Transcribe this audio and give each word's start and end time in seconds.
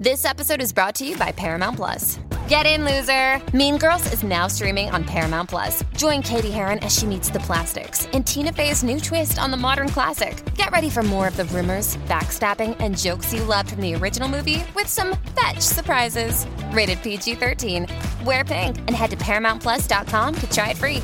This 0.00 0.24
episode 0.24 0.62
is 0.62 0.72
brought 0.72 0.94
to 0.94 1.06
you 1.06 1.14
by 1.18 1.30
Paramount 1.30 1.76
Plus. 1.76 2.18
Get 2.48 2.64
in, 2.64 2.86
loser! 2.86 3.38
Mean 3.54 3.76
Girls 3.76 4.10
is 4.14 4.22
now 4.22 4.46
streaming 4.46 4.88
on 4.88 5.04
Paramount 5.04 5.50
Plus. 5.50 5.84
Join 5.94 6.22
Cady 6.22 6.50
Heron 6.50 6.78
as 6.78 6.96
she 6.96 7.04
meets 7.04 7.28
the 7.28 7.40
plastics 7.40 8.06
in 8.14 8.24
Tina 8.24 8.50
Fey's 8.50 8.82
new 8.82 8.98
twist 8.98 9.38
on 9.38 9.50
the 9.50 9.58
modern 9.58 9.90
classic. 9.90 10.42
Get 10.54 10.70
ready 10.70 10.88
for 10.88 11.02
more 11.02 11.28
of 11.28 11.36
the 11.36 11.44
rumors, 11.44 11.98
backstabbing, 12.08 12.78
and 12.80 12.96
jokes 12.96 13.34
you 13.34 13.44
loved 13.44 13.72
from 13.72 13.82
the 13.82 13.94
original 13.94 14.26
movie 14.26 14.64
with 14.74 14.86
some 14.86 15.18
fetch 15.38 15.60
surprises. 15.60 16.46
Rated 16.72 17.02
PG 17.02 17.34
13. 17.34 17.86
Wear 18.24 18.42
pink 18.42 18.78
and 18.78 18.92
head 18.92 19.10
to 19.10 19.18
ParamountPlus.com 19.18 20.34
to 20.34 20.50
try 20.50 20.70
it 20.70 20.78
free. 20.78 21.02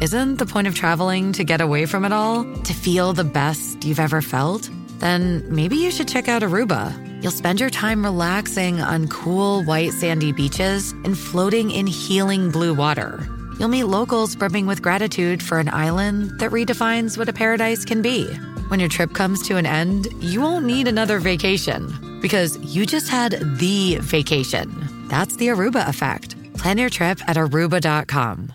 Isn't 0.00 0.38
the 0.38 0.46
point 0.46 0.68
of 0.68 0.76
traveling 0.76 1.32
to 1.32 1.42
get 1.42 1.60
away 1.60 1.86
from 1.86 2.04
it 2.04 2.12
all? 2.12 2.44
To 2.44 2.72
feel 2.72 3.12
the 3.12 3.24
best 3.24 3.84
you've 3.84 3.98
ever 3.98 4.22
felt? 4.22 4.70
Then 5.04 5.44
maybe 5.54 5.76
you 5.76 5.90
should 5.90 6.08
check 6.08 6.28
out 6.28 6.40
Aruba. 6.40 6.90
You'll 7.22 7.30
spend 7.30 7.60
your 7.60 7.68
time 7.68 8.02
relaxing 8.02 8.80
on 8.80 9.08
cool, 9.08 9.62
white, 9.64 9.92
sandy 9.92 10.32
beaches 10.32 10.92
and 11.04 11.16
floating 11.16 11.70
in 11.70 11.86
healing 11.86 12.50
blue 12.50 12.72
water. 12.72 13.28
You'll 13.58 13.68
meet 13.68 13.84
locals 13.84 14.34
brimming 14.34 14.64
with 14.66 14.80
gratitude 14.80 15.42
for 15.42 15.58
an 15.58 15.68
island 15.68 16.38
that 16.38 16.52
redefines 16.52 17.18
what 17.18 17.28
a 17.28 17.34
paradise 17.34 17.84
can 17.84 18.00
be. 18.00 18.24
When 18.68 18.80
your 18.80 18.88
trip 18.88 19.12
comes 19.12 19.46
to 19.48 19.56
an 19.56 19.66
end, 19.66 20.08
you 20.20 20.40
won't 20.40 20.64
need 20.64 20.88
another 20.88 21.18
vacation 21.18 21.92
because 22.22 22.56
you 22.74 22.86
just 22.86 23.10
had 23.10 23.32
the 23.58 23.98
vacation. 24.00 24.72
That's 25.08 25.36
the 25.36 25.48
Aruba 25.48 25.86
effect. 25.86 26.34
Plan 26.56 26.78
your 26.78 26.88
trip 26.88 27.20
at 27.28 27.36
aruba.com. 27.36 28.54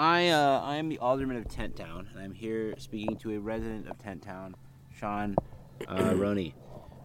I 0.00 0.28
uh, 0.28 0.62
I 0.64 0.76
am 0.76 0.88
the 0.88 0.98
alderman 0.98 1.36
of 1.36 1.46
Tent 1.46 1.76
Town, 1.76 2.08
and 2.10 2.18
I'm 2.18 2.32
here 2.32 2.74
speaking 2.78 3.18
to 3.18 3.32
a 3.32 3.38
resident 3.38 3.86
of 3.86 3.98
Tent 3.98 4.22
Town, 4.22 4.56
Sean 4.98 5.36
uh, 5.86 6.14
Roney. 6.16 6.54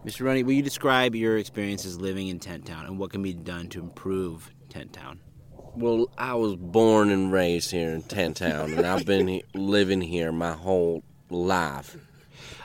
Mr. 0.06 0.24
Roney, 0.24 0.42
will 0.42 0.54
you 0.54 0.62
describe 0.62 1.14
your 1.14 1.36
experiences 1.36 2.00
living 2.00 2.28
in 2.28 2.38
Tent 2.38 2.64
Town 2.64 2.86
and 2.86 2.98
what 2.98 3.10
can 3.10 3.22
be 3.22 3.34
done 3.34 3.68
to 3.68 3.80
improve 3.80 4.50
Tent 4.70 4.94
Town? 4.94 5.20
Well, 5.74 6.08
I 6.16 6.32
was 6.36 6.56
born 6.56 7.10
and 7.10 7.30
raised 7.30 7.70
here 7.70 7.90
in 7.90 8.00
Tent 8.00 8.38
Town, 8.38 8.72
and 8.72 8.86
I've 8.86 9.04
been 9.04 9.28
he- 9.28 9.44
living 9.52 10.00
here 10.00 10.32
my 10.32 10.52
whole 10.52 11.04
life. 11.28 11.98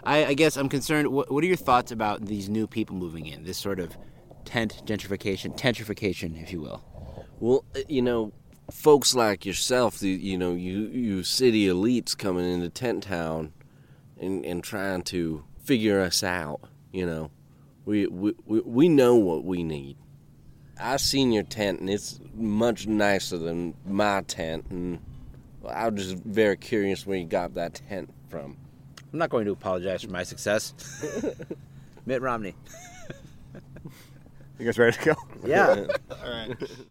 I, 0.06 0.28
I 0.28 0.34
guess 0.34 0.56
I'm 0.56 0.70
concerned. 0.70 1.10
What, 1.10 1.30
what 1.30 1.44
are 1.44 1.48
your 1.48 1.58
thoughts 1.58 1.92
about 1.92 2.26
these 2.26 2.48
new 2.48 2.68
people 2.68 2.96
moving 2.96 3.26
in? 3.26 3.44
This 3.44 3.58
sort 3.58 3.82
of 3.82 3.98
tent 4.46 4.82
gentrification, 4.86 5.60
gentrification, 5.60 6.42
if 6.42 6.54
you 6.54 6.62
will. 6.62 6.86
Well, 7.42 7.66
uh, 7.76 7.80
you 7.90 8.02
know, 8.02 8.32
folks 8.70 9.16
like 9.16 9.46
yourself, 9.46 10.00
the, 10.00 10.10
you 10.10 10.38
know, 10.38 10.54
you 10.54 10.88
you 10.88 11.24
city 11.24 11.68
elites 11.68 12.18
coming 12.18 12.52
into 12.52 12.70
Tent 12.70 13.04
Town 13.04 13.54
and, 14.20 14.46
and 14.46 14.64
trying 14.64 15.04
to 15.04 15.44
figure 15.64 16.02
us 16.02 16.24
out. 16.24 16.62
You 16.92 17.06
know, 17.06 17.32
we, 17.86 18.08
we 18.08 18.34
we 18.46 18.60
we 18.62 18.90
know 18.90 19.16
what 19.16 19.44
we 19.44 19.64
need. 19.64 19.98
I've 20.80 21.02
seen 21.02 21.32
your 21.32 21.44
tent, 21.44 21.80
and 21.80 21.90
it's 21.90 22.20
much 22.34 22.88
nicer 22.88 23.38
than 23.38 23.76
my 23.86 24.22
tent, 24.22 24.66
and 24.70 25.00
I 25.68 25.90
was 25.90 26.10
just 26.10 26.24
very 26.24 26.58
curious 26.58 27.06
where 27.06 27.18
you 27.18 27.26
got 27.26 27.54
that 27.54 27.82
tent 27.88 28.12
from. 28.30 28.58
I'm 29.12 29.20
not 29.20 29.30
going 29.30 29.46
to 29.46 29.52
apologize 29.52 30.04
for 30.04 30.10
my 30.10 30.24
success. 30.24 30.74
Mitt 32.06 32.22
Romney. 32.22 32.56
You 34.58 34.66
guys 34.66 34.78
ready 34.78 34.98
to 34.98 35.06
go? 35.06 35.16
Yeah. 35.46 35.86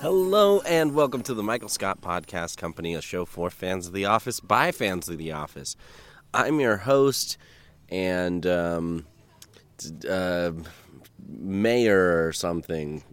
Hello 0.00 0.60
and 0.60 0.94
welcome 0.94 1.22
to 1.24 1.34
the 1.34 1.42
Michael 1.42 1.68
Scott 1.68 2.00
Podcast 2.00 2.56
Company, 2.56 2.94
a 2.94 3.02
show 3.02 3.26
for 3.26 3.50
fans 3.50 3.86
of 3.86 3.92
The 3.92 4.06
Office 4.06 4.40
by 4.40 4.72
fans 4.72 5.10
of 5.10 5.18
The 5.18 5.32
Office. 5.32 5.76
I'm 6.32 6.58
your 6.58 6.78
host 6.78 7.36
and 7.90 8.46
um, 8.46 9.06
uh, 10.08 10.52
mayor 11.28 12.26
or 12.26 12.32
something, 12.32 13.04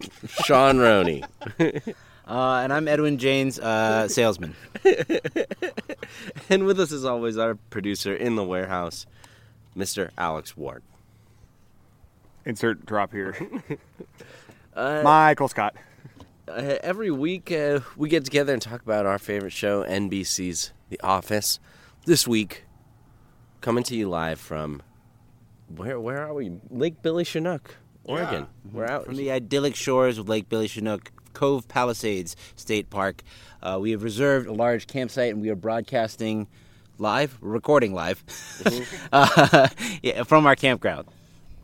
Sean 0.46 0.78
Roney. 0.78 1.24
Uh, 2.28 2.59
and 2.62 2.74
I'm 2.74 2.90
Edwin 2.90 3.18
James, 3.19 3.58
uh, 3.58 4.09
salesman. 4.09 4.54
and 6.50 6.66
with 6.66 6.78
us, 6.78 6.92
as 6.92 7.06
always, 7.06 7.38
our 7.38 7.56
producer 7.56 8.14
in 8.14 8.36
the 8.36 8.44
warehouse, 8.44 9.06
Mr. 9.78 10.09
Alex 10.18 10.58
Ward. 10.58 10.84
Insert 12.44 12.86
drop 12.86 13.14
here. 13.14 13.38
Uh, 14.75 15.02
Michael 15.04 15.48
Scott. 15.48 15.75
Uh, 16.47 16.78
every 16.81 17.12
week 17.12 17.52
uh, 17.52 17.80
we 17.96 18.09
get 18.09 18.25
together 18.25 18.53
and 18.53 18.62
talk 18.62 18.81
about 18.81 19.06
our 19.06 19.19
favorite 19.19 19.52
show, 19.52 19.84
NBC's 19.84 20.72
The 20.90 21.00
Office. 21.02 21.59
This 22.06 22.28
week, 22.28 22.66
coming 23.62 23.84
to 23.85 23.96
you 23.96 24.09
live 24.09 24.40
from 24.40 24.81
where? 25.75 26.00
Where 26.00 26.25
are 26.25 26.34
we? 26.34 26.59
Lake 26.69 27.02
Billy 27.02 27.24
Chinook, 27.24 27.75
Oregon. 28.06 28.47
We're 28.72 28.86
out 28.86 29.06
From 29.06 29.18
the 29.18 29.31
idyllic 29.31 29.75
shores 29.75 30.18
of 30.18 30.30
Lake 30.30 30.47
Billy 30.47 30.68
Chinook, 30.68 31.12
Cove 31.34 31.68
Palisades 31.68 32.36
State 32.56 32.90
Park, 32.90 33.24
uh, 33.62 33.78
we 33.81 33.91
have 33.91 34.03
reserved 34.03 34.47
a 34.47 34.53
large 34.53 34.88
campsite 34.88 35.34
and 35.34 35.41
we 35.41 35.50
are 35.50 35.56
broadcasting 35.56 36.47
live, 36.97 37.38
recording 37.41 37.94
live, 37.94 38.24
uh, 39.12 39.68
yeah, 40.02 40.24
from 40.24 40.46
our 40.46 40.56
campground. 40.56 41.07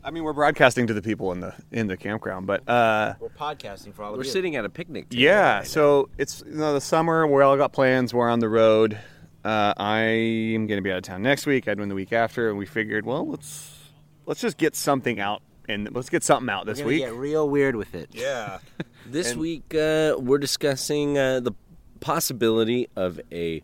I 0.04 0.10
mean, 0.10 0.22
we're 0.22 0.34
broadcasting 0.34 0.86
to 0.88 0.94
the 0.94 1.00
people 1.02 1.32
in 1.32 1.40
the 1.40 1.54
in 1.72 1.86
the 1.86 1.96
campground, 1.96 2.46
but 2.46 2.68
uh, 2.68 3.14
We're 3.18 3.30
podcasting 3.30 3.94
for 3.94 4.02
all 4.02 4.12
of 4.12 4.18
We're 4.18 4.24
you. 4.24 4.30
sitting 4.30 4.54
at 4.56 4.64
a 4.64 4.68
picnic. 4.68 5.08
table 5.08 5.22
yeah. 5.22 5.56
right 5.58 5.66
So 5.66 6.10
it's 6.18 6.42
you 6.46 6.54
know 6.56 6.74
the 6.74 6.80
summer. 6.80 7.26
We 7.26 7.42
all 7.42 7.56
got 7.56 7.72
plans. 7.72 8.12
We're 8.12 8.28
on 8.28 8.40
the 8.40 8.48
road. 8.48 8.98
Uh, 9.44 9.72
I 9.76 10.00
am 10.00 10.66
going 10.66 10.78
to 10.78 10.82
be 10.82 10.90
out 10.90 10.98
of 10.98 11.02
town 11.04 11.22
next 11.22 11.46
week. 11.46 11.66
Edwin 11.68 11.88
the 11.88 11.94
week 11.94 12.12
after, 12.12 12.48
and 12.50 12.58
we 12.58 12.66
figured, 12.66 13.06
well, 13.06 13.26
let's 13.28 13.78
let's 14.26 14.40
just 14.40 14.58
get 14.58 14.76
something 14.76 15.20
out 15.20 15.42
and 15.68 15.94
let's 15.94 16.10
get 16.10 16.22
something 16.22 16.50
out 16.50 16.66
this 16.66 16.80
We're 16.80 16.86
week. 16.86 16.98
get 17.00 17.14
real 17.14 17.48
weird 17.48 17.74
with 17.76 17.94
it. 17.94 18.10
Yeah. 18.12 18.58
now. 18.78 18.84
This 19.06 19.34
week 19.36 19.74
uh, 19.74 20.16
we're 20.18 20.38
discussing 20.38 21.18
uh, 21.18 21.40
the 21.40 21.52
possibility 22.00 22.88
of 22.96 23.20
a 23.30 23.62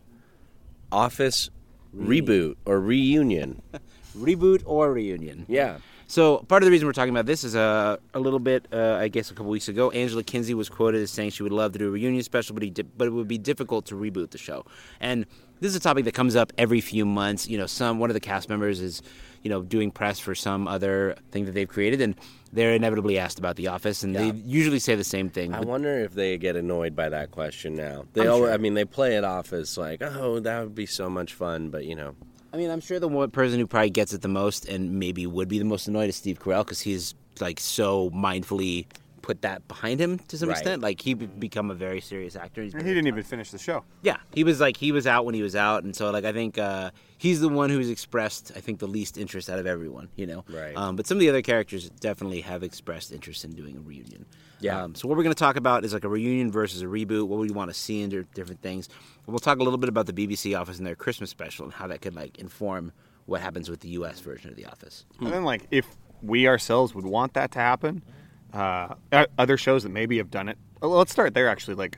Office 0.91 1.49
reboot 1.95 2.57
or 2.65 2.79
reunion. 2.79 3.61
Reboot 4.17 4.61
or 4.65 4.91
reunion. 4.93 5.45
Yeah. 5.47 5.77
So 6.11 6.39
part 6.39 6.61
of 6.61 6.65
the 6.65 6.71
reason 6.71 6.87
we're 6.87 6.91
talking 6.91 7.13
about 7.13 7.25
this 7.25 7.45
is 7.45 7.55
uh, 7.55 7.95
a 8.13 8.19
little 8.19 8.37
bit, 8.37 8.67
uh, 8.73 8.97
I 8.99 9.07
guess, 9.07 9.31
a 9.31 9.33
couple 9.33 9.49
weeks 9.49 9.69
ago, 9.69 9.91
Angela 9.91 10.23
Kinsey 10.23 10.53
was 10.53 10.67
quoted 10.67 11.01
as 11.01 11.09
saying 11.09 11.29
she 11.29 11.41
would 11.41 11.53
love 11.53 11.71
to 11.71 11.79
do 11.79 11.87
a 11.87 11.89
reunion 11.89 12.21
special, 12.21 12.53
but, 12.53 12.63
he 12.63 12.69
di- 12.69 12.81
but 12.81 13.07
it 13.07 13.11
would 13.11 13.29
be 13.29 13.37
difficult 13.37 13.85
to 13.85 13.95
reboot 13.95 14.31
the 14.31 14.37
show. 14.37 14.65
And 14.99 15.25
this 15.61 15.69
is 15.69 15.77
a 15.77 15.79
topic 15.79 16.03
that 16.03 16.13
comes 16.13 16.35
up 16.35 16.51
every 16.57 16.81
few 16.81 17.05
months. 17.05 17.47
You 17.47 17.57
know, 17.57 17.65
some 17.65 17.97
one 17.97 18.09
of 18.09 18.13
the 18.13 18.19
cast 18.19 18.49
members 18.49 18.81
is, 18.81 19.01
you 19.41 19.49
know, 19.49 19.61
doing 19.61 19.89
press 19.89 20.19
for 20.19 20.35
some 20.35 20.67
other 20.67 21.15
thing 21.31 21.45
that 21.45 21.53
they've 21.53 21.69
created, 21.69 22.01
and 22.01 22.15
they're 22.51 22.73
inevitably 22.73 23.17
asked 23.17 23.39
about 23.39 23.55
The 23.55 23.67
Office, 23.67 24.03
and 24.03 24.13
they 24.13 24.33
usually 24.43 24.79
say 24.79 24.95
the 24.95 25.05
same 25.05 25.29
thing. 25.29 25.53
I 25.53 25.59
But- 25.59 25.67
wonder 25.69 25.97
if 25.99 26.13
they 26.13 26.37
get 26.37 26.57
annoyed 26.57 26.93
by 26.93 27.07
that 27.07 27.31
question 27.31 27.73
now. 27.73 28.03
They, 28.11 28.27
I'm 28.27 28.35
sure. 28.35 28.51
I 28.51 28.57
mean, 28.57 28.73
they 28.73 28.83
play 28.83 29.15
it 29.15 29.23
off 29.23 29.53
as 29.53 29.77
like, 29.77 30.01
"Oh, 30.03 30.41
that 30.41 30.61
would 30.61 30.75
be 30.75 30.87
so 30.87 31.09
much 31.09 31.33
fun," 31.33 31.69
but 31.69 31.85
you 31.85 31.95
know, 31.95 32.15
I 32.53 32.57
mean, 32.57 32.69
I'm 32.69 32.81
sure 32.81 32.99
the 32.99 33.07
one 33.07 33.31
person 33.31 33.59
who 33.59 33.67
probably 33.67 33.89
gets 33.89 34.13
it 34.13 34.21
the 34.21 34.27
most 34.27 34.67
and 34.67 34.99
maybe 34.99 35.25
would 35.25 35.47
be 35.47 35.57
the 35.57 35.65
most 35.65 35.87
annoyed 35.87 36.09
is 36.09 36.17
Steve 36.17 36.39
Carell 36.39 36.65
because 36.65 36.81
he's 36.81 37.15
like 37.39 37.59
so 37.59 38.09
mindfully 38.09 38.85
put 39.21 39.41
that 39.43 39.67
behind 39.67 39.99
him 39.99 40.19
to 40.27 40.37
some 40.37 40.49
Right. 40.49 40.57
extent. 40.57 40.81
Like 40.81 41.01
he 41.01 41.13
be- 41.13 41.25
become 41.27 41.69
a 41.71 41.73
very 41.75 42.01
serious 42.01 42.35
actor. 42.35 42.63
He's 42.63 42.73
And 42.73 42.83
he 42.85 42.89
didn't 42.93 43.07
even 43.07 43.23
finish 43.23 43.51
the 43.51 43.57
show. 43.57 43.83
yeah, 44.01 44.17
he 44.33 44.43
was 44.43 44.59
like 44.59 44.77
he 44.77 44.91
was 44.91 45.05
out 45.07 45.25
when 45.25 45.35
he 45.35 45.41
was 45.41 45.55
out, 45.55 45.83
and 45.83 45.95
so 45.95 46.09
like 46.11 46.25
I 46.25 46.31
think 46.33 46.57
uh, 46.57 46.91
he's 47.17 47.39
the 47.41 47.49
one 47.49 47.69
who's 47.69 47.89
expressed 47.89 48.51
I 48.55 48.59
think 48.59 48.79
the 48.79 48.87
least 48.87 49.17
interest 49.17 49.49
out 49.49 49.59
of 49.59 49.67
everyone, 49.67 50.09
you 50.15 50.25
know. 50.25 50.43
Right. 50.49 50.75
Um, 50.75 50.95
but 50.95 51.07
some 51.07 51.17
of 51.17 51.19
the 51.19 51.29
other 51.29 51.41
characters 51.41 51.89
definitely 51.89 52.41
have 52.41 52.63
expressed 52.63 53.11
interest 53.11 53.45
in 53.45 53.51
doing 53.51 53.77
a 53.77 53.81
reunion. 53.81 54.25
Yeah. 54.59 54.83
Um, 54.83 54.93
so 54.95 55.07
what 55.07 55.17
we're 55.17 55.23
going 55.23 55.33
to 55.35 55.39
talk 55.39 55.55
about 55.55 55.83
is 55.85 55.91
like 55.93 56.03
a 56.03 56.09
reunion 56.09 56.51
versus 56.51 56.81
a 56.83 56.85
reboot. 56.85 57.27
What 57.27 57.39
we 57.39 57.49
want 57.49 57.71
to 57.71 57.73
see 57.73 58.01
in 58.03 58.09
different 58.35 58.61
things. 58.61 58.89
We'll 59.25 59.39
talk 59.39 59.59
a 59.59 59.63
little 59.63 59.79
bit 59.79 59.89
about 59.89 60.05
the 60.05 60.13
BBC 60.13 60.55
Office 60.59 60.77
and 60.77 60.85
their 60.85 60.95
Christmas 60.95 61.29
special 61.31 61.65
and 61.65 61.73
how 61.73 61.87
that 61.87 62.01
could 62.01 62.15
like 62.15 62.37
inform 62.37 62.91
what 63.25 63.41
happens 63.41 63.69
with 63.69 63.79
the 63.79 63.89
U.S. 63.89 64.19
version 64.19 64.49
of 64.51 64.55
The 64.55 64.65
Office. 64.65 65.05
And 65.19 65.31
then, 65.31 65.43
like, 65.45 65.65
if 65.71 65.87
we 66.21 66.47
ourselves 66.47 66.93
would 66.93 67.05
want 67.05 67.33
that 67.33 67.51
to 67.53 67.59
happen, 67.59 68.03
uh, 68.53 68.95
other 69.37 69.57
shows 69.57 69.83
that 69.83 69.89
maybe 69.89 70.17
have 70.17 70.29
done 70.31 70.49
it. 70.49 70.57
Well, 70.81 70.91
let's 70.91 71.11
start 71.11 71.33
there. 71.33 71.47
Actually, 71.47 71.75
like, 71.75 71.97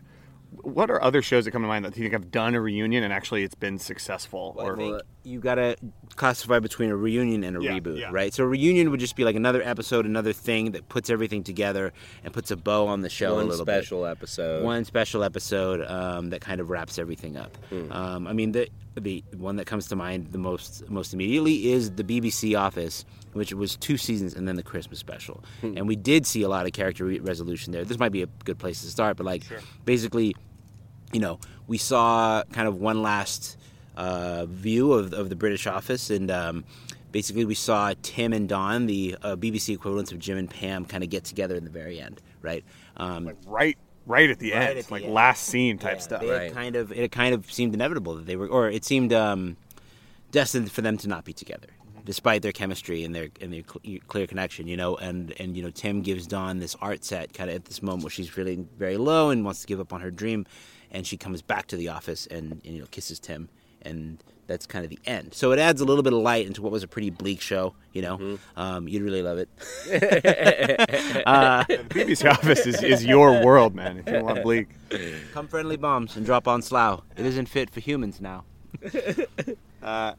what 0.61 0.91
are 0.91 1.01
other 1.01 1.21
shows 1.23 1.45
that 1.45 1.51
come 1.51 1.63
to 1.63 1.67
mind 1.67 1.83
that 1.83 1.97
you 1.97 2.03
think 2.03 2.13
have 2.13 2.29
done 2.29 2.53
a 2.53 2.61
reunion 2.61 3.03
and 3.03 3.11
actually 3.11 3.43
it's 3.43 3.55
been 3.55 3.79
successful? 3.79 4.55
I 4.59 4.63
or 4.63 4.77
think 4.77 5.01
you 5.23 5.39
got 5.39 5.55
to 5.55 5.75
classify 6.15 6.59
between 6.59 6.89
a 6.91 6.95
reunion 6.95 7.43
and 7.43 7.57
a 7.57 7.61
Yeah, 7.63 7.71
reboot, 7.79 7.99
yeah. 7.99 8.09
right? 8.11 8.31
So 8.31 8.43
a 8.43 8.47
reunion 8.47 8.91
would 8.91 8.99
just 8.99 9.15
be 9.15 9.23
like 9.23 9.35
another 9.35 9.63
episode, 9.63 10.05
another 10.05 10.31
thing 10.31 10.73
that 10.73 10.89
puts 10.89 11.09
everything 11.09 11.43
together 11.43 11.91
and 12.23 12.31
puts 12.33 12.51
a 12.51 12.55
bow 12.55 12.85
on 12.87 13.01
the 13.01 13.09
show 13.09 13.31
a 13.33 13.35
One 13.37 13.47
little 13.49 13.65
special 13.65 14.01
bit. 14.03 14.11
episode. 14.11 14.63
One 14.63 14.85
special 14.85 15.23
episode 15.23 15.81
um, 15.89 16.29
that 16.29 16.41
kind 16.41 16.61
of 16.61 16.69
wraps 16.69 16.99
everything 16.99 17.35
up. 17.35 17.57
Hmm. 17.69 17.91
Um, 17.91 18.27
I 18.27 18.33
mean, 18.33 18.51
the 18.51 18.67
the 18.95 19.23
one 19.37 19.55
that 19.55 19.65
comes 19.65 19.87
to 19.87 19.95
mind 19.95 20.27
the 20.33 20.37
most 20.37 20.87
most 20.87 21.15
immediately 21.15 21.71
is 21.71 21.89
the 21.93 22.03
BBC 22.03 22.55
Office, 22.59 23.05
which 23.33 23.53
was 23.53 23.75
two 23.75 23.97
seasons 23.97 24.33
and 24.33 24.47
then 24.47 24.55
the 24.55 24.63
Christmas 24.63 24.99
special. 24.99 25.43
Hmm. 25.61 25.77
And 25.77 25.87
we 25.87 25.95
did 25.95 26.25
see 26.25 26.41
a 26.43 26.49
lot 26.49 26.65
of 26.65 26.71
character 26.73 27.05
re- 27.05 27.19
resolution 27.19 27.71
there. 27.73 27.83
This 27.83 27.99
might 27.99 28.11
be 28.11 28.21
a 28.21 28.27
good 28.45 28.57
place 28.59 28.81
to 28.81 28.87
start, 28.89 29.17
but 29.17 29.25
like 29.25 29.43
basically 29.85 30.35
you 31.11 31.19
know, 31.19 31.39
we 31.67 31.77
saw 31.77 32.43
kind 32.53 32.67
of 32.67 32.77
one 32.81 33.03
last 33.03 33.57
uh, 33.95 34.45
view 34.47 34.93
of, 34.93 35.13
of 35.13 35.29
the 35.29 35.35
British 35.35 35.67
office, 35.67 36.09
and 36.09 36.31
um, 36.31 36.63
basically 37.11 37.45
we 37.45 37.53
saw 37.53 37.93
Tim 38.01 38.33
and 38.33 38.49
Dawn, 38.49 38.87
the 38.87 39.15
uh, 39.21 39.35
BBC 39.35 39.75
equivalents 39.75 40.11
of 40.11 40.17
Jim 40.17 40.39
and 40.39 40.49
Pam, 40.49 40.85
kind 40.85 41.03
of 41.03 41.11
get 41.11 41.23
together 41.23 41.55
in 41.55 41.65
the 41.65 41.69
very 41.69 41.99
end, 41.99 42.19
right? 42.41 42.63
Um, 42.97 43.29
right, 43.45 43.77
right 44.07 44.27
at 44.31 44.39
the 44.39 44.53
Right 44.53 44.69
end, 44.71 44.79
at 44.79 44.87
the 44.87 44.91
like 44.93 45.03
end. 45.03 45.13
last 45.13 45.43
scene 45.43 45.77
type 45.77 45.97
yeah, 45.97 46.01
stuff. 46.01 46.21
They 46.21 46.29
Right. 46.31 46.51
kind 46.53 46.75
of 46.75 46.91
it 46.91 47.11
kind 47.11 47.35
of 47.35 47.51
seemed 47.53 47.75
inevitable 47.75 48.15
that 48.15 48.25
they 48.25 48.35
were, 48.35 48.47
or 48.47 48.67
it 48.67 48.83
seemed 48.83 49.13
um, 49.13 49.55
destined 50.31 50.71
for 50.71 50.81
them 50.81 50.97
to 50.97 51.07
not 51.07 51.25
be 51.25 51.33
together, 51.33 51.67
despite 52.05 52.41
their 52.41 52.51
chemistry 52.51 53.03
and 53.03 53.13
their 53.13 53.29
and 53.41 53.53
their 53.53 53.63
cl- 53.63 53.99
clear 54.07 54.27
connection. 54.27 54.67
You 54.67 54.77
know, 54.77 54.95
and 54.97 55.33
and 55.39 55.55
you 55.55 55.63
know, 55.63 55.69
Tim 55.69 56.01
gives 56.01 56.27
Dawn 56.27 56.59
this 56.59 56.75
art 56.81 57.03
set 57.03 57.33
kind 57.33 57.49
of 57.49 57.55
at 57.55 57.65
this 57.65 57.81
moment 57.81 58.03
where 58.03 58.11
she's 58.11 58.29
feeling 58.29 58.67
very 58.77 58.97
low 58.97 59.29
and 59.29 59.43
wants 59.45 59.61
to 59.61 59.67
give 59.67 59.79
up 59.79 59.93
on 59.93 60.01
her 60.01 60.11
dream, 60.11 60.45
and 60.91 61.05
she 61.05 61.17
comes 61.17 61.41
back 61.41 61.67
to 61.67 61.75
the 61.77 61.89
office 61.89 62.27
and, 62.27 62.53
and 62.53 62.65
you 62.65 62.79
know 62.79 62.87
kisses 62.91 63.19
Tim, 63.19 63.49
and 63.81 64.23
that's 64.47 64.65
kind 64.65 64.83
of 64.83 64.89
the 64.89 64.99
end. 65.05 65.33
So 65.33 65.51
it 65.53 65.59
adds 65.59 65.79
a 65.79 65.85
little 65.85 66.03
bit 66.03 66.11
of 66.13 66.19
light 66.19 66.45
into 66.45 66.61
what 66.61 66.71
was 66.71 66.83
a 66.83 66.87
pretty 66.87 67.09
bleak 67.09 67.39
show. 67.41 67.75
You 67.93 68.01
know, 68.01 68.37
um, 68.57 68.87
you'd 68.87 69.01
really 69.01 69.21
love 69.21 69.37
it. 69.37 69.49
uh, 71.25 71.63
The 71.67 71.77
BBC 71.89 72.29
office 72.29 72.65
is, 72.65 72.83
is 72.83 73.05
your 73.05 73.43
world, 73.43 73.73
man. 73.75 73.99
If 74.05 74.13
you 74.13 74.21
want 74.21 74.43
bleak, 74.43 74.67
come 75.33 75.47
friendly 75.47 75.77
bombs 75.77 76.17
and 76.17 76.25
drop 76.25 76.47
on 76.47 76.61
Slough. 76.61 77.03
It 77.15 77.25
isn't 77.25 77.47
fit 77.47 77.69
for 77.69 77.79
humans 77.79 78.19
now. 78.19 78.43
uh, 79.83 80.13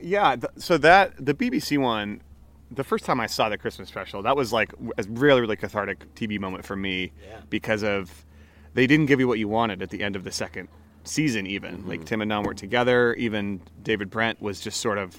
Yeah. 0.00 0.36
Th- 0.36 0.52
so 0.56 0.78
that 0.78 1.12
the 1.24 1.34
BBC 1.34 1.78
one, 1.78 2.22
the 2.70 2.84
first 2.84 3.04
time 3.04 3.20
I 3.20 3.26
saw 3.26 3.48
the 3.48 3.58
Christmas 3.58 3.88
special, 3.88 4.22
that 4.22 4.36
was 4.36 4.52
like 4.52 4.72
a 4.96 5.04
really 5.08 5.40
really 5.40 5.56
cathartic 5.56 6.14
TV 6.14 6.38
moment 6.38 6.64
for 6.64 6.76
me 6.76 7.12
because 7.50 7.82
of 7.82 8.24
they 8.74 8.86
didn't 8.86 9.06
give 9.06 9.20
you 9.20 9.28
what 9.28 9.38
you 9.38 9.48
wanted 9.48 9.82
at 9.82 9.90
the 9.90 10.02
end 10.02 10.16
of 10.16 10.24
the 10.24 10.32
second 10.32 10.68
season. 11.04 11.46
Even 11.46 11.78
mm-hmm. 11.78 11.88
like 11.88 12.04
Tim 12.04 12.20
and 12.20 12.30
Dawn 12.30 12.44
weren't 12.44 12.58
together. 12.58 13.14
Even 13.14 13.60
David 13.82 14.10
Brent 14.10 14.40
was 14.40 14.60
just 14.60 14.80
sort 14.80 14.98
of 14.98 15.16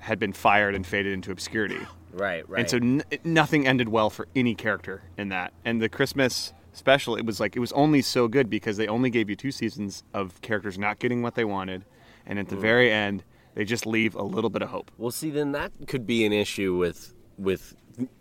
had 0.00 0.18
been 0.18 0.32
fired 0.32 0.74
and 0.74 0.84
faded 0.84 1.12
into 1.12 1.30
obscurity. 1.30 1.78
right, 2.12 2.48
right. 2.48 2.60
And 2.60 2.70
so 2.70 2.76
n- 2.78 3.02
nothing 3.24 3.66
ended 3.66 3.88
well 3.88 4.10
for 4.10 4.26
any 4.34 4.54
character 4.54 5.02
in 5.16 5.28
that. 5.28 5.52
And 5.64 5.80
the 5.80 5.88
Christmas 5.88 6.52
special, 6.72 7.14
it 7.16 7.24
was 7.24 7.38
like 7.38 7.56
it 7.56 7.60
was 7.60 7.72
only 7.72 8.02
so 8.02 8.28
good 8.28 8.50
because 8.50 8.76
they 8.76 8.88
only 8.88 9.10
gave 9.10 9.30
you 9.30 9.36
two 9.36 9.52
seasons 9.52 10.02
of 10.12 10.40
characters 10.40 10.78
not 10.78 10.98
getting 10.98 11.22
what 11.22 11.34
they 11.34 11.44
wanted, 11.44 11.84
and 12.26 12.38
at 12.38 12.48
the 12.48 12.56
mm. 12.56 12.60
very 12.60 12.90
end, 12.90 13.22
they 13.54 13.64
just 13.64 13.86
leave 13.86 14.14
a 14.14 14.22
little 14.22 14.50
bit 14.50 14.62
of 14.62 14.70
hope. 14.70 14.90
Well, 14.98 15.10
see, 15.10 15.30
then 15.30 15.52
that 15.52 15.72
could 15.86 16.06
be 16.06 16.24
an 16.24 16.32
issue 16.32 16.76
with 16.76 17.14
with 17.38 17.74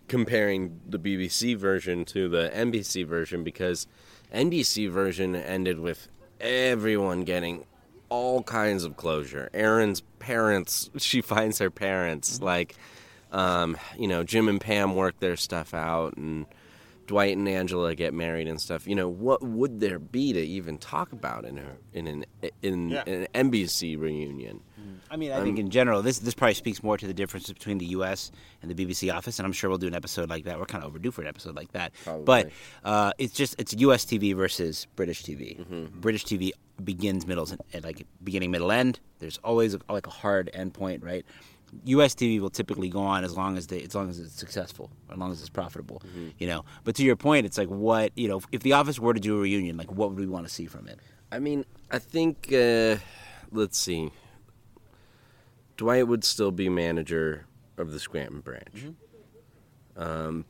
comparing 0.08 0.82
the 0.88 1.00
BBC 1.00 1.56
version 1.56 2.04
to 2.06 2.28
the 2.28 2.52
NBC 2.54 3.06
version 3.06 3.44
because 3.44 3.88
NBC 4.34 4.90
version 4.90 5.36
ended 5.36 5.80
with 5.80 6.10
everyone 6.40 7.24
getting 7.24 7.66
all 8.10 8.44
kinds 8.44 8.84
of 8.84 8.98
closure. 8.98 9.50
Erin's 9.54 10.02
parents, 10.20 10.90
she 10.98 11.22
finds 11.22 11.60
her 11.60 11.72
parents, 11.72 12.42
like, 12.42 12.76
um, 13.32 13.78
you 13.98 14.08
know, 14.08 14.24
Jim 14.24 14.50
and 14.50 14.60
Pam 14.60 14.96
work 14.96 15.20
their 15.20 15.38
stuff 15.38 15.74
out, 15.74 16.18
and 16.18 16.46
Dwight 17.12 17.36
and 17.36 17.48
Angela 17.50 17.94
get 17.94 18.14
married 18.14 18.48
and 18.48 18.60
stuff. 18.60 18.88
You 18.88 18.96
know, 18.96 19.10
what 19.10 19.44
would 19.44 19.82
there 19.82 20.00
be 20.00 20.32
to 20.32 20.40
even 20.40 20.78
talk 20.78 21.12
about 21.12 21.44
in 21.44 21.58
her 21.58 21.76
in 21.92 22.08
an 22.08 22.26
in, 22.62 22.90
Yeah. 22.90 23.04
an 23.06 23.28
NBC 23.52 23.98
reunion? 24.00 24.62
I 25.10 25.18
mean, 25.18 25.34
I 25.34 25.42
think 25.44 25.60
in 25.60 25.70
general, 25.70 26.02
this 26.02 26.20
this 26.20 26.34
probably 26.34 26.54
speaks 26.54 26.82
more 26.82 26.98
to 26.98 27.06
the 27.06 27.14
difference 27.14 27.52
between 27.52 27.80
the 27.80 27.88
U.S. 27.98 28.32
and 28.62 28.72
the 28.72 28.76
BBC 28.86 29.14
office, 29.14 29.40
and 29.40 29.46
I'm 29.46 29.52
sure 29.52 29.70
we'll 29.70 29.78
do 29.78 29.88
an 29.88 29.94
episode 29.94 30.30
like 30.30 30.46
that. 30.46 30.58
We're 30.58 30.66
kind 30.66 30.86
of 30.86 30.90
overdue 30.90 31.12
for 31.12 31.22
an 31.22 31.28
episode 31.28 31.54
like 31.56 31.74
that, 31.74 31.92
Probably. 32.06 32.24
but 32.24 32.50
uh, 32.86 33.12
it's 33.18 33.34
just 33.34 33.60
it's 33.60 33.74
U.S. 33.74 34.06
TV 34.06 34.34
versus 34.34 34.88
British 34.96 35.22
TV. 35.24 35.60
British 35.92 36.24
TV 36.24 36.52
begins, 36.82 37.28
middles, 37.28 37.52
and, 37.52 37.60
and 37.74 37.84
like 37.84 38.06
beginning, 38.24 38.52
middle, 38.52 38.72
end. 38.72 39.02
There's 39.20 39.38
always 39.44 39.74
a, 39.76 39.82
like 39.90 40.08
a 40.08 40.12
hard 40.12 40.50
end 40.54 40.74
point, 40.74 41.04
right? 41.04 41.26
U.S. 41.86 42.14
TV 42.14 42.40
will 42.40 42.50
typically 42.50 42.90
go 42.90 43.00
on 43.00 43.24
as 43.24 43.36
long 43.36 43.58
as 43.58 43.68
they, 43.68 43.82
as 43.82 43.96
long 43.96 44.10
as 44.10 44.20
it's 44.20 44.34
successful, 44.34 44.92
as 45.12 45.18
long 45.18 45.32
as 45.32 45.40
it's 45.40 45.50
profitable, 45.50 46.02
you 46.38 46.48
know. 46.48 46.66
But 46.84 46.96
to 46.96 47.04
your 47.04 47.16
point, 47.16 47.46
it's 47.46 47.58
like 47.58 47.70
what 47.70 48.12
you 48.16 48.28
know, 48.28 48.42
if 48.52 48.62
The 48.62 48.74
Office 48.74 49.00
were 49.00 49.14
to 49.14 49.20
do 49.20 49.38
a 49.38 49.42
reunion, 49.42 49.78
like 49.78 49.92
what 49.92 50.10
would 50.10 50.20
we 50.20 50.28
want 50.28 50.48
to 50.48 50.54
see 50.54 50.66
from 50.66 50.88
it? 50.88 51.00
I 51.32 51.40
mean, 51.40 51.66
I 51.90 52.00
think 52.00 52.52
uh, 52.54 52.98
let's 53.52 53.78
see. 53.78 54.12
Dwight 55.78 56.08
would 56.08 56.24
still 56.24 56.52
be 56.52 56.70
manager 56.70 57.46
of 57.78 57.92
the 57.92 58.00
Scranton 58.00 58.42
branch. 58.42 58.88
Um, 59.96 60.46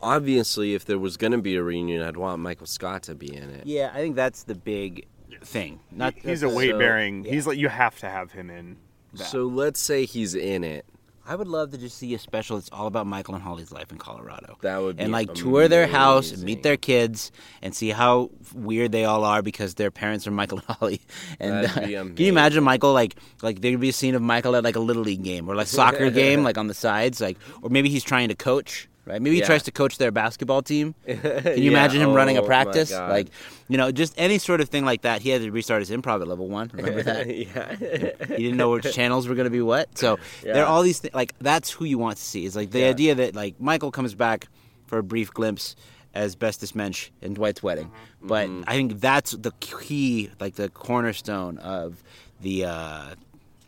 obviously, 0.00 0.74
if 0.74 0.84
there 0.84 0.98
was 0.98 1.16
going 1.16 1.32
to 1.32 1.38
be 1.38 1.56
a 1.56 1.62
reunion, 1.62 2.02
I'd 2.02 2.16
want 2.16 2.40
Michael 2.40 2.66
Scott 2.66 3.02
to 3.04 3.14
be 3.14 3.34
in 3.34 3.50
it. 3.50 3.66
Yeah, 3.66 3.90
I 3.92 3.96
think 3.98 4.16
that's 4.16 4.44
the 4.44 4.54
big 4.54 5.06
thing. 5.42 5.80
Not 5.90 6.14
He's 6.14 6.42
a 6.42 6.48
weight 6.48 6.76
bearing. 6.78 7.24
yeah. 7.24 7.32
He's 7.32 7.46
like 7.46 7.58
you 7.58 7.68
have 7.68 7.98
to 8.00 8.08
have 8.08 8.32
him 8.32 8.50
in. 8.50 8.76
That. 9.14 9.24
So 9.24 9.46
let's 9.46 9.80
say 9.80 10.04
he's 10.04 10.34
in 10.34 10.64
it. 10.64 10.86
I 11.26 11.36
would 11.36 11.46
love 11.46 11.70
to 11.70 11.78
just 11.78 11.96
see 11.96 12.12
a 12.14 12.18
special 12.18 12.56
that's 12.56 12.70
all 12.72 12.88
about 12.88 13.06
Michael 13.06 13.34
and 13.34 13.42
Holly's 13.42 13.70
life 13.70 13.92
in 13.92 13.98
Colorado. 13.98 14.56
That 14.62 14.78
would 14.78 14.96
be 14.96 15.04
and 15.04 15.12
like 15.12 15.32
tour 15.32 15.68
their 15.68 15.86
house 15.86 16.32
and 16.32 16.42
meet 16.42 16.64
their 16.64 16.76
kids 16.76 17.30
and 17.62 17.72
see 17.72 17.90
how 17.90 18.30
weird 18.52 18.90
they 18.90 19.04
all 19.04 19.24
are 19.24 19.40
because 19.40 19.74
their 19.74 19.92
parents 19.92 20.26
are 20.26 20.32
Michael 20.32 20.58
and 20.58 20.76
Holly. 20.76 21.00
And 21.38 21.66
uh, 21.66 21.72
can 21.72 22.16
you 22.16 22.28
imagine 22.28 22.64
Michael 22.64 22.92
like 22.92 23.14
like 23.42 23.60
there'd 23.60 23.78
be 23.78 23.90
a 23.90 23.92
scene 23.92 24.16
of 24.16 24.22
Michael 24.22 24.56
at 24.56 24.64
like 24.64 24.74
a 24.74 24.80
little 24.80 25.02
league 25.04 25.22
game 25.22 25.48
or 25.48 25.54
like 25.54 25.68
soccer 25.68 26.10
game 26.22 26.42
like 26.42 26.58
on 26.58 26.66
the 26.66 26.74
sides 26.74 27.20
like 27.20 27.38
or 27.62 27.70
maybe 27.70 27.90
he's 27.90 28.02
trying 28.02 28.28
to 28.28 28.34
coach. 28.34 28.88
Right? 29.10 29.20
Maybe 29.20 29.36
he 29.36 29.40
Yeah. 29.40 29.46
tries 29.46 29.62
to 29.64 29.70
coach 29.72 29.98
their 29.98 30.10
basketball 30.10 30.62
team. 30.62 30.94
Can 31.06 31.16
you 31.58 31.64
Yeah, 31.64 31.70
imagine 31.70 32.00
him 32.00 32.12
running 32.12 32.36
a 32.38 32.42
oh 32.42 32.46
practice? 32.46 32.90
Like, 32.92 33.28
you 33.68 33.76
know, 33.76 33.90
just 33.90 34.14
any 34.16 34.38
sort 34.38 34.60
of 34.60 34.68
thing 34.68 34.84
like 34.84 35.02
that. 35.02 35.20
He 35.22 35.30
had 35.30 35.42
to 35.42 35.50
restart 35.50 35.80
his 35.80 35.90
improv 35.90 36.20
at 36.22 36.28
level 36.28 36.48
one. 36.48 36.70
Remember 36.72 37.02
that? 37.02 37.26
yeah. 37.34 37.74
he 37.76 38.42
didn't 38.44 38.56
know 38.56 38.70
which 38.70 38.92
channels 38.94 39.26
were 39.28 39.34
going 39.34 39.44
to 39.46 39.50
be 39.50 39.62
what. 39.62 39.98
So 39.98 40.18
there 40.42 40.62
are 40.64 40.66
all 40.66 40.82
these 40.82 41.00
things. 41.00 41.14
Like 41.14 41.34
that's 41.40 41.70
who 41.70 41.84
you 41.84 41.98
want 41.98 42.16
to 42.18 42.22
see. 42.22 42.44
Is 42.44 42.54
like 42.56 42.70
the 42.70 42.80
Yeah. 42.80 42.90
idea 42.90 43.14
that 43.16 43.34
like 43.34 43.60
Michael 43.60 43.90
comes 43.90 44.14
back 44.14 44.48
for 44.86 44.98
a 44.98 45.02
brief 45.02 45.32
glimpse 45.32 45.76
as 46.14 46.34
bestest 46.34 46.74
mensch 46.74 47.10
in 47.22 47.34
Dwight's 47.34 47.62
wedding, 47.62 47.90
but 48.20 48.48
Mm-hmm. 48.48 48.64
I 48.66 48.74
think 48.74 49.00
that's 49.00 49.30
the 49.32 49.52
key, 49.60 50.30
like 50.40 50.56
the 50.56 50.68
cornerstone 50.68 51.58
of 51.58 52.02
the 52.40 52.64
uh, 52.64 53.14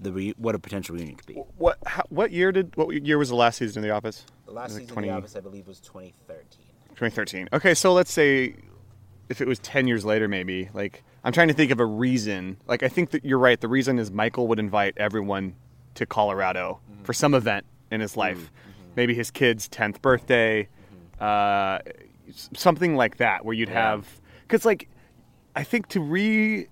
the 0.02 0.12
re- 0.12 0.34
what 0.36 0.54
a 0.54 0.58
potential 0.58 0.94
reunion 0.94 1.16
could 1.16 1.26
be. 1.26 1.34
what 1.56 1.78
how, 1.86 2.02
what 2.08 2.32
year 2.32 2.52
did 2.52 2.76
what 2.76 2.92
year 2.92 3.18
was 3.18 3.28
the 3.28 3.34
last 3.34 3.58
season 3.58 3.78
of 3.78 3.88
The 3.88 3.90
Office? 3.90 4.26
The 4.46 4.52
last 4.52 4.72
Like 4.72 4.82
season 4.82 4.94
20 4.94 5.08
of 5.08 5.14
The 5.14 5.18
Office, 5.18 5.36
I 5.36 5.40
believe, 5.40 5.66
was 5.66 5.80
2013. 5.80 6.66
2013. 6.90 7.48
Okay, 7.52 7.74
so 7.74 7.92
let's 7.92 8.12
say 8.12 8.54
if 9.32 9.40
it 9.40 9.48
was 9.48 9.58
10 9.60 9.88
years 9.88 10.04
later, 10.04 10.28
maybe. 10.28 10.68
Like, 10.74 11.02
I'm 11.24 11.32
trying 11.32 11.48
to 11.48 11.54
think 11.54 11.70
of 11.70 11.80
a 11.80 11.86
reason. 11.86 12.58
Like, 12.66 12.82
I 12.82 12.88
think 12.88 13.10
that 13.10 13.24
you're 13.24 13.38
right. 13.38 13.60
The 13.60 13.68
reason 13.68 13.98
is 13.98 14.10
Michael 14.10 14.46
would 14.48 14.58
invite 14.58 14.94
everyone 14.98 15.56
to 15.94 16.06
Colorado 16.06 16.80
mm-hmm. 16.90 17.02
for 17.02 17.12
some 17.12 17.34
event 17.34 17.66
in 17.90 18.00
his 18.00 18.16
life. 18.16 18.36
Mm-hmm. 18.36 18.46
Mm-hmm. 18.46 18.92
Maybe 18.96 19.14
his 19.14 19.30
kid's 19.30 19.68
10th 19.68 20.02
birthday, 20.02 20.68
uh, 21.18 21.78
something 22.52 22.94
like 22.94 23.16
that, 23.16 23.44
where 23.44 23.54
you'd 23.54 23.70
have. 23.70 24.06
Because, 24.42 24.64
like, 24.64 24.88
I 25.56 25.64
think 25.64 25.88
to 25.88 26.00
re 26.00 26.68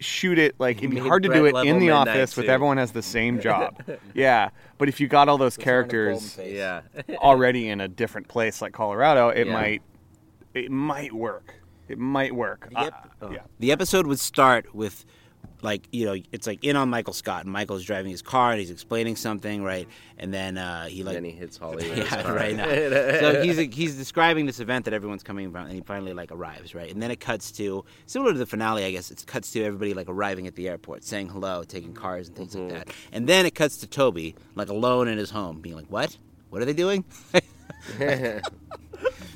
shoot 0.00 0.38
it 0.38 0.54
like 0.58 0.78
it'd 0.78 0.90
be 0.90 0.98
hard 0.98 1.22
to 1.22 1.28
do 1.28 1.46
it 1.46 1.54
in 1.66 1.78
the 1.78 1.90
office 1.90 2.36
with 2.36 2.46
everyone 2.48 2.76
has 2.76 2.92
the 2.92 3.02
same 3.02 3.40
job 3.48 3.82
yeah 4.14 4.48
but 4.78 4.88
if 4.88 5.00
you 5.00 5.08
got 5.08 5.28
all 5.28 5.38
those 5.38 5.56
characters 5.56 6.38
Yeah. 6.42 6.82
already 7.16 7.68
in 7.68 7.80
a 7.80 7.88
different 7.88 8.28
place 8.28 8.62
like 8.62 8.72
Colorado, 8.72 9.28
it 9.28 9.46
Yeah. 9.46 9.52
might 9.52 9.82
it 10.54 10.70
might 10.70 11.12
work. 11.12 11.54
It 11.88 11.98
might 11.98 12.34
work. 12.34 12.68
Yep. 12.72 13.10
Uh, 13.22 13.30
yeah. 13.30 13.38
The 13.60 13.70
episode 13.72 14.06
would 14.06 14.18
start 14.20 14.74
with 14.74 15.04
like 15.62 15.88
you 15.92 16.04
know 16.04 16.16
it's 16.32 16.46
like 16.46 16.64
in 16.64 16.76
on 16.76 16.88
Michael 16.88 17.12
Scott 17.12 17.44
and 17.44 17.52
Michael's 17.52 17.84
driving 17.84 18.10
his 18.10 18.22
car 18.22 18.50
and 18.52 18.60
he's 18.60 18.70
explaining 18.70 19.16
something 19.16 19.62
right? 19.62 19.88
And 20.18 20.32
then 20.32 20.58
uh, 20.58 20.86
he 20.86 21.02
like 21.02 21.14
then 21.14 21.24
he 21.24 21.30
hits 21.30 21.56
Holly. 21.56 21.88
yeah 21.96 22.30
right 22.30 22.56
now. 22.56 22.66
so 22.68 23.42
he's 23.42 23.58
he's 23.74 23.96
describing 23.96 24.46
this 24.46 24.60
event 24.60 24.84
that 24.84 24.94
everyone's 24.94 25.22
coming 25.22 25.50
from 25.50 25.66
and 25.66 25.74
he 25.74 25.80
finally 25.80 26.12
like 26.12 26.30
arrives 26.32 26.74
right? 26.74 26.92
And 26.92 27.02
then 27.02 27.10
it 27.10 27.20
cuts 27.20 27.50
to 27.52 27.84
similar 28.06 28.32
to 28.32 28.38
the 28.38 28.46
finale 28.46 28.84
I 28.84 28.90
guess 28.90 29.10
it 29.10 29.24
cuts 29.26 29.50
to 29.52 29.64
everybody 29.64 29.94
like 29.94 30.08
arriving 30.08 30.46
at 30.46 30.54
the 30.54 30.68
airport 30.68 31.04
saying 31.04 31.28
hello 31.28 31.64
taking 31.64 31.94
cars 31.94 32.28
and 32.28 32.36
things 32.36 32.54
like 32.54 32.70
that. 32.70 32.88
And 33.12 33.28
then 33.28 33.46
it 33.46 33.54
cuts 33.54 33.78
to 33.78 33.86
Toby 33.86 34.34
like 34.54 34.68
alone 34.68 35.08
in 35.08 35.18
his 35.18 35.30
home 35.30 35.60
being 35.60 35.76
like 35.76 35.86
what? 35.88 36.16
What 36.50 36.62
are 36.62 36.64
they 36.64 36.72
doing 36.72 37.04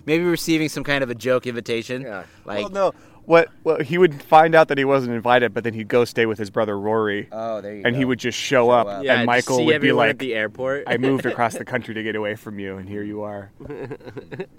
maybe 0.06 0.24
receiving 0.24 0.68
some 0.68 0.84
kind 0.84 1.02
of 1.04 1.10
a 1.10 1.14
joke 1.14 1.46
invitation 1.46 2.02
Yeah. 2.02 2.24
like 2.44 2.60
well, 2.60 2.68
no. 2.70 2.92
What? 3.24 3.50
Well, 3.62 3.78
he 3.78 3.98
would 3.98 4.20
find 4.20 4.52
out 4.52 4.66
that 4.66 4.78
he 4.78 4.84
wasn't 4.84 5.14
invited, 5.14 5.54
but 5.54 5.62
then 5.62 5.74
he'd 5.74 5.86
go 5.86 6.04
stay 6.04 6.26
with 6.26 6.38
his 6.40 6.50
brother 6.50 6.76
Rory, 6.76 7.28
oh 7.30 7.60
there 7.60 7.76
you 7.76 7.82
go. 7.82 7.86
and 7.86 7.94
go 7.94 7.98
he 8.00 8.04
would 8.04 8.18
just 8.18 8.36
show, 8.36 8.70
up, 8.70 8.88
up. 8.88 9.04
Yeah, 9.04 9.18
and 9.18 9.26
Michael 9.26 9.64
would 9.64 9.80
be 9.80 9.92
like, 9.92 10.10
at 10.10 10.18
the 10.18 10.34
airport. 10.34 10.84
"I 10.88 10.96
moved 10.96 11.24
across 11.32 11.54
the 11.54 11.64
country 11.64 11.94
to 11.94 12.02
get 12.02 12.16
away 12.16 12.34
from 12.34 12.58
you, 12.58 12.78
and 12.78 12.88
here 12.88 13.04
you 13.04 13.22
are. 13.22 13.52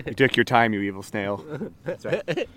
you 0.05 0.13
took 0.13 0.37
your 0.37 0.45
time, 0.45 0.73
you 0.73 0.79
evil 0.79 1.03
snail." 1.03 1.43
That's 1.83 2.05
right. 2.05 2.47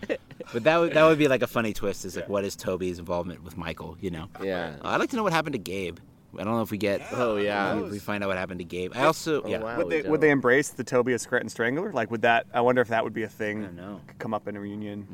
but 0.52 0.62
that 0.62 0.76
would 0.78 0.94
that 0.94 1.04
would 1.04 1.18
be 1.18 1.26
like 1.26 1.42
a 1.42 1.48
funny 1.48 1.72
twist. 1.72 2.04
Is 2.04 2.14
like, 2.14 2.28
what 2.28 2.44
is 2.44 2.54
Toby's 2.54 3.00
involvement 3.00 3.42
with 3.42 3.56
Michael? 3.56 3.96
You 4.00 4.10
know. 4.12 4.28
Yeah. 4.40 4.76
Uh, 4.84 4.90
I'd 4.90 5.00
like 5.00 5.10
to 5.10 5.16
know 5.16 5.24
what 5.24 5.32
happened 5.32 5.54
to 5.54 5.58
Gabe. 5.58 5.98
I 6.38 6.44
don't 6.44 6.54
know 6.54 6.62
if 6.62 6.70
we 6.70 6.78
get. 6.78 7.02
Oh, 7.12 7.36
yeah. 7.36 7.74
We, 7.76 7.90
we 7.90 7.98
find 7.98 8.22
out 8.22 8.28
what 8.28 8.36
happened 8.38 8.58
to 8.60 8.64
Gabe. 8.64 8.92
I 8.94 9.04
also. 9.04 9.42
Oh, 9.42 9.48
yeah. 9.48 9.58
wow. 9.58 9.78
Would 9.78 9.90
they, 9.90 10.02
don't. 10.02 10.10
would 10.10 10.20
they 10.20 10.30
embrace 10.30 10.70
the 10.70 10.84
Tobias 10.84 11.22
Scranton 11.22 11.48
Strangler? 11.48 11.92
Like, 11.92 12.10
would 12.10 12.22
that? 12.22 12.46
I 12.52 12.60
wonder 12.60 12.80
if 12.82 12.88
that 12.88 13.04
would 13.04 13.14
be 13.14 13.22
a 13.22 13.28
thing. 13.28 13.62
I 13.62 13.66
don't 13.66 13.76
know. 13.76 14.00
Could 14.06 14.18
come 14.18 14.34
up 14.34 14.48
in 14.48 14.56
a 14.56 14.60
reunion. 14.60 15.06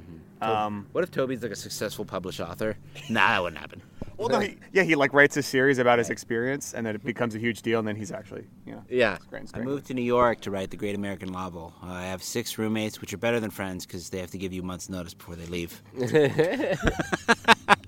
Mm-hmm. 0.43 0.51
Um, 0.51 0.87
What 0.93 1.05
if 1.05 1.11
Toby's 1.11 1.43
like 1.43 1.53
a 1.53 1.57
successful 1.57 2.05
published 2.05 2.41
author? 2.41 2.77
Nah, 3.09 3.29
that 3.29 3.43
wouldn't 3.43 3.61
happen. 3.61 3.81
well, 4.17 4.29
no, 4.29 4.41
he, 4.41 4.57
yeah, 4.73 4.83
he 4.83 4.97
like 4.97 5.13
writes 5.15 5.37
a 5.37 5.43
series 5.43 5.79
about 5.79 5.99
his 6.01 6.11
experience, 6.11 6.75
and 6.75 6.85
then 6.85 6.97
it 6.97 7.05
becomes 7.05 7.37
a 7.37 7.39
huge 7.39 7.63
deal, 7.63 7.79
and 7.79 7.87
then 7.87 7.95
he's 7.95 8.11
actually, 8.11 8.45
you 8.67 8.73
know, 8.73 8.83
Yeah. 8.89 9.19
Scranton 9.19 9.61
I 9.61 9.65
moved 9.65 9.87
to 9.87 9.95
New 9.95 10.03
York 10.03 10.41
to 10.41 10.51
write 10.51 10.71
the 10.71 10.77
Great 10.77 10.97
American 10.97 11.31
Novel. 11.31 11.73
Uh, 11.81 11.87
I 11.93 12.07
have 12.07 12.25
six 12.25 12.59
roommates, 12.59 13.01
which 13.01 13.13
are 13.15 13.19
better 13.19 13.39
than 13.39 13.51
friends 13.51 13.87
because 13.87 14.11
they 14.11 14.19
have 14.19 14.33
to 14.33 14.39
give 14.39 14.53
you 14.53 14.63
a 14.63 14.65
month's 14.65 14.89
notice 14.89 15.15
before 15.15 15.37
they 15.37 15.47
leave. 15.47 15.81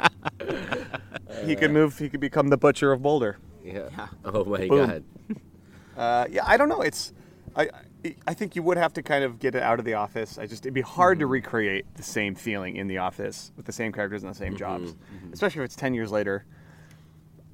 he 1.45 1.57
could 1.57 1.71
move. 1.71 1.99
He 1.99 2.09
could 2.09 2.21
become 2.21 2.49
the 2.49 2.57
butcher 2.57 2.93
of 2.93 3.03
Boulder. 3.03 3.39
Yeah. 3.65 3.89
Oh 4.25 4.45
my 4.45 4.67
Boom. 4.69 4.87
god. 4.87 5.05
Uh, 5.97 6.27
yeah, 6.31 6.43
I 6.47 6.57
don't 6.57 6.69
know. 6.69 6.81
It's, 6.83 7.13
I, 7.57 7.69
I- 8.27 8.35
think 8.35 8.57
you 8.57 8.63
would 8.63 8.77
have 8.77 8.93
to 8.95 9.03
kind 9.03 9.25
of 9.25 9.39
get 9.39 9.55
it 9.55 9.63
out 9.63 9.79
of 9.79 9.85
the 9.85 9.95
office. 9.95 10.37
I 10.39 10.47
just 10.47 10.65
it'd 10.67 10.75
be 10.75 10.81
hard 10.83 11.19
to 11.21 11.27
recreate 11.27 11.87
the 11.95 12.03
same 12.03 12.35
feeling 12.35 12.77
in 12.77 12.89
the 12.89 12.99
office 12.99 13.53
with 13.57 13.65
the 13.65 13.73
same 13.73 13.93
characters 13.93 14.23
and 14.25 14.35
the 14.35 14.37
same 14.39 14.57
jobs, 14.57 14.95
especially 15.33 15.63
if 15.63 15.67
it's 15.67 15.77
ten 15.77 15.95
years 15.95 16.11
later. 16.13 16.45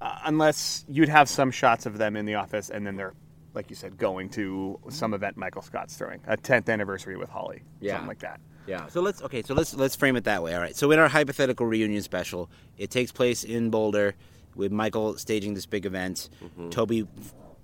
Uh, 0.01 0.19
unless 0.25 0.85
you'd 0.89 1.11
have 1.11 1.29
some 1.29 1.51
shots 1.51 1.85
of 1.87 1.99
them 1.99 2.17
in 2.17 2.25
the 2.25 2.35
office, 2.35 2.71
and 2.71 2.87
then 2.87 2.97
they're, 2.97 3.13
like 3.55 3.69
you 3.71 3.77
said, 3.77 3.99
going 3.99 4.29
to 4.31 4.79
some 4.91 5.13
event 5.15 5.37
Michael 5.37 5.63
Scott's 5.63 5.97
throwing 5.97 6.21
a 6.27 6.37
tenth 6.37 6.69
anniversary 6.69 7.17
with 7.17 7.29
Holly, 7.29 7.63
Yeah. 7.81 7.93
something 7.95 8.09
like 8.09 8.21
that. 8.21 8.41
Yeah. 8.67 8.87
So 8.89 9.01
let's 9.01 9.23
okay. 9.23 9.43
So 9.43 9.55
let's 9.55 9.75
let's 9.75 9.97
frame 9.97 10.17
it 10.17 10.25
that 10.25 10.43
way. 10.43 10.55
All 10.55 10.61
right. 10.61 10.77
So 10.77 10.91
in 10.93 10.99
our 10.99 11.09
hypothetical 11.09 11.67
reunion 11.67 12.03
special, 12.03 12.49
it 12.79 12.91
takes 12.91 13.11
place 13.11 13.43
in 13.43 13.71
Boulder, 13.71 14.15
with 14.55 14.71
Michael 14.71 15.17
staging 15.17 15.55
this 15.55 15.67
big 15.67 15.87
event. 15.87 16.29
Toby, 16.71 17.07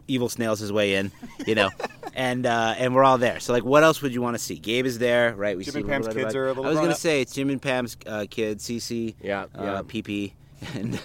evil 0.08 0.28
snails 0.28 0.58
his 0.60 0.72
way 0.72 0.94
in, 0.94 1.12
you 1.46 1.54
know, 1.54 1.70
and 2.14 2.46
uh, 2.46 2.74
and 2.78 2.94
we're 2.94 3.04
all 3.04 3.18
there. 3.18 3.38
So 3.40 3.52
like, 3.52 3.64
what 3.64 3.84
else 3.84 4.02
would 4.02 4.12
you 4.14 4.22
want 4.22 4.34
to 4.36 4.42
see? 4.42 4.56
Gabe 4.56 4.86
is 4.86 4.98
there, 4.98 5.34
right? 5.36 5.56
We 5.56 5.64
Jim 5.64 5.74
see 5.74 5.80
and 5.80 5.88
Pam's 5.88 6.06
kids 6.08 6.18
about- 6.18 6.34
are 6.34 6.44
a 6.46 6.48
little 6.48 6.66
I 6.66 6.68
was 6.70 6.78
gonna 6.78 6.90
up. 6.92 6.96
say 6.96 7.20
it's 7.20 7.32
Jim 7.34 7.50
and 7.50 7.60
Pam's 7.62 7.96
uh, 8.06 8.24
kids, 8.28 8.64
Cece, 8.66 9.14
Yeah, 9.22 9.42
uh, 9.54 9.62
yeah. 9.62 9.82
PP, 9.82 10.32
and 10.74 10.98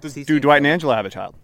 Does, 0.00 0.14
do 0.14 0.38
Dwight 0.38 0.58
and 0.58 0.66
Angela 0.66 0.94
have 0.94 1.06
a 1.06 1.10
child? 1.10 1.34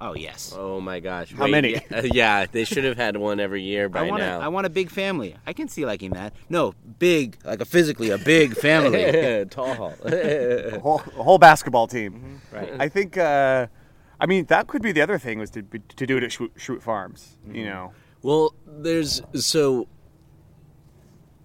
Oh 0.00 0.14
yes. 0.14 0.54
Oh 0.56 0.80
my 0.80 1.00
gosh. 1.00 1.32
How 1.32 1.44
Wait, 1.44 1.50
many? 1.52 1.72
Yeah, 1.90 2.00
yeah, 2.12 2.46
they 2.50 2.64
should 2.64 2.84
have 2.84 2.96
had 2.96 3.16
one 3.16 3.40
every 3.40 3.62
year 3.62 3.88
by 3.88 4.00
I 4.00 4.10
want, 4.10 4.22
a, 4.22 4.26
now. 4.26 4.40
I 4.40 4.48
want 4.48 4.66
a 4.66 4.70
big 4.70 4.90
family. 4.90 5.36
I 5.46 5.52
can 5.52 5.68
see 5.68 5.86
liking 5.86 6.10
that. 6.10 6.34
No, 6.50 6.74
big, 6.98 7.38
like 7.44 7.60
a 7.60 7.64
physically 7.64 8.10
a 8.10 8.18
big 8.18 8.56
family. 8.58 9.44
Tall. 9.50 9.94
a 10.04 10.78
whole, 10.78 11.02
a 11.18 11.22
whole 11.22 11.38
basketball 11.38 11.86
team. 11.86 12.12
Mm-hmm. 12.12 12.56
Right. 12.56 12.72
I 12.78 12.88
think. 12.88 13.16
Uh, 13.16 13.68
I 14.18 14.24
mean, 14.24 14.46
that 14.46 14.66
could 14.66 14.80
be 14.80 14.92
the 14.92 15.02
other 15.02 15.18
thing 15.18 15.38
was 15.38 15.50
to 15.50 15.62
to 15.62 16.06
do 16.06 16.16
it 16.16 16.22
at 16.22 16.30
Schrute, 16.30 16.54
Schrute 16.58 16.82
Farms. 16.82 17.38
You 17.46 17.52
mm-hmm. 17.52 17.64
know, 17.64 17.92
Well, 18.22 18.54
there's 18.66 19.22
so 19.34 19.88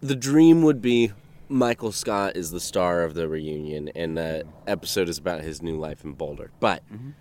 the 0.02 0.16
dream 0.16 0.62
would 0.64 0.82
be 0.82 1.12
Michael 1.48 1.92
Scott 1.92 2.38
is 2.38 2.52
the 2.52 2.62
star 2.62 3.04
of 3.04 3.14
the 3.14 3.28
reunion, 3.28 3.90
and 3.96 4.18
the 4.18 4.46
episode 4.68 5.10
is 5.10 5.18
about 5.18 5.42
his 5.42 5.62
new 5.62 5.78
life 5.78 6.04
in 6.04 6.14
Boulder. 6.14 6.52
But 6.60 6.84
mm-hmm. 6.92 7.12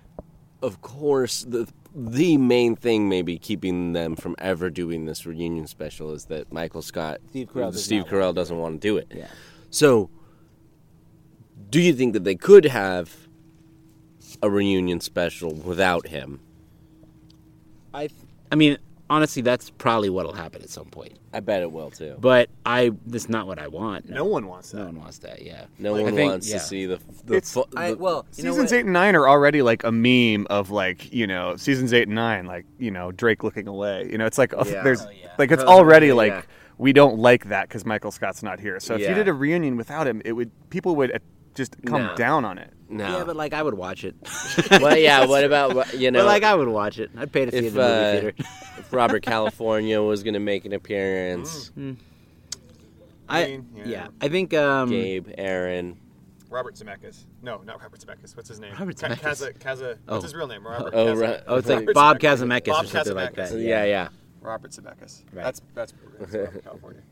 Of 0.62 0.80
course, 0.80 1.42
the 1.42 1.68
the 1.94 2.36
main 2.36 2.76
thing 2.76 3.08
maybe 3.08 3.36
keeping 3.36 3.92
them 3.92 4.14
from 4.14 4.36
ever 4.38 4.70
doing 4.70 5.06
this 5.06 5.26
reunion 5.26 5.66
special 5.66 6.12
is 6.12 6.26
that 6.26 6.52
Michael 6.52 6.82
Scott, 6.82 7.20
Steve 7.30 7.48
Carell 7.52 7.72
does 7.72 7.84
Steve 7.84 8.02
not 8.02 8.10
Carell 8.10 8.34
doesn't 8.34 8.56
want 8.56 8.80
to 8.80 8.88
do 8.88 8.96
it. 8.96 9.08
Yeah. 9.12 9.26
So, 9.70 10.08
do 11.68 11.80
you 11.80 11.92
think 11.92 12.12
that 12.12 12.24
they 12.24 12.36
could 12.36 12.64
have 12.66 13.28
a 14.42 14.48
reunion 14.48 15.00
special 15.00 15.52
without 15.52 16.08
him? 16.08 16.40
I, 17.92 18.06
th- 18.06 18.20
I 18.52 18.54
mean, 18.54 18.78
honestly, 19.10 19.42
that's 19.42 19.68
probably 19.68 20.08
what'll 20.08 20.32
happen 20.32 20.62
at 20.62 20.70
some 20.70 20.86
point. 20.86 21.18
I 21.34 21.40
bet 21.40 21.60
it 21.62 21.70
will 21.70 21.90
too. 21.90 22.16
But 22.18 22.48
I, 22.64 22.92
that's 23.06 23.28
not 23.28 23.46
what 23.46 23.58
I 23.58 23.66
want. 23.68 24.08
no 24.08 24.24
one 24.24 24.46
wants 24.46 24.70
that. 24.70 24.78
no 24.78 24.84
one 24.86 25.00
wants 25.00 25.18
that. 25.18 25.42
Yeah. 25.42 25.66
No 25.78 25.92
Like, 25.92 26.00
I 26.00 26.04
one 26.04 26.14
think- 26.14 26.30
wants 26.30 26.48
yeah. 26.48 26.58
to 26.58 26.64
see 26.64 26.86
the 26.86 26.98
the, 27.26 27.34
It's- 27.36 27.52
fu- 27.52 27.64
I, 27.76 27.90
the- 27.90 27.98
well, 27.98 28.24
you 28.36 28.44
know 28.44 28.50
Seasons 28.52 28.70
what? 28.70 28.78
eight 28.78 28.84
and 28.84 28.92
nine 28.94 29.14
are 29.14 29.28
already 29.28 29.60
like 29.62 29.84
a 29.84 29.92
meme 29.92 30.46
of 30.48 30.70
like 30.70 31.12
you 31.12 31.26
know 31.26 31.56
seasons 31.56 31.92
eight 31.92 32.08
and 32.08 32.14
nine 32.14 32.46
like 32.46 32.64
you 32.78 32.90
know 32.90 33.12
Drake 33.12 33.44
looking 33.44 33.68
away. 33.68 34.08
You 34.10 34.16
know, 34.16 34.24
it's 34.26 34.38
like 34.38 34.54
oh, 34.56 34.64
Yeah. 34.64 34.82
there's 34.82 35.02
Oh, 35.02 35.10
yeah. 35.10 35.32
like 35.38 35.50
it's 35.50 35.62
oh, 35.62 35.68
already 35.68 36.12
like 36.12 36.46
we 36.78 36.92
don't 36.94 37.18
like 37.18 37.44
that 37.50 37.68
because 37.68 37.84
Michael 37.84 38.10
Scott's 38.10 38.42
not 38.42 38.58
here. 38.58 38.80
So 38.80 38.94
if 38.94 39.00
you 39.00 39.06
Yeah. 39.08 39.14
did 39.14 39.28
a 39.28 39.34
reunion 39.34 39.76
without 39.76 40.06
him, 40.06 40.22
it 40.24 40.32
would 40.32 40.50
people 40.70 40.96
would 40.96 41.20
just 41.54 41.76
come 41.84 42.02
No. 42.06 42.14
down 42.16 42.44
on 42.44 42.58
it. 42.58 42.72
no. 42.88 43.18
Yeah, 43.18 43.24
but 43.24 43.36
like 43.36 43.52
I 43.54 43.62
would 43.62 43.74
watch 43.74 44.04
it. 44.04 44.14
well, 44.70 44.96
yeah. 44.96 45.24
What 45.26 45.44
about 45.44 45.94
you 45.94 46.10
know? 46.10 46.20
but 46.20 46.26
like 46.26 46.42
I 46.44 46.54
would 46.54 46.68
watch 46.68 46.98
it. 46.98 47.10
I'd 47.16 47.32
pay 47.32 47.44
to 47.44 47.50
see 47.50 47.58
it 47.58 47.64
if, 47.64 47.72
in 47.72 47.74
the 47.74 47.80
movie 47.80 47.94
uh, 47.94 48.12
theater. 48.12 48.32
if 48.78 48.92
Robert 48.92 49.22
California 49.22 50.00
was 50.02 50.22
going 50.22 50.34
to 50.34 50.40
make 50.40 50.64
an 50.64 50.72
appearance, 50.72 51.70
I, 53.28 53.44
mean, 53.46 53.66
yeah. 53.76 53.84
yeah. 53.86 54.08
I 54.20 54.28
think 54.28 54.52
um, 54.54 54.90
Gabe, 54.90 55.28
Erin, 55.38 55.96
Robert 56.48 56.74
Zemeckis. 56.74 57.24
No, 57.42 57.60
not 57.64 57.80
Robert 57.80 58.00
Zemeckis. 58.00 58.36
What's 58.36 58.48
his 58.48 58.58
name? 58.58 58.72
Robert 58.78 58.96
Zemeckis. 58.96 59.18
Kaza, 59.20 59.58
Kaza, 59.58 59.98
Oh. 60.08 60.14
what's 60.14 60.24
his 60.24 60.34
real 60.34 60.48
name? 60.48 60.66
Robert. 60.66 60.92
Oh, 60.94 61.06
Kaza- 61.14 61.20
right. 61.20 61.40
Oh, 61.46 61.56
it's 61.56 61.68
like 61.68 61.78
Robert 61.80 61.94
Bob 61.94 62.18
Zemeckis. 62.18 62.38
Kazimekis 62.40 62.66
Bob 62.66 62.84
or 62.84 62.88
something 62.88 63.14
like 63.14 63.34
Kazimekis. 63.34 63.50
that. 63.50 63.60
yeah, 63.60 63.84
yeah. 63.84 64.08
Robert 64.40 64.70
Zemeckis. 64.72 65.22
Right. 65.32 65.44
That's 65.44 65.60
that's, 65.74 65.92
that's 66.18 66.34
Robert 66.34 66.64
California. 66.64 67.02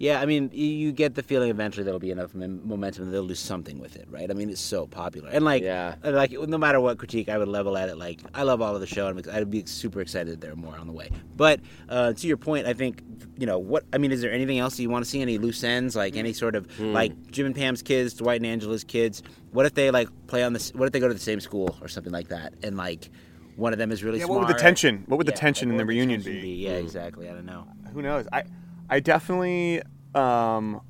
Yeah, 0.00 0.20
I 0.20 0.26
mean, 0.26 0.50
you, 0.52 0.64
you 0.66 0.92
get 0.92 1.16
the 1.16 1.24
feeling 1.24 1.50
eventually 1.50 1.82
there'll 1.82 1.98
be 1.98 2.12
enough 2.12 2.32
momentum 2.34 3.06
that 3.06 3.10
they'll 3.10 3.26
do 3.26 3.34
something 3.34 3.80
with 3.80 3.96
it, 3.96 4.06
right? 4.08 4.30
I 4.30 4.34
mean, 4.34 4.48
it's 4.48 4.60
so 4.60 4.86
popular, 4.86 5.28
and 5.30 5.44
like, 5.44 5.62
Yeah. 5.64 5.96
uh, 6.04 6.12
like 6.12 6.30
no 6.30 6.56
matter 6.56 6.78
what 6.80 6.98
critique 6.98 7.28
I 7.28 7.36
would 7.36 7.48
level 7.48 7.76
at 7.76 7.88
it, 7.88 7.98
like 7.98 8.20
I 8.32 8.44
love 8.44 8.62
all 8.62 8.74
of 8.76 8.80
the 8.80 8.86
show, 8.86 9.08
and 9.08 9.14
I'm 9.14 9.18
ex- 9.18 9.28
I'd 9.28 9.50
be 9.50 9.64
super 9.66 10.00
excited 10.00 10.32
that 10.34 10.40
there 10.40 10.52
are 10.52 10.56
more 10.56 10.76
on 10.78 10.86
the 10.86 10.92
way. 10.92 11.10
But 11.36 11.60
uh, 11.88 12.12
to 12.12 12.26
your 12.28 12.36
point, 12.36 12.66
I 12.68 12.74
think 12.74 13.02
you 13.36 13.46
know 13.46 13.58
what 13.58 13.84
I 13.92 13.98
mean. 13.98 14.12
Is 14.12 14.20
there 14.20 14.30
anything 14.32 14.58
else 14.60 14.78
you 14.78 14.88
want 14.88 15.04
to 15.04 15.10
see? 15.10 15.20
Any 15.20 15.36
loose 15.36 15.64
ends, 15.64 15.96
like 15.96 16.16
any 16.16 16.32
sort 16.32 16.54
of 16.54 16.70
Hmm. 16.76 16.92
like 16.92 17.30
Jim 17.32 17.46
and 17.46 17.54
Pam's 17.56 17.82
kids, 17.82 18.14
Dwight 18.14 18.36
and 18.40 18.46
Angela's 18.46 18.84
kids? 18.84 19.24
What 19.50 19.66
if 19.66 19.74
they 19.74 19.90
like 19.90 20.08
play 20.28 20.44
on 20.44 20.52
this? 20.52 20.72
What 20.74 20.86
if 20.86 20.92
they 20.92 21.00
go 21.00 21.08
to 21.08 21.14
the 21.14 21.18
same 21.20 21.40
school 21.40 21.76
or 21.82 21.88
something 21.88 22.12
like 22.12 22.28
that, 22.28 22.54
and 22.62 22.76
like 22.76 23.10
one 23.56 23.72
of 23.72 23.80
them 23.80 23.90
is 23.90 24.04
really 24.04 24.20
Yeah, 24.20 24.26
smart? 24.26 24.40
what 24.42 24.48
would 24.48 24.56
the 24.56 24.60
tension? 24.60 25.02
What 25.08 25.16
would 25.16 25.26
the 25.26 25.32
tension 25.32 25.70
like, 25.70 25.72
in 25.72 25.76
the 25.78 25.82
what 25.82 25.88
would 25.88 25.94
reunion 25.94 26.20
tension 26.22 26.40
be? 26.40 26.50
Yeah, 26.50 26.74
exactly. 26.74 27.28
I 27.28 27.32
don't 27.32 27.46
know. 27.46 27.66
Who 27.92 28.00
knows? 28.02 28.28
I 28.32 28.44
I 28.88 29.00
definitely 29.00 29.82
um 30.14 30.80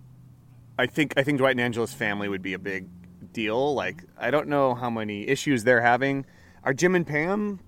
I 0.78 0.86
think 0.86 1.14
I 1.16 1.22
think 1.22 1.38
Dwight 1.38 1.52
and 1.52 1.60
Angela's 1.60 1.92
family 1.92 2.28
would 2.28 2.42
be 2.42 2.54
a 2.54 2.58
big 2.58 2.86
deal. 3.32 3.74
Like 3.74 4.04
I 4.18 4.30
don't 4.30 4.48
know 4.48 4.74
how 4.74 4.90
many 4.90 5.26
issues 5.28 5.64
they're 5.64 5.80
having. 5.82 6.24
Are 6.64 6.72
Jim 6.74 6.94
and 6.94 7.06
Pam 7.06 7.60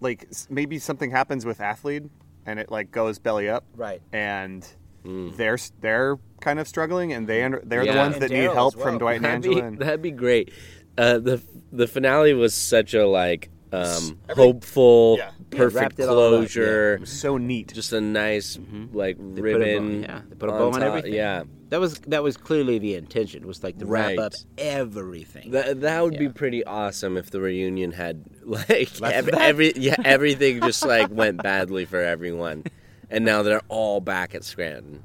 like 0.00 0.28
maybe 0.48 0.78
something 0.78 1.10
happens 1.10 1.44
with 1.44 1.60
athlete 1.60 2.04
and 2.46 2.58
it 2.58 2.70
like 2.70 2.90
goes 2.90 3.18
belly 3.18 3.48
up 3.48 3.64
Right. 3.74 4.00
and 4.12 4.66
they're 5.04 5.58
they're 5.80 6.18
kind 6.40 6.58
of 6.60 6.68
struggling 6.68 7.12
and 7.12 7.26
they 7.26 7.42
under- 7.42 7.62
they're 7.64 7.84
the 7.86 7.92
Yeah. 7.92 8.02
ones 8.02 8.18
that 8.18 8.30
And 8.30 8.40
need 8.40 8.50
help 8.52 8.76
as 8.76 8.82
from. 8.82 8.98
Dwight 8.98 9.16
and 9.16 9.24
That'd 9.24 9.36
Angela. 9.46 9.54
be, 9.54 9.66
and, 9.66 9.78
that'd 9.80 10.02
be 10.02 10.10
great. 10.10 10.52
Uh, 10.98 11.18
the 11.18 11.42
the 11.72 11.86
finale 11.86 12.34
was 12.34 12.54
such 12.54 12.92
a 12.94 13.06
like 13.06 13.48
um, 13.72 14.18
hopeful, 14.34 15.16
Yeah. 15.18 15.30
Yeah, 15.50 15.58
perfect 15.58 15.74
wrapped 15.80 16.00
it 16.00 16.08
all 16.08 16.28
closure. 16.30 17.00
so 17.04 17.38
neat. 17.38 17.72
Just 17.72 17.92
a 17.94 18.00
nice 18.00 18.58
like 18.92 19.16
They 19.16 19.22
put 19.22 19.34
bow- 19.36 19.42
ribbon. 19.42 20.02
yeah, 20.02 20.20
they 20.28 20.36
put 20.36 20.48
a 20.50 20.52
bow 20.52 20.66
on 20.68 20.72
top. 20.74 20.82
everything. 20.82 21.14
Yeah, 21.14 21.44
That 21.70 21.80
was 21.80 21.98
that 22.00 22.22
was 22.22 22.36
clearly 22.36 22.78
the 22.78 22.94
intention. 22.96 23.46
Was 23.46 23.62
like 23.64 23.78
to 23.78 23.86
wrap 23.86 24.18
up 24.18 24.32
everything. 24.58 25.50
that 25.52 25.80
that 25.80 26.02
would 26.02 26.18
be 26.18 26.28
pretty 26.28 26.64
awesome 26.64 27.16
if 27.16 27.30
the 27.30 27.40
reunion 27.40 27.92
had 27.92 28.24
like 28.44 29.00
Less 29.00 29.12
ev- 29.12 29.28
of 29.28 29.32
that? 29.32 29.40
every 29.40 29.72
yeah 29.76 29.96
everything 30.04 30.60
just 30.60 30.84
like 30.84 31.10
went 31.10 31.42
badly 31.42 31.84
for 31.86 32.00
everyone, 32.02 32.64
and 33.10 33.24
now 33.24 33.42
they're 33.42 33.62
all 33.68 34.00
back 34.00 34.34
at 34.34 34.44
Scranton. 34.44 35.02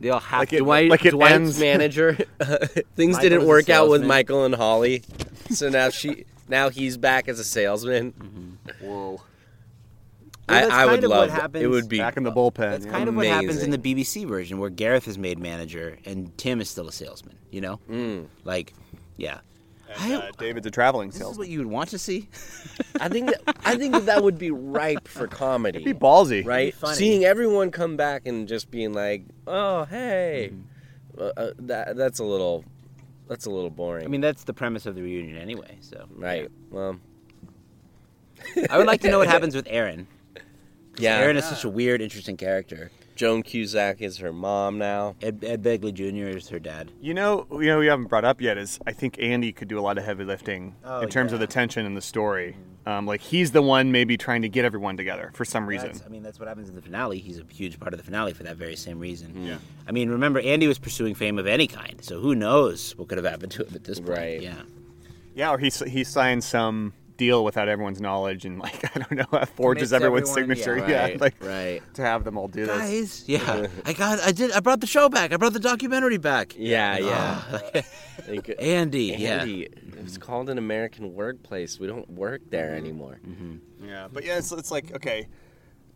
They 0.00 0.08
all 0.10 0.20
have 0.20 0.40
Like 0.40 0.48
to. 0.50 0.56
it- 0.56 0.60
Dwight, 0.60 0.90
like 0.90 1.04
it 1.06 1.10
Dwight's 1.12 1.32
ends- 1.34 1.60
manager. 1.60 2.14
things 2.96 3.16
Michael 3.16 3.20
didn't 3.30 3.46
work 3.46 3.68
out 3.70 3.88
with. 3.90 4.04
Michael 4.04 4.44
and 4.44 4.54
Holly, 4.54 5.02
so 5.50 5.68
now 5.68 5.90
she 5.90 6.24
now 6.50 6.68
he's 6.68 6.96
back 6.98 7.28
as 7.28 7.38
a 7.38 7.44
salesman. 7.44 8.58
Whoa. 8.82 9.20
I, 10.48 10.62
that's 10.62 10.72
I 10.72 10.84
would 10.84 10.90
kind 10.92 11.04
of 11.04 11.10
what 11.10 11.28
love. 11.30 11.56
It 11.56 11.66
would 11.68 11.88
be 11.88 11.98
Back 11.98 12.16
in 12.16 12.24
the 12.24 12.32
bullpen. 12.32 12.56
That's 12.56 12.84
yeah. 12.84 12.90
kind 12.90 13.08
of 13.08 13.14
what 13.14 13.26
happens 13.26 13.62
in 13.62 13.70
the 13.70 13.78
BBC 13.78 14.26
version, 14.26 14.58
where 14.58 14.68
Gareth 14.70 15.06
is 15.06 15.16
made 15.16 15.38
manager 15.38 15.96
and 16.04 16.36
Tim 16.36 16.60
is 16.60 16.68
still 16.68 16.88
a 16.88 16.92
salesman. 16.92 17.36
You 17.52 17.60
know, 17.60 17.80
Mm. 17.88 18.26
like, 18.44 18.72
yeah. 19.16 19.38
And, 20.02 20.14
uh, 20.14 20.30
David's 20.38 20.66
a 20.66 20.70
traveling 20.70 21.08
This 21.08 21.16
is 21.16 21.20
salesman. 21.22 21.38
what 21.38 21.48
you 21.48 21.58
would 21.58 21.66
want 21.68 21.90
to 21.90 21.98
see. 21.98 22.28
I 23.00 23.08
think 23.08 23.30
that 23.30 23.42
I 23.64 23.76
think 23.76 23.92
that, 23.92 24.06
that 24.06 24.22
would 24.24 24.38
be 24.38 24.50
ripe 24.50 25.06
for 25.08 25.26
comedy. 25.44 25.78
It'd 25.80 25.84
be 25.84 25.98
ballsy. 25.98 26.44
right? 26.44 26.74
funny. 26.74 26.96
Seeing 26.96 27.24
everyone 27.24 27.70
come 27.70 27.96
back 27.96 28.26
and 28.26 28.46
just 28.48 28.70
being 28.70 28.92
like, 28.92 29.24
"Oh, 29.48 29.84
hey," 29.84 30.50
Mm-hmm. 30.52 31.22
uh, 31.22 31.24
uh, 31.44 31.52
that 31.60 31.96
that's 31.96 32.18
a 32.20 32.24
little 32.24 32.64
that's 33.30 33.46
a 33.46 33.50
little 33.50 33.70
boring. 33.70 34.04
I 34.04 34.08
mean, 34.08 34.20
that's 34.20 34.42
the 34.42 34.52
premise 34.52 34.86
of 34.86 34.96
the 34.96 35.02
reunion 35.02 35.36
anyway. 35.36 35.78
So, 35.80 36.04
right? 36.16 36.50
Well, 36.68 36.98
I 38.68 38.76
would 38.76 38.88
like 38.88 39.00
to 39.02 39.08
know 39.08 39.18
what 39.18 39.28
happens 39.28 39.54
with 39.54 39.68
Erin. 39.70 40.08
Yeah. 40.98 41.18
Erin 41.18 41.36
is 41.36 41.44
such 41.44 41.64
a 41.64 41.68
weird, 41.68 42.00
interesting 42.02 42.36
character. 42.36 42.90
Joan 43.16 43.42
Cusack 43.42 44.00
is 44.00 44.16
her 44.18 44.32
mom 44.32 44.78
now. 44.78 45.14
Ed, 45.20 45.44
Ed 45.44 45.62
Begley 45.62 45.92
Jr. 45.92 46.36
is 46.36 46.48
her 46.48 46.58
dad. 46.58 46.90
You 47.02 47.12
know, 47.12 47.46
you 47.52 47.66
know, 47.66 47.78
we 47.78 47.86
haven't 47.86 48.06
brought 48.06 48.24
up 48.24 48.40
yet 48.40 48.56
is 48.56 48.78
I 48.86 48.92
think 48.92 49.18
Andy 49.20 49.52
could 49.52 49.68
do 49.68 49.78
a 49.78 49.82
lot 49.82 49.98
of 49.98 50.04
heavy 50.04 50.24
lifting 50.24 50.74
Oh, 50.84 51.00
in 51.00 51.08
terms 51.10 51.32
of 51.32 51.38
yeah. 51.40 51.46
the 51.46 51.52
tension 51.52 51.84
in 51.84 51.94
the 51.94 52.00
story. 52.00 52.56
Um, 52.86 53.06
like 53.06 53.20
he's 53.20 53.52
the 53.52 53.60
one 53.60 53.92
maybe 53.92 54.16
trying 54.16 54.40
to 54.40 54.48
get 54.48 54.64
everyone 54.64 54.96
together 54.96 55.32
for 55.34 55.44
some 55.44 55.66
reason. 55.66 55.88
That's, 55.88 56.02
I 56.06 56.08
mean, 56.08 56.22
that's 56.22 56.38
what 56.38 56.48
happens 56.48 56.70
in 56.70 56.74
the 56.74 56.80
finale. 56.80 57.18
He's 57.18 57.38
a 57.38 57.44
huge 57.52 57.78
part 57.78 57.92
of 57.92 57.98
the 57.98 58.04
finale 58.04 58.32
for 58.32 58.42
that 58.44 58.56
very 58.56 58.74
same 58.74 58.98
reason. 58.98 59.44
Yeah. 59.44 59.58
I 59.86 59.92
mean, 59.92 60.08
remember, 60.08 60.40
Andy 60.40 60.66
was 60.66 60.78
pursuing 60.78 61.14
fame 61.14 61.38
of 61.38 61.46
any 61.46 61.66
kind, 61.66 62.02
so 62.02 62.20
who 62.20 62.34
knows 62.34 62.96
what 62.96 63.08
could 63.08 63.18
have 63.18 63.26
happened 63.26 63.52
to 63.52 63.66
him 63.66 63.74
at 63.74 63.84
this 63.84 63.98
point. 64.00 64.10
Right. 64.18 64.40
Yeah. 64.42 64.62
Yeah, 65.34 65.50
or 65.50 65.58
he 65.58 65.66
s- 65.66 65.82
he 65.86 66.04
signed 66.04 66.42
some 66.42 66.94
deal 67.20 67.44
without 67.44 67.68
everyone's 67.68 68.00
knowledge 68.00 68.44
and 68.46 68.58
like 68.58 68.82
I 68.96 68.98
don't 69.00 69.12
know, 69.32 69.44
forges 69.54 69.92
everyone's 69.92 70.30
everyone- 70.30 70.56
signature. 70.56 70.78
yeah, 70.78 70.88
Yeah, 70.88 71.02
right, 71.02 71.20
like 71.20 71.34
right. 71.44 71.82
to 71.94 72.02
have 72.02 72.24
them 72.24 72.38
all 72.38 72.48
do 72.48 72.64
this. 72.66 72.78
Guys, 72.78 73.24
yeah, 73.28 73.66
I 73.84 73.92
got, 73.92 74.20
I 74.20 74.32
did, 74.32 74.50
I 74.52 74.60
brought 74.60 74.80
the 74.80 74.86
show 74.86 75.08
back. 75.08 75.32
I 75.32 75.36
brought 75.36 75.52
the 75.52 75.60
documentary 75.60 76.16
back. 76.18 76.54
Yeah, 76.56 76.96
yeah. 76.98 77.42
Ah, 77.52 77.60
Like, 78.28 78.54
Andy, 78.58 79.14
Andy, 79.26 79.68
it's 79.98 80.16
called 80.18 80.48
an 80.48 80.56
American 80.58 81.14
workplace. 81.14 81.78
We 81.78 81.86
don't 81.86 82.08
work 82.10 82.40
there 82.50 82.74
anymore. 82.74 83.20
Yeah, 83.84 84.08
but 84.12 84.24
yeah, 84.24 84.38
it's, 84.38 84.50
it's 84.52 84.70
like 84.70 84.94
okay, 84.96 85.26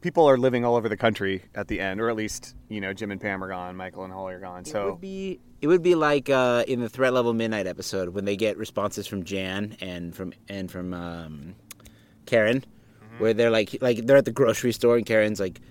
people 0.00 0.28
are 0.28 0.37
living 0.37 0.64
all 0.64 0.76
over 0.76 0.88
the 0.88 0.97
country 0.97 1.43
at 1.54 1.69
the 1.69 1.81
end, 1.81 2.00
or 2.00 2.09
at 2.11 2.16
least 2.16 2.54
you 2.69 2.81
know 2.81 2.93
Jim 2.93 3.11
and 3.11 3.21
Pam 3.21 3.43
are 3.43 3.49
gone, 3.49 3.76
Michael 3.76 4.04
and 4.04 4.12
Holly 4.12 4.35
are 4.35 4.40
gone. 4.40 4.61
It 4.61 4.66
So 4.69 4.90
would 4.93 5.00
be 5.00 5.40
it 5.64 5.68
would 5.68 5.83
be 5.83 5.94
like 5.94 6.28
uh, 6.28 6.62
in 6.68 6.80
the 6.80 6.90
Threat 6.90 7.14
Level 7.14 7.33
Midnight 7.33 7.66
episode 7.66 8.11
when 8.11 8.26
they 8.26 8.37
get 8.37 8.59
responses 8.59 9.06
from 9.06 9.25
Jan 9.25 9.78
and 9.80 10.14
from 10.14 10.35
and 10.47 10.71
from 10.71 10.92
um, 10.92 11.54
Karen, 12.26 12.66
where 13.16 13.33
they're 13.33 13.49
like 13.49 13.78
like 13.80 14.04
they're 14.04 14.18
at 14.18 14.26
the 14.26 14.30
grocery 14.30 14.73
store 14.73 14.99
and 14.99 15.06
Karen's 15.06 15.40
like, 15.40 15.62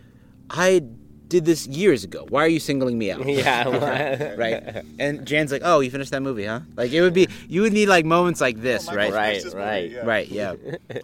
I 0.49 0.81
did 1.27 1.45
this 1.45 1.67
years 1.67 2.03
ago. 2.03 2.25
Why 2.27 2.43
are 2.43 2.47
you 2.47 2.59
singling 2.59 2.97
me 2.97 3.11
out? 3.11 3.23
Yeah, 3.27 4.33
right. 4.35 4.83
And 4.99 5.27
Jan's 5.27 5.51
like, 5.51 5.61
oh, 5.63 5.79
you 5.81 5.91
finished 5.91 6.09
that 6.09 6.23
movie, 6.23 6.45
huh? 6.45 6.61
Like 6.75 6.91
it 6.91 7.01
would 7.01 7.13
be 7.13 7.27
you 7.47 7.61
would 7.61 7.73
need 7.73 7.85
like 7.87 8.03
moments 8.03 8.41
like 8.41 8.61
this, 8.63 8.91
right? 8.91 9.13
Right, 9.13 9.43
right. 9.53 10.03
Right, 10.03 10.27
yeah. 10.27 10.55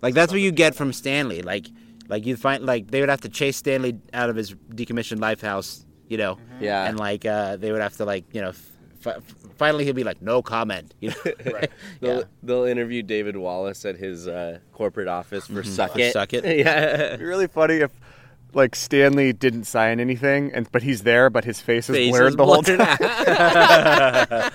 like 0.01 0.15
that's 0.15 0.31
what 0.31 0.41
you 0.41 0.51
get 0.51 0.73
from 0.73 0.93
Stanley. 0.93 1.43
Like 1.43 1.67
like 2.07 2.25
you'd 2.25 2.39
find 2.39 2.65
like 2.65 2.89
they 2.89 3.01
would 3.01 3.09
have 3.09 3.21
to 3.21 3.29
chase 3.29 3.57
Stanley 3.57 3.99
out 4.15 4.31
of 4.31 4.35
his 4.35 4.55
decommissioned 4.73 5.19
lifehouse, 5.19 5.85
you 6.07 6.17
know. 6.17 6.39
Yeah. 6.59 6.85
And 6.85 6.97
like 6.97 7.23
uh 7.27 7.57
they 7.57 7.71
would 7.71 7.81
have 7.81 7.95
to 7.97 8.05
like, 8.05 8.25
you 8.33 8.41
know, 8.41 8.49
f- 8.49 8.65
f- 9.05 9.23
finally 9.57 9.85
he'll 9.85 9.93
be 9.93 10.03
like 10.03 10.21
no 10.21 10.41
comment, 10.41 10.93
you 11.01 11.09
know. 11.09 11.15
right. 11.53 11.69
They'll, 12.01 12.17
Yeah. 12.19 12.23
they'll 12.43 12.63
interview 12.65 13.01
David 13.03 13.35
Wallace 13.37 13.85
at 13.85 13.95
his 13.97 14.27
uh, 14.27 14.59
corporate 14.73 15.07
office 15.07 15.47
for 15.47 15.63
Suck 15.63 15.93
For 15.93 15.99
It. 15.99 16.13
Suck 16.13 16.33
It. 16.33 16.45
yeah. 16.57 17.05
It'd 17.07 17.19
be 17.19 17.25
really 17.25 17.47
funny 17.47 17.75
if 17.77 17.91
like 18.53 18.75
Stanley 18.75 19.31
didn't 19.31 19.65
sign 19.65 19.99
anything, 19.99 20.51
and 20.53 20.71
but 20.71 20.81
he's 20.81 21.03
there, 21.03 21.29
but 21.29 21.43
his 21.45 21.61
face 21.61 21.87
is 21.89 21.95
Face 21.95 22.09
blurred 22.11 22.29
is 22.29 22.35
the 22.35 22.45
whole 22.45 22.61
blurred 22.63 22.79
time. 22.79 24.51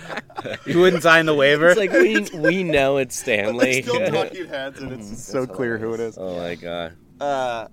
You 0.66 0.80
wouldn't 0.80 1.02
sign 1.02 1.26
the 1.26 1.34
waiver. 1.34 1.68
It's 1.68 1.78
like 1.78 1.92
we 1.92 2.20
we 2.38 2.64
know 2.64 2.96
it's 2.96 3.16
Stanley. 3.18 3.82
still 3.82 4.04
talking 4.10 4.46
heads, 4.48 4.80
and 4.80 4.92
it's 4.92 5.22
so 5.24 5.46
clear 5.46 5.78
who 5.78 5.94
it 5.94 6.00
is. 6.00 6.18
oh 6.18 6.36
my 6.36 6.54
god. 6.56 6.96
Uh, 7.20 7.68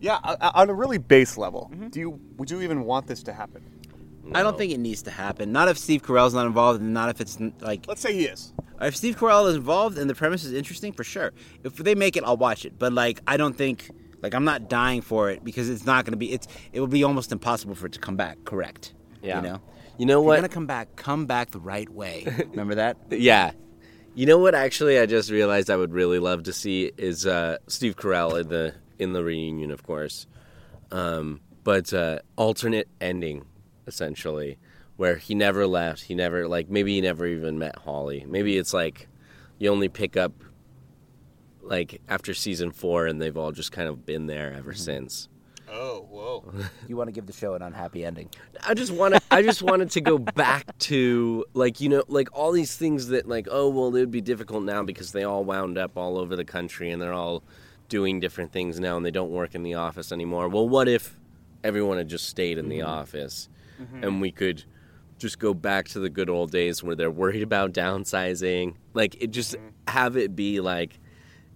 yeah, 0.00 0.18
o- 0.22 0.36
o- 0.40 0.50
on 0.54 0.70
a 0.70 0.74
really 0.74 0.98
base 0.98 1.36
level, 1.36 1.70
Mm-hmm. 1.72 1.88
do 1.88 1.98
you 2.00 2.20
would 2.36 2.50
you 2.50 2.60
even 2.62 2.84
want 2.84 3.06
this 3.08 3.22
to 3.24 3.32
happen? 3.32 3.62
I 4.32 4.42
don't 4.42 4.56
think 4.56 4.72
it 4.72 4.78
needs 4.78 5.02
to 5.02 5.10
happen. 5.10 5.52
Not 5.52 5.68
if 5.68 5.76
Steve 5.78 6.02
Carell's 6.02 6.34
not 6.34 6.46
involved, 6.46 6.80
and 6.80 6.94
not 6.94 7.08
if 7.10 7.20
it's 7.20 7.38
like 7.60 7.86
Let's 7.86 8.00
say 8.00 8.14
he 8.14 8.24
is. 8.24 8.52
if 8.80 8.96
Steve 8.96 9.16
Carell 9.16 9.48
is 9.48 9.56
involved 9.56 9.98
and 9.98 10.08
the 10.08 10.14
premise 10.14 10.44
is 10.44 10.52
interesting, 10.52 10.92
for 10.92 11.04
sure. 11.04 11.32
If 11.62 11.76
they 11.76 11.94
make 11.94 12.16
it, 12.16 12.24
I'll 12.24 12.36
watch 12.36 12.64
it. 12.64 12.78
But 12.78 12.92
like, 12.92 13.20
I 13.26 13.36
don't 13.36 13.56
think 13.56 13.90
like 14.22 14.34
I'm 14.34 14.44
not 14.44 14.68
dying 14.70 15.02
for 15.02 15.30
it 15.30 15.44
because 15.44 15.68
it's 15.68 15.84
not 15.84 16.04
going 16.04 16.12
to 16.12 16.16
be. 16.18 16.32
It's 16.32 16.46
it 16.72 16.80
will 16.80 16.86
be 16.86 17.04
almost 17.04 17.32
impossible 17.32 17.74
for 17.74 17.86
it 17.86 17.92
to 17.92 17.98
come 18.00 18.16
back 18.16 18.38
correct. 18.44 18.94
Yeah. 19.22 19.36
You 19.36 19.42
know. 19.48 19.60
You 19.98 20.06
know 20.06 20.20
If 20.20 20.26
what? 20.26 20.32
You're 20.34 20.40
gonna 20.42 20.48
come 20.54 20.66
back. 20.66 20.96
Come 20.96 21.26
back 21.26 21.50
the 21.52 21.60
right 21.60 21.88
way. 21.88 22.26
Remember 22.50 22.74
that? 22.76 22.96
Yeah. 23.10 23.52
You 24.16 24.26
know 24.26 24.38
what? 24.38 24.54
Actually, 24.54 24.98
I 24.98 25.06
just 25.06 25.30
realized 25.30 25.70
I 25.70 25.76
would 25.76 25.92
really 25.92 26.18
love 26.18 26.44
to 26.44 26.52
see 26.52 26.90
is 26.96 27.26
uh, 27.26 27.58
Steve 27.68 27.96
Carell 27.96 28.40
in 28.40 28.48
the 28.48 28.74
in 28.98 29.12
the 29.12 29.22
reunion, 29.24 29.70
of 29.70 29.82
course, 29.84 30.26
um, 30.92 31.40
but 31.64 31.92
uh, 31.92 32.20
alternate 32.36 32.88
ending, 33.00 33.44
essentially, 33.86 34.58
where 34.96 35.16
he 35.16 35.34
never 35.34 35.66
left. 35.66 36.02
He 36.02 36.14
never 36.14 36.48
like 36.48 36.68
maybe 36.68 36.94
he 36.94 37.00
never 37.00 37.26
even 37.26 37.58
met 37.58 37.76
Holly. 37.76 38.24
Maybe 38.28 38.56
it's 38.56 38.74
like 38.74 39.08
you 39.58 39.70
only 39.70 39.88
pick 39.88 40.16
up 40.16 40.32
like 41.62 42.00
after 42.08 42.34
season 42.34 42.70
four, 42.70 43.06
and 43.06 43.20
they've 43.20 43.36
all 43.36 43.52
just 43.52 43.72
kind 43.72 43.88
of 43.88 44.04
been 44.06 44.26
there 44.26 44.52
ever 44.52 44.72
mm-hmm. 44.72 44.80
since. 44.80 45.28
Oh, 45.68 46.06
whoa. 46.08 46.44
You 46.88 46.96
want 46.96 47.08
to 47.08 47.12
give 47.12 47.26
the 47.26 47.32
show 47.32 47.54
an 47.54 47.62
unhappy 47.62 48.04
ending. 48.04 48.28
I 48.66 48.74
just 48.74 48.92
want 48.92 49.14
to. 49.14 49.20
I 49.30 49.42
just 49.42 49.62
wanted 49.62 49.90
to 49.92 50.00
go 50.00 50.18
back 50.18 50.76
to 50.80 51.44
like 51.54 51.80
you 51.80 51.88
know 51.88 52.04
like 52.08 52.28
all 52.32 52.52
these 52.52 52.76
things 52.76 53.08
that 53.08 53.26
like 53.26 53.48
oh 53.50 53.68
well 53.68 53.88
it 53.88 54.00
would 54.00 54.10
be 54.10 54.20
difficult 54.20 54.62
now 54.62 54.82
because 54.82 55.12
they 55.12 55.24
all 55.24 55.44
wound 55.44 55.78
up 55.78 55.96
all 55.96 56.18
over 56.18 56.36
the 56.36 56.44
country 56.44 56.90
and 56.90 57.00
they're 57.00 57.14
all 57.14 57.42
doing 57.88 58.20
different 58.20 58.52
things 58.52 58.78
now 58.78 58.96
and 58.96 59.04
they 59.04 59.10
don't 59.10 59.30
work 59.30 59.54
in 59.54 59.62
the 59.62 59.74
office 59.74 60.12
anymore. 60.12 60.48
Well, 60.48 60.68
what 60.68 60.88
if 60.88 61.18
everyone 61.62 61.96
had 61.98 62.08
just 62.08 62.28
stayed 62.28 62.58
in 62.58 62.68
the 62.68 62.80
mm-hmm. 62.80 62.88
office 62.88 63.48
and 64.02 64.20
we 64.20 64.30
could 64.30 64.64
just 65.18 65.38
go 65.38 65.54
back 65.54 65.88
to 65.88 66.00
the 66.00 66.10
good 66.10 66.28
old 66.28 66.50
days 66.50 66.82
where 66.82 66.94
they're 66.96 67.10
worried 67.10 67.42
about 67.42 67.72
downsizing? 67.72 68.74
Like 68.92 69.16
it 69.20 69.30
just 69.30 69.54
mm-hmm. 69.54 69.68
have 69.88 70.16
it 70.16 70.34
be 70.34 70.60
like 70.60 70.98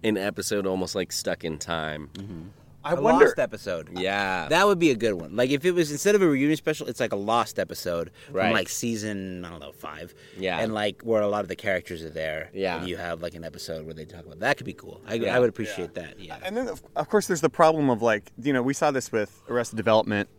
an 0.03 0.17
episode 0.17 0.65
almost 0.65 0.95
like 0.95 1.11
stuck 1.11 1.43
in 1.43 1.57
time. 1.57 2.09
Mm-hmm. 2.13 2.41
I 2.81 2.93
a 2.93 3.01
wonder. 3.01 3.25
lost 3.25 3.39
episode. 3.39 3.89
Yeah. 3.99 4.47
That 4.47 4.65
would 4.65 4.79
be 4.79 4.89
a 4.91 4.95
good 4.95 5.13
one. 5.13 5.35
Like 5.35 5.49
if 5.49 5.65
it 5.65 5.71
was 5.71 5.91
instead 5.91 6.15
of 6.15 6.21
a 6.21 6.27
reunion 6.27 6.55
special, 6.55 6.87
it's 6.87 7.01
like 7.01 7.11
a 7.11 7.17
lost 7.17 7.59
episode 7.59 8.11
Right. 8.31 8.45
from 8.45 8.53
like 8.53 8.69
season 8.69 9.43
I 9.43 9.49
don't 9.49 9.59
know 9.59 9.71
five. 9.73 10.13
Yeah. 10.37 10.59
and 10.59 10.73
like 10.73 11.01
where 11.01 11.21
a 11.21 11.27
lot 11.27 11.41
of 11.41 11.49
the 11.49 11.57
characters 11.57 12.03
are 12.03 12.09
there. 12.09 12.49
Yeah. 12.53 12.77
and 12.77 12.87
you 12.87 12.95
have 12.95 13.21
like 13.21 13.35
an 13.35 13.43
episode 13.43 13.85
where 13.85 13.93
they 13.93 14.05
talk 14.05 14.25
about 14.25 14.39
that. 14.39 14.57
Could 14.57 14.65
be 14.65 14.73
cool. 14.73 15.01
I, 15.05 15.15
Yeah. 15.15 15.35
I 15.35 15.39
would 15.39 15.49
appreciate 15.49 15.93
that. 15.95 16.19
Yeah, 16.19 16.37
And 16.41 16.55
then, 16.55 16.69
of, 16.69 16.81
of 16.95 17.09
course, 17.09 17.27
there's 17.27 17.41
the 17.41 17.49
problem 17.49 17.89
of 17.89 18.01
like, 18.01 18.31
you 18.41 18.53
know, 18.53 18.61
we 18.61 18.73
saw 18.73 18.91
this 18.91 19.11
with 19.11 19.41
Arrested 19.49 19.75
Development. 19.75 20.29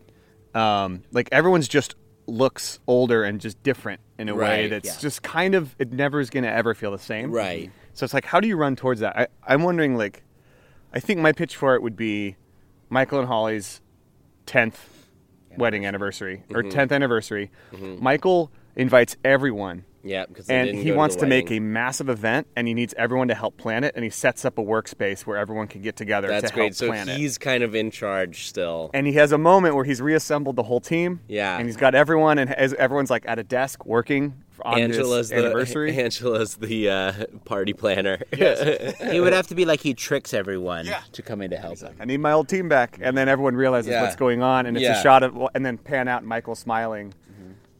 Um, 0.54 1.02
like 1.12 1.28
everyone's 1.32 1.68
just 1.68 1.94
looks 2.26 2.78
older 2.86 3.24
and 3.24 3.40
just 3.40 3.62
different 3.62 4.00
in 4.18 4.28
a 4.28 4.34
way 4.34 4.68
that's 4.68 4.88
yeah. 4.88 4.96
just 5.00 5.22
kind 5.22 5.54
of 5.54 5.74
it 5.78 5.92
never 5.92 6.20
is 6.20 6.30
going 6.30 6.44
to 6.44 6.50
ever 6.50 6.74
feel 6.74 6.92
the 6.92 6.98
same. 6.98 7.30
Right. 7.30 7.70
So 7.92 8.04
it's 8.04 8.14
like, 8.14 8.24
how 8.24 8.40
do 8.40 8.48
you 8.48 8.56
run 8.56 8.76
towards 8.76 9.00
that? 9.00 9.16
I, 9.18 9.26
I'm 9.46 9.62
wondering, 9.62 9.96
like, 9.96 10.22
I 10.92 11.00
think 11.00 11.20
my 11.20 11.32
pitch 11.32 11.56
for 11.56 11.74
it 11.74 11.82
would 11.82 11.96
be 11.96 12.36
Michael 12.88 13.18
and 13.18 13.28
Holly's 13.28 13.80
10th 14.46 14.76
wedding 15.56 15.84
anniversary 15.84 16.44
or 16.50 16.62
10th 16.62 16.92
anniversary. 16.92 17.50
Michael 18.00 18.50
invites 18.76 19.16
everyone 19.24 19.84
Yeah, 20.02 20.24
because 20.26 20.46
they 20.46 20.56
and 20.58 20.66
didn't 20.66 20.78
he 20.80 20.86
go 20.88 20.92
to 20.92 20.96
wants 20.98 21.16
the 21.16 21.20
to 21.22 21.26
make 21.26 21.50
a 21.50 21.60
massive 21.60 22.08
event 22.08 22.46
and 22.56 22.66
he 22.66 22.74
needs 22.74 22.94
everyone 22.96 23.28
to 23.28 23.34
help 23.34 23.56
plan 23.58 23.84
it 23.84 23.92
and 23.94 24.02
he 24.04 24.10
sets 24.10 24.44
up 24.44 24.56
a 24.58 24.62
workspace 24.62 25.26
where 25.26 25.36
everyone 25.36 25.66
can 25.66 25.82
get 25.82 25.96
together 25.96 26.28
That's 26.28 26.48
to 26.48 26.54
great. 26.54 26.62
help 26.64 26.74
So 26.74 26.86
plan 26.88 27.08
it 27.08 27.18
he's 27.18 27.36
kind 27.38 27.62
of 27.62 27.74
in 27.74 27.90
charge 27.90 28.46
still. 28.46 28.90
and 28.94 29.06
he 29.06 29.12
has 29.14 29.32
a 29.32 29.38
moment 29.38 29.74
where 29.74 29.84
he's 29.84 30.00
reassembled 30.00 30.56
the 30.56 30.62
whole 30.62 30.80
team 30.80 31.20
Yeah. 31.28 31.56
and 31.58 31.66
he's 31.66 31.76
got 31.76 31.94
everyone 31.94 32.38
and 32.38 32.50
everyone's 32.50 33.10
like 33.10 33.24
at 33.28 33.38
a 33.38 33.42
desk 33.42 33.84
working 33.84 34.34
on 34.62 34.78
Angela's 34.78 35.30
his 35.30 35.38
anniversary 35.38 35.90
the 35.92 36.02
Angela's 36.04 36.56
the 36.56 36.88
uh, 36.90 37.12
party 37.46 37.72
planner. 37.72 38.18
he 39.10 39.18
would 39.20 39.32
have 39.32 39.46
to 39.48 39.54
be 39.54 39.64
like 39.64 39.80
he 39.80 39.94
tricks 39.94 40.34
everyone 40.34 40.86
Yeah. 40.86 41.00
to 41.12 41.22
come 41.22 41.40
in 41.42 41.50
to 41.50 41.56
help 41.56 41.78
him. 41.78 41.94
I 42.00 42.04
need 42.04 42.18
my 42.20 42.32
old 42.32 42.48
team 42.48 42.68
back 42.68 42.98
and 43.00 43.16
then 43.16 43.28
everyone 43.28 43.54
realizes 43.54 43.90
Yeah. 43.90 44.02
what's 44.02 44.16
going 44.16 44.42
on 44.42 44.66
and 44.66 44.76
it's 44.76 44.84
Yeah. 44.84 44.98
a 44.98 45.02
shot 45.02 45.22
of 45.22 45.36
and 45.54 45.64
then 45.64 45.78
pan 45.78 46.08
out 46.08 46.24
Michael 46.24 46.54
smiling 46.54 47.14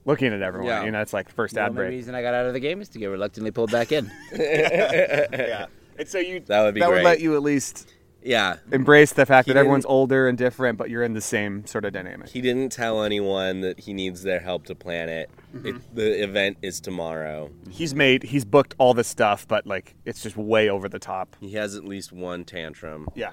looking 0.05 0.33
at 0.33 0.43
everyone 0.43 0.69
Yeah. 0.69 0.85
you 0.85 0.91
know 0.91 1.01
it's 1.01 1.13
like 1.13 1.29
the 1.29 1.35
first 1.35 1.55
The 1.55 1.61
ad 1.61 1.71
only 1.71 1.77
break 1.83 1.91
reason 1.91 2.15
I 2.15 2.23
got 2.23 2.35
out 2.35 2.47
of 2.47 2.53
the 2.53 2.61
game 2.61 2.81
is 2.81 2.89
to 2.91 2.99
get 2.99 3.07
reluctantly 3.07 3.51
pulled 3.51 3.71
back 3.71 3.93
in. 3.93 4.11
yeah 4.33 5.67
and 5.99 6.09
so 6.09 6.19
you 6.19 6.41
That 6.41 6.63
would 6.63 6.75
be 6.75 6.81
that 6.81 6.87
great. 6.89 6.97
would 6.99 7.05
let 7.05 7.21
you 7.21 7.37
at 7.37 7.43
least 7.43 7.93
Yeah. 8.23 8.57
embrace 8.73 9.13
the 9.13 9.27
fact 9.27 9.47
He 9.47 9.53
that 9.53 9.59
everyone's 9.61 9.85
older 9.87 10.29
and 10.29 10.37
different, 10.39 10.79
but 10.79 10.89
you're 10.91 11.03
in 11.03 11.13
the 11.15 11.21
same 11.21 11.67
sort 11.67 11.85
of 11.85 11.93
dynamic. 11.93 12.29
He 12.29 12.41
didn't 12.41 12.71
tell 12.73 13.03
anyone 13.03 13.61
that 13.63 13.81
he 13.81 13.93
needs 13.93 14.23
their 14.23 14.41
help 14.41 14.65
to 14.67 14.75
plan 14.75 15.09
it. 15.09 15.31
Mm-hmm. 15.55 15.67
it 15.67 15.95
the 15.95 16.23
event 16.23 16.57
is 16.63 16.81
tomorrow. 16.81 17.51
He's 17.71 17.95
made, 17.95 18.23
he's 18.23 18.45
booked 18.45 18.75
all 18.79 18.95
this 18.95 19.09
stuff, 19.09 19.47
but 19.49 19.67
like 19.67 19.95
it's 20.07 20.23
just 20.23 20.37
way 20.37 20.69
over 20.71 20.89
the 20.89 20.99
top. 20.99 21.37
He 21.41 21.53
has 21.53 21.75
at 21.75 21.85
least 21.85 22.13
one 22.13 22.45
tantrum, 22.45 23.09
Yeah. 23.15 23.33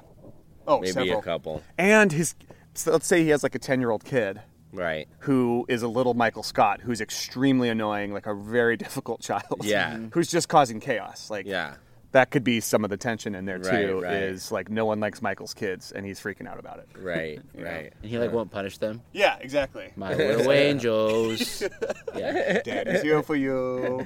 Oh, 0.67 0.79
maybe 0.81 0.91
several. 0.91 1.19
a 1.19 1.23
couple. 1.23 1.63
And 1.77 2.11
his, 2.11 2.35
so 2.73 2.91
let's 2.91 3.07
say 3.07 3.23
he 3.23 3.29
has 3.29 3.41
like 3.43 3.55
a 3.55 3.59
ten 3.59 3.79
year 3.79 3.89
old 3.91 4.03
kid 4.03 4.41
Right. 4.73 5.07
who 5.19 5.65
is 5.69 5.81
a 5.83 5.87
little 5.87 6.13
Michael 6.13 6.43
Scott, 6.43 6.81
who's 6.81 7.01
extremely 7.01 7.69
annoying, 7.69 8.13
like 8.13 8.25
a 8.27 8.33
very 8.35 8.77
difficult 8.85 9.21
child. 9.21 9.61
Yeah. 9.63 9.97
Who's 10.11 10.29
just 10.29 10.49
causing 10.49 10.79
chaos. 10.79 11.29
Like 11.29 11.45
Yeah. 11.45 11.75
that 12.11 12.31
could 12.31 12.43
be 12.43 12.59
some 12.61 12.83
of 12.83 12.89
the 12.89 12.97
tension 12.97 13.35
in 13.35 13.45
there 13.45 13.59
too. 13.59 13.99
right. 14.01 14.13
Is 14.23 14.51
like 14.51 14.69
no 14.69 14.85
one 14.85 14.99
likes 14.99 15.21
Michael's 15.21 15.53
kids, 15.53 15.91
and 15.91 16.05
he's 16.05 16.19
freaking 16.19 16.47
out 16.47 16.59
about 16.59 16.79
it. 16.79 16.87
Right. 16.99 17.39
Right. 17.57 17.91
And 18.01 18.09
he 18.11 18.17
like 18.17 18.31
won't 18.31 18.49
punish 18.51 18.77
them. 18.77 19.01
Yeah, 19.13 19.37
exactly. 19.41 19.91
My 19.95 20.13
little 20.13 20.51
angels. 20.51 21.63
Yeah. 22.15 22.61
Daddy's 22.63 23.01
here 23.03 23.21
for 23.21 23.35
you. 23.35 24.03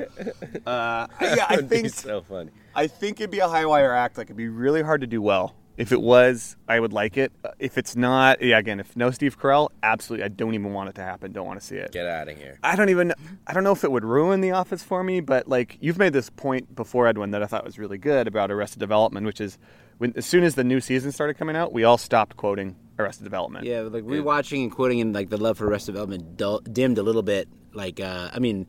Uh, 0.66 1.08
yeah, 1.22 1.46
I 1.50 1.58
think 1.58 1.84
He's 1.86 1.96
so 1.96 2.22
funny. 2.22 2.52
I 2.76 2.88
think 2.88 3.20
it'd 3.22 3.32
be 3.32 3.40
a 3.40 3.48
high 3.48 3.66
wire 3.66 3.94
act. 3.94 4.18
Like 4.18 4.28
it'd 4.28 4.36
be 4.38 4.50
really 4.50 4.82
hard 4.82 5.02
to 5.02 5.08
do 5.08 5.22
well. 5.22 5.56
If 5.82 5.92
it 5.92 6.00
was, 6.00 6.58
I 6.68 6.80
would 6.80 6.94
like 6.94 7.18
it. 7.18 7.32
Uh, 7.44 7.50
If 7.58 7.76
it's 7.76 7.96
not, 7.96 8.40
yeah, 8.40 8.60
again, 8.60 8.80
if 8.80 8.96
no 8.96 9.10
Steve 9.10 9.40
Carell, 9.40 9.70
absolutely, 9.82 10.26
I 10.26 10.28
don't 10.28 10.54
even 10.54 10.74
want 10.74 10.90
it 10.90 10.96
to 10.96 11.02
happen. 11.02 11.32
Don't 11.32 11.48
want 11.48 11.60
to 11.60 11.66
see 11.66 11.78
it. 11.78 11.92
Get 11.92 12.06
out 12.06 12.30
of 12.30 12.38
here. 12.38 12.60
I 12.62 12.76
don't 12.76 12.90
even. 12.90 13.14
I 13.48 13.54
don't 13.54 13.64
know 13.64 13.72
if 13.72 13.84
it 13.84 13.92
would 13.92 14.06
ruin 14.06 14.42
The 14.42 14.52
Office 14.52 14.84
for 14.84 15.04
me, 15.04 15.22
but 15.22 15.48
like 15.48 15.80
you've 15.82 15.98
made 15.98 16.14
this 16.14 16.30
point 16.30 16.76
before, 16.76 17.08
Edwin, 17.08 17.32
that 17.32 17.42
I 17.42 17.48
thought 17.48 17.66
was 17.66 17.80
really 17.80 17.98
good 17.98 18.28
about 18.28 18.52
Arrested 18.52 18.78
Development, 18.80 19.26
which 19.26 19.42
is 19.42 19.58
when 19.98 20.14
as 20.16 20.28
soon 20.28 20.44
as 20.44 20.54
the 20.54 20.64
new 20.64 20.80
season 20.82 21.12
started 21.12 21.34
coming 21.34 21.56
out, 21.56 21.74
we 21.74 21.84
all 21.84 21.98
stopped 21.98 22.38
quoting 22.38 22.76
Arrested 23.00 23.24
Development. 23.24 23.66
Yeah, 23.66 23.82
like 23.82 24.04
rewatching 24.04 24.62
and 24.62 24.72
quoting 24.72 25.02
and 25.02 25.14
like 25.14 25.30
the 25.30 25.38
love 25.38 25.58
for 25.58 25.68
Arrested 25.68 25.94
Development 25.94 26.38
dimmed 26.72 27.00
a 27.00 27.04
little 27.04 27.24
bit. 27.24 27.50
Like, 27.74 28.00
uh, 28.00 28.30
I 28.32 28.38
mean, 28.38 28.68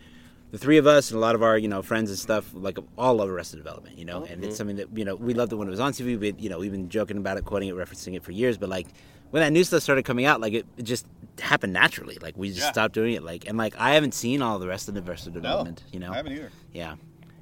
the 0.53 0.59
three 0.59 0.77
of 0.79 0.87
us 0.87 1.11
and 1.11 1.19
a 1.19 1.21
lot 1.21 1.35
of 1.35 1.43
our 1.43 1.59
you 1.59 1.67
know 1.67 1.83
friends 1.83 2.09
and 2.11 2.19
stuff 2.19 2.49
like 2.55 2.79
all 2.97 3.15
love 3.15 3.29
Arrested 3.29 3.57
Development. 3.57 3.99
You 3.99 4.05
know, 4.05 4.23
oh, 4.23 4.33
and 4.33 4.45
it's 4.45 4.57
something 4.57 4.77
that 4.77 4.97
you 4.97 5.05
know 5.05 5.17
we 5.17 5.35
loved 5.35 5.53
it 5.53 5.57
when 5.57 5.67
it 5.67 5.71
was 5.73 5.81
on 5.81 5.93
TV. 5.93 6.19
We 6.19 6.35
you 6.38 6.49
know 6.49 6.59
we've 6.61 6.71
been 6.71 6.88
joking 6.88 7.17
about 7.17 7.37
it, 7.38 7.45
quoting 7.45 7.69
it, 7.69 7.75
referencing 7.75 8.15
it 8.15 8.23
for 8.23 8.31
years. 8.33 8.57
But 8.59 8.69
like 8.69 8.87
when 9.31 9.43
that 9.43 9.51
new 9.51 9.65
stuff 9.65 9.83
started 9.83 10.05
coming 10.05 10.25
out, 10.27 10.41
like 10.41 10.53
it, 10.53 10.67
it 10.77 10.83
just 10.85 11.07
happened 11.41 11.73
naturally. 11.73 12.19
Like 12.21 12.37
we 12.37 12.49
just 12.51 12.61
Yeah. 12.61 12.71
stopped 12.73 12.95
doing 12.95 13.15
it. 13.15 13.23
Like 13.25 13.49
and 13.49 13.59
like 13.59 13.75
I 13.79 13.95
haven't 13.95 14.12
seen 14.15 14.43
all 14.43 14.59
the 14.61 14.69
rest 14.69 14.88
of 14.88 14.95
the 14.95 15.03
Arrested 15.03 15.33
Development. 15.35 15.83
no, 15.87 15.93
you 15.93 15.99
know, 16.01 16.12
either. 16.12 16.51
yeah. 16.73 16.93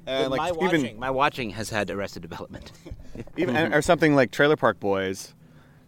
Uh, 0.07 0.09
and, 0.09 0.31
like, 0.31 0.37
my 0.39 0.47
even- 0.49 0.57
watching, 0.81 0.99
my 0.99 1.11
watching 1.11 1.49
has 1.51 1.69
had 1.69 1.91
Arrested 1.91 2.21
Development. 2.23 2.71
even 3.37 3.55
or 3.55 3.81
something 3.83 4.15
like 4.15 4.31
Trailer 4.31 4.55
Park 4.55 4.79
Boys. 4.79 5.35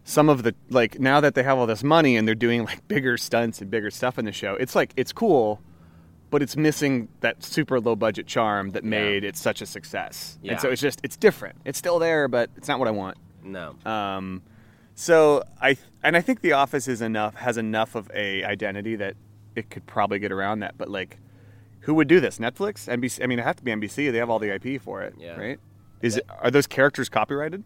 Some 0.04 0.28
of 0.28 0.42
the 0.42 0.54
like 0.68 1.00
now 1.00 1.20
that 1.20 1.34
they 1.34 1.42
have 1.42 1.56
all 1.58 1.66
this 1.66 1.82
money 1.82 2.16
and 2.16 2.28
they're 2.28 2.34
doing 2.34 2.64
like 2.66 2.86
bigger 2.86 3.16
stunts 3.16 3.60
and 3.62 3.70
bigger 3.70 3.90
stuff 3.90 4.18
in 4.18 4.26
the 4.26 4.32
show, 4.32 4.54
it's 4.54 4.74
like 4.76 4.92
it's 4.96 5.12
cool, 5.12 5.60
but 6.34 6.42
it's 6.42 6.56
missing 6.56 7.06
that 7.20 7.44
super 7.44 7.78
low 7.78 7.94
budget 7.94 8.26
charm 8.26 8.70
that 8.72 8.82
made 8.82 9.22
it 9.22 9.36
such 9.36 9.62
a 9.62 9.66
success. 9.66 10.36
Yeah. 10.42 10.50
And 10.52 10.60
so 10.60 10.68
it's 10.68 10.82
just 10.82 10.98
it's 11.04 11.16
different. 11.16 11.54
It's 11.64 11.78
still 11.78 12.00
there, 12.00 12.26
but 12.26 12.50
it's 12.56 12.66
not 12.66 12.80
what 12.80 12.88
I 12.88 12.90
want. 12.90 13.16
No. 13.44 13.76
Um, 13.86 14.42
so 14.96 15.44
I 15.62 15.76
and 16.02 16.16
I 16.16 16.20
think 16.22 16.40
The 16.40 16.50
Office 16.54 16.88
is 16.88 17.00
enough 17.02 17.36
has 17.36 17.56
enough 17.56 17.94
of 17.94 18.10
a 18.12 18.42
identity 18.42 18.96
that 18.96 19.14
it 19.54 19.70
could 19.70 19.86
probably 19.86 20.18
get 20.18 20.32
around 20.32 20.58
that. 20.58 20.76
But 20.76 20.88
like, 20.88 21.18
who 21.82 21.94
would 21.94 22.08
do 22.08 22.18
this? 22.18 22.38
Netflix, 22.40 22.88
NBC. 22.92 23.22
I 23.22 23.28
mean, 23.28 23.38
it 23.38 23.42
have 23.42 23.54
to 23.54 23.62
be 23.62 23.70
NBC. 23.70 24.10
They 24.10 24.18
have 24.18 24.28
all 24.28 24.40
the 24.40 24.52
IP 24.52 24.82
for 24.82 25.02
it, 25.02 25.14
Yeah. 25.16 25.36
right? 25.38 25.60
Is 26.02 26.16
it 26.16 26.26
are 26.42 26.50
those 26.50 26.66
characters 26.66 27.08
copyrighted? 27.08 27.62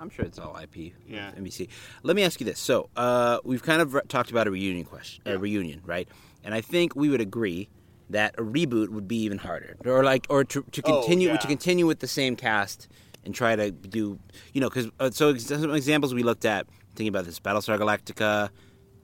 I'm 0.00 0.08
sure 0.08 0.24
it's 0.24 0.38
all 0.38 0.56
IP. 0.56 0.94
Yeah. 1.06 1.32
NBC. 1.38 1.68
Let 2.02 2.16
me 2.16 2.22
ask 2.22 2.40
you 2.40 2.46
this. 2.46 2.60
So 2.60 2.88
uh, 2.96 3.40
we've 3.44 3.62
kind 3.62 3.82
of 3.82 3.92
re- 3.92 4.00
talked 4.08 4.30
about 4.30 4.46
a 4.46 4.50
reunion 4.50 4.86
question, 4.86 5.22
a 5.26 5.36
reunion, 5.36 5.82
right? 5.84 6.08
And 6.42 6.54
I 6.54 6.62
think 6.62 6.96
we 6.96 7.10
would 7.10 7.20
agree 7.20 7.68
that 8.10 8.34
a 8.38 8.42
reboot 8.42 8.88
would 8.90 9.08
be 9.08 9.16
even 9.22 9.38
harder, 9.38 9.76
or 9.84 10.04
like, 10.04 10.26
or 10.28 10.44
to, 10.44 10.62
to 10.72 10.82
Oh, 10.84 11.00
continue 11.00 11.28
yeah. 11.28 11.36
to 11.38 11.46
continue 11.46 11.86
with 11.86 12.00
the 12.00 12.08
same 12.08 12.36
cast 12.36 12.88
and 13.24 13.34
try 13.34 13.56
to 13.56 13.70
do, 13.70 14.18
you 14.52 14.60
know, 14.60 14.68
because 14.68 14.88
uh, 15.00 15.10
so 15.10 15.30
ex- 15.30 15.46
some 15.46 15.74
examples 15.74 16.12
we 16.14 16.22
looked 16.22 16.44
at 16.44 16.66
thinking 16.94 17.08
about 17.08 17.24
this: 17.24 17.38
Battlestar 17.40 17.78
Galactica, 17.78 18.50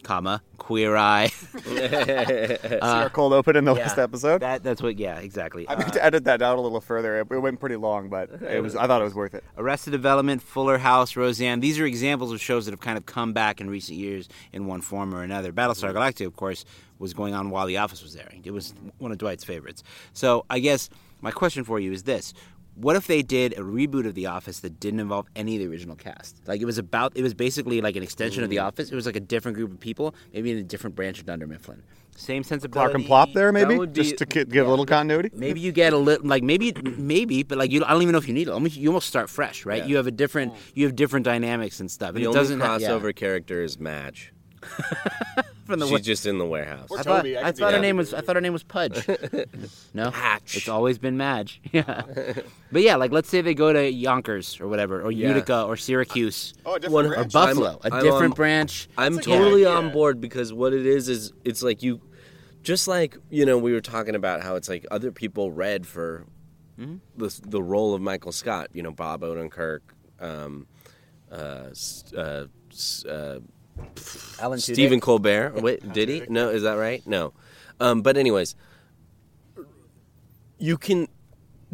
comma 0.07 0.41
Queer 0.59 0.97
Eye. 0.97 1.29
See 1.65 2.79
our 2.81 3.11
cold 3.11 3.33
open 3.33 3.57
in 3.57 3.65
the 3.65 3.75
last 3.75 3.99
episode. 3.99 4.41
That, 4.43 4.63
that's 4.63 4.81
what. 4.83 4.99
Yeah, 4.99 5.19
exactly. 5.19 5.69
I 5.69 5.75
meant 5.77 5.91
Uh, 5.91 5.93
to 5.95 6.05
edit 6.05 6.25
that 6.25 6.43
out 6.43 6.59
a 6.59 6.61
little 6.61 6.81
further. 6.81 7.21
It, 7.21 7.29
it 7.31 7.39
went 7.39 7.61
pretty 7.61 7.77
long, 7.77 8.09
but 8.09 8.31
it 8.43 8.63
was. 8.63 8.77
I 8.77 8.87
thought 8.87 9.01
it 9.01 9.05
was 9.05 9.15
worth 9.15 9.35
it. 9.35 9.45
Arrested 9.59 9.91
Development, 9.91 10.41
Fuller 10.41 10.79
House, 10.79 11.17
Roseanne. 11.17 11.61
These 11.61 11.79
are 11.79 11.85
examples 11.87 12.33
of 12.33 12.41
shows 12.41 12.65
that 12.67 12.73
have 12.73 12.81
kind 12.81 12.97
of 12.97 13.05
come 13.07 13.33
back 13.33 13.61
in 13.61 13.69
recent 13.69 13.99
years 13.99 14.29
in 14.53 14.67
one 14.67 14.81
form 14.81 15.15
or 15.15 15.23
another. 15.23 15.53
Battlestar 15.53 15.93
Galactica, 15.93 16.27
of 16.27 16.37
course, 16.37 16.65
was 16.99 17.13
going 17.13 17.35
on 17.35 17.51
while 17.51 17.67
The 17.67 17.77
Office 17.79 18.03
was 18.03 18.17
airing. 18.17 18.43
It 18.45 18.53
was 18.53 18.75
one 18.99 19.13
of 19.13 19.19
Dwight's 19.19 19.45
favorites. 19.45 19.83
So 20.13 20.45
I 20.49 20.61
guess 20.61 20.89
my 21.21 21.31
question 21.31 21.65
for 21.65 21.79
you 21.81 21.93
is 21.93 22.05
this. 22.05 22.33
What 22.77 22.95
if 22.95 23.07
they 23.07 23.23
did 23.23 23.55
a 23.55 23.63
reboot 23.63 24.07
of 24.07 24.15
The 24.15 24.27
Office 24.27 24.61
that 24.61 24.79
didn't 24.79 25.01
involve 25.01 25.27
any 25.35 25.57
of 25.57 25.61
the 25.61 25.67
original 25.67 25.97
cast? 25.97 26.47
Like 26.47 26.61
it 26.61 26.67
was 26.67 26.77
about, 26.77 27.17
it 27.17 27.23
was 27.23 27.33
basically 27.33 27.81
like 27.81 27.97
an 27.97 28.03
extension 28.03 28.45
of 28.45 28.51
The 28.51 28.57
mm. 28.57 28.65
Office. 28.65 28.91
It 28.91 28.95
was 28.95 29.07
like 29.07 29.17
a 29.17 29.21
different 29.21 29.57
group 29.57 29.73
of 29.73 29.81
people, 29.81 30.15
maybe 30.35 30.51
in 30.51 30.59
a 30.59 30.63
different 30.63 30.95
branch 30.95 31.19
of 31.19 31.25
Dunder 31.25 31.47
Mifflin. 31.47 31.83
Same 32.17 32.43
sensibility. 32.43 32.75
Clark 32.75 32.95
and 32.95 33.07
Plop 33.07 33.33
there, 33.33 33.51
maybe, 33.53 33.79
be- 33.79 33.87
just 33.87 34.19
to 34.19 34.27
ki- 34.27 34.45
give 34.45 34.67
a 34.67 34.71
little 34.71 34.87
continuity. 34.87 35.31
Maybe 35.35 35.61
you 35.61 35.73
get 35.73 35.93
a 35.93 35.99
little 35.99 36.27
like 36.27 36.43
maybe 36.43 36.73
maybe, 36.97 37.43
but 37.43 37.59
like 37.59 37.71
you, 37.71 37.85
I 37.85 37.93
don't 37.93 38.03
even 38.03 38.13
know 38.13 38.19
if 38.19 38.29
you 38.29 38.35
need 38.35 38.49
it. 38.49 38.51
Almost, 38.51 38.77
you 38.77 38.89
almost 38.89 39.07
start 39.07 39.29
fresh, 39.29 39.67
right? 39.67 39.85
You 39.85 39.97
have 39.97 40.07
a 40.07 40.11
different 40.11 40.55
you 40.75 40.85
have 40.85 40.97
different 40.97 41.25
dynamics 41.25 41.81
and 41.81 41.91
stuff. 41.91 42.11
And 42.11 42.19
The 42.19 42.23
it 42.23 42.27
only 42.29 42.39
doesn't 42.41 42.61
have- 42.61 42.81
yeah. 42.81 42.89
crossover 42.89 43.15
character 43.15 43.63
is 43.63 43.79
Madge. 43.79 44.33
from 45.67 45.79
the 45.81 45.87
She's 45.87 45.93
wa- 45.93 45.99
just 45.99 46.27
in 46.27 46.39
the 46.39 46.47
warehouse. 46.47 46.89
I 46.93 47.03
thought, 47.03 47.17
Toby, 47.19 47.37
I 47.37 47.41
I 47.41 47.45
could 47.45 47.57
see 47.57 47.61
thought 47.63 47.73
her 47.73 47.79
that. 47.79 47.83
name 47.83 47.97
was 47.97 48.15
I 48.15 48.21
thought 48.21 48.37
her 48.37 48.41
name 48.41 48.53
was 48.53 48.63
Pudge. 48.63 49.07
no, 49.95 50.11
Hatch. 50.11 50.57
It's 50.57 50.69
always 50.69 50.99
been 50.99 51.17
Madge. 51.17 51.61
Yeah, 51.73 52.03
but 52.73 52.83
yeah, 52.83 52.97
like 52.97 53.13
let's 53.13 53.29
say 53.29 53.41
they 53.41 53.55
go 53.55 53.73
to 53.73 53.91
Yonkers 53.91 54.61
or 54.61 54.69
whatever, 54.69 55.03
or 55.03 55.11
Yeah. 55.13 55.29
Utica 55.29 55.65
or 55.65 55.77
Syracuse 55.77 56.55
Oh, 56.65 56.75
a 56.75 56.81
different 56.81 56.95
One- 56.95 57.07
or 57.07 57.15
branch. 57.15 57.33
Buffalo, 57.33 57.69
I'm- 57.83 57.93
a 57.93 57.97
I'm 57.97 58.03
different 58.03 58.33
on- 58.33 58.37
branch. 58.37 58.89
I'm 58.97 59.19
It's 59.19 59.27
like- 59.27 59.39
totally 59.39 59.63
yeah, 59.63 59.69
on 59.77 59.87
yeah. 59.87 59.93
board 59.93 60.21
because 60.21 60.53
what 60.53 60.73
it 60.73 60.87
is 60.87 61.09
is 61.09 61.33
it's 61.45 61.63
like 61.63 61.83
you, 61.83 62.01
just 62.63 62.89
like 62.89 63.17
you 63.31 63.45
know 63.47 63.59
we 63.59 63.73
were 63.73 63.81
talking 63.81 64.15
about 64.15 64.43
how 64.43 64.55
it's 64.57 64.69
like 64.69 64.87
other 64.91 65.11
people 65.13 65.51
read 65.53 65.87
for 65.87 66.25
Mm-hmm. 66.79 66.97
the 67.17 67.41
the 67.47 67.63
role 67.63 67.95
of 67.95 68.03
Michael 68.03 68.33
Scott. 68.33 68.69
You 68.75 68.83
know 68.83 68.91
Bob 68.93 69.23
Odenkirk, 69.23 69.81
um, 70.21 70.67
uh, 71.33 71.69
s- 71.71 72.05
uh, 72.15 72.47
s- 72.71 73.05
uh, 73.07 73.41
Alan 74.41 74.59
Tudyk. 74.59 74.75
Stephen 74.75 75.01
Colbert. 75.01 75.61
Wait, 75.63 75.93
did 75.93 76.09
he? 76.09 76.23
No, 76.29 76.49
is 76.49 76.63
that 76.63 76.75
right? 76.75 77.07
No. 77.07 77.33
Um, 77.81 78.03
but 78.03 78.17
anyways, 78.17 78.55
you 80.59 80.77
can 80.79 81.09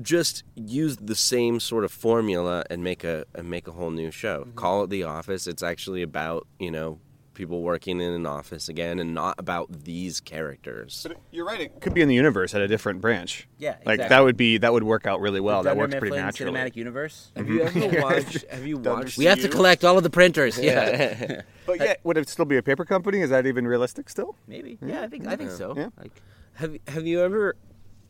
just 0.01 0.43
use 0.55 0.97
the 0.97 1.15
same 1.15 1.61
sort 1.61 1.85
of 1.85 1.93
formula 1.93 2.65
and 2.71 2.83
make 2.83 3.05
a 3.05 3.25
and 3.35 3.49
make 3.49 3.69
a 3.69 3.73
whole 3.73 3.91
new 3.91 4.11
show. 4.11 4.49
Call 4.57 4.85
it 4.85 4.91
The 4.91 5.05
Office. 5.05 5.47
It's 5.47 5.63
actually 5.63 6.03
about 6.03 6.47
you 6.59 6.71
know 6.71 6.99
people 7.35 7.63
working 7.63 8.01
in 8.01 8.13
an 8.13 8.27
office 8.27 8.69
again, 8.69 8.99
and 8.99 9.15
not 9.15 9.37
about 9.39 9.71
these 9.85 10.21
characters. 10.21 11.05
But 11.07 11.19
you're 11.31 11.47
right. 11.47 11.61
It 11.63 11.81
could 11.81 11.95
be 11.95 12.03
in 12.03 12.09
the 12.09 12.15
universe 12.15 12.55
at 12.55 12.61
a 12.61 12.69
different 12.69 13.01
branch. 13.01 13.49
Yeah, 13.59 13.77
like 13.85 13.99
that 13.99 14.23
would 14.23 14.37
be 14.37 14.59
that 14.59 14.73
would 14.73 14.83
work 14.83 15.07
out 15.07 15.21
really 15.21 15.41
well. 15.41 15.63
That 15.63 15.71
Dunder 15.71 15.83
works 15.85 15.95
pretty 15.95 16.17
Mifflin 16.17 16.25
naturally. 16.25 16.53
Cinematic 16.53 16.77
universe. 16.77 17.33
Mm-hmm. 17.37 17.59
Have 17.59 17.77
you 17.77 17.83
ever 17.83 18.01
watched? 18.03 18.45
Have 18.51 18.67
you 18.67 18.77
watched? 18.79 19.19
We 19.19 19.25
have 19.27 19.41
to 19.41 19.49
collect 19.49 19.85
all 19.85 19.97
of 19.97 20.03
the 20.03 20.11
printers. 20.11 20.59
Yeah, 20.59 21.43
But 21.67 21.81
yeah, 21.81 21.95
would 22.05 22.19
it 22.19 22.29
still 22.29 22.45
be 22.45 22.57
a 22.57 22.63
paper 22.63 22.85
company? 22.85 23.21
Is 23.21 23.31
that 23.31 23.47
even 23.47 23.67
realistic 23.67 24.09
still? 24.09 24.37
maybe. 24.47 24.79
Yeah, 24.85 25.03
I 25.03 25.09
think 25.09 25.27
I 25.27 25.37
think 25.37 25.51
so. 25.51 25.75
Yeah. 25.77 25.89
Like, 25.99 26.13
Have 26.55 26.77
Have 26.89 27.07
you 27.07 27.21
ever 27.23 27.57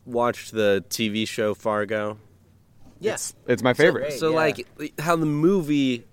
watched 0.05 0.51
the 0.51 0.83
TV 0.89 1.27
show 1.27 1.53
Fargo? 1.53 2.17
yes. 2.99 3.35
It's 3.47 3.61
my 3.63 3.73
favorite. 3.73 4.01
great. 4.07 4.19
So 4.19 4.29
yeah. 4.29 4.35
like 4.35 4.67
how 4.99 5.15
the 5.15 5.25
movie 5.25 6.05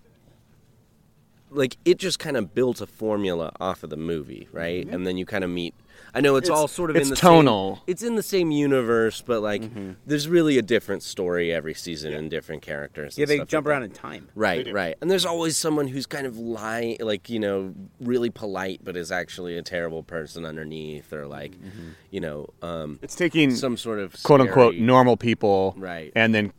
like 1.51 1.77
it 1.85 1.99
just 1.99 2.19
kind 2.19 2.37
of 2.37 2.55
built 2.55 2.81
a 2.81 2.87
formula 2.87 3.53
off 3.61 3.83
of 3.83 3.91
the 3.91 3.97
movie, 3.97 4.49
right? 4.53 4.85
Mm-hmm. 4.85 4.95
And 4.95 5.07
then 5.07 5.17
you 5.17 5.27
kind 5.27 5.45
of 5.45 5.51
meet 5.51 5.75
I 6.15 6.21
know 6.21 6.37
it's, 6.37 6.49
It's- 6.49 6.59
all 6.59 6.69
sort 6.69 6.91
of 6.91 6.97
it's 6.97 7.09
in 7.09 7.11
the 7.11 7.17
tonal. 7.17 7.77
Same, 7.77 7.85
it's 7.87 8.03
in 8.03 8.15
the 8.17 8.23
same 8.23 8.51
universe, 8.51 9.23
but 9.23 9.43
like 9.43 9.63
mm-hmm. 9.63 9.93
there's 10.07 10.29
really 10.29 10.59
a 10.59 10.63
different 10.63 11.03
story 11.03 11.53
every 11.53 11.75
season 11.75 12.13
and 12.13 12.31
different 12.31 12.63
characters. 12.63 13.17
Yeah, 13.17 13.25
and 13.25 13.31
they 13.31 13.37
stuff 13.37 13.49
jump 13.49 13.67
like 13.67 13.71
around 13.73 13.83
that. 13.83 13.91
in 13.91 13.95
time. 13.95 14.29
Right, 14.35 14.73
right. 14.73 14.97
And 15.01 15.11
there's 15.11 15.27
always 15.27 15.57
someone 15.57 15.89
who's 15.89 16.07
kind 16.07 16.27
of 16.27 16.37
lying, 16.37 16.97
like, 17.01 17.31
you 17.31 17.39
know, 17.39 17.75
really 18.01 18.31
polite, 18.31 18.81
but 18.83 18.97
is 18.97 19.13
actually 19.13 19.57
a 19.57 19.63
terrible 19.63 20.03
person 20.03 20.45
underneath, 20.45 21.13
or 21.13 21.27
like, 21.27 21.53
mm-hmm. 21.53 21.91
you 22.11 22.21
know, 22.21 22.49
um, 22.63 22.99
It's 23.03 23.15
taking 23.15 23.55
some 23.55 23.77
sort 23.77 23.99
of 23.99 24.21
quote 24.23 24.41
unquote 24.41 24.77
normal 24.77 25.17
people, 25.17 25.75
Right. 25.77 26.13
and 26.15 26.35
then 26.35 26.53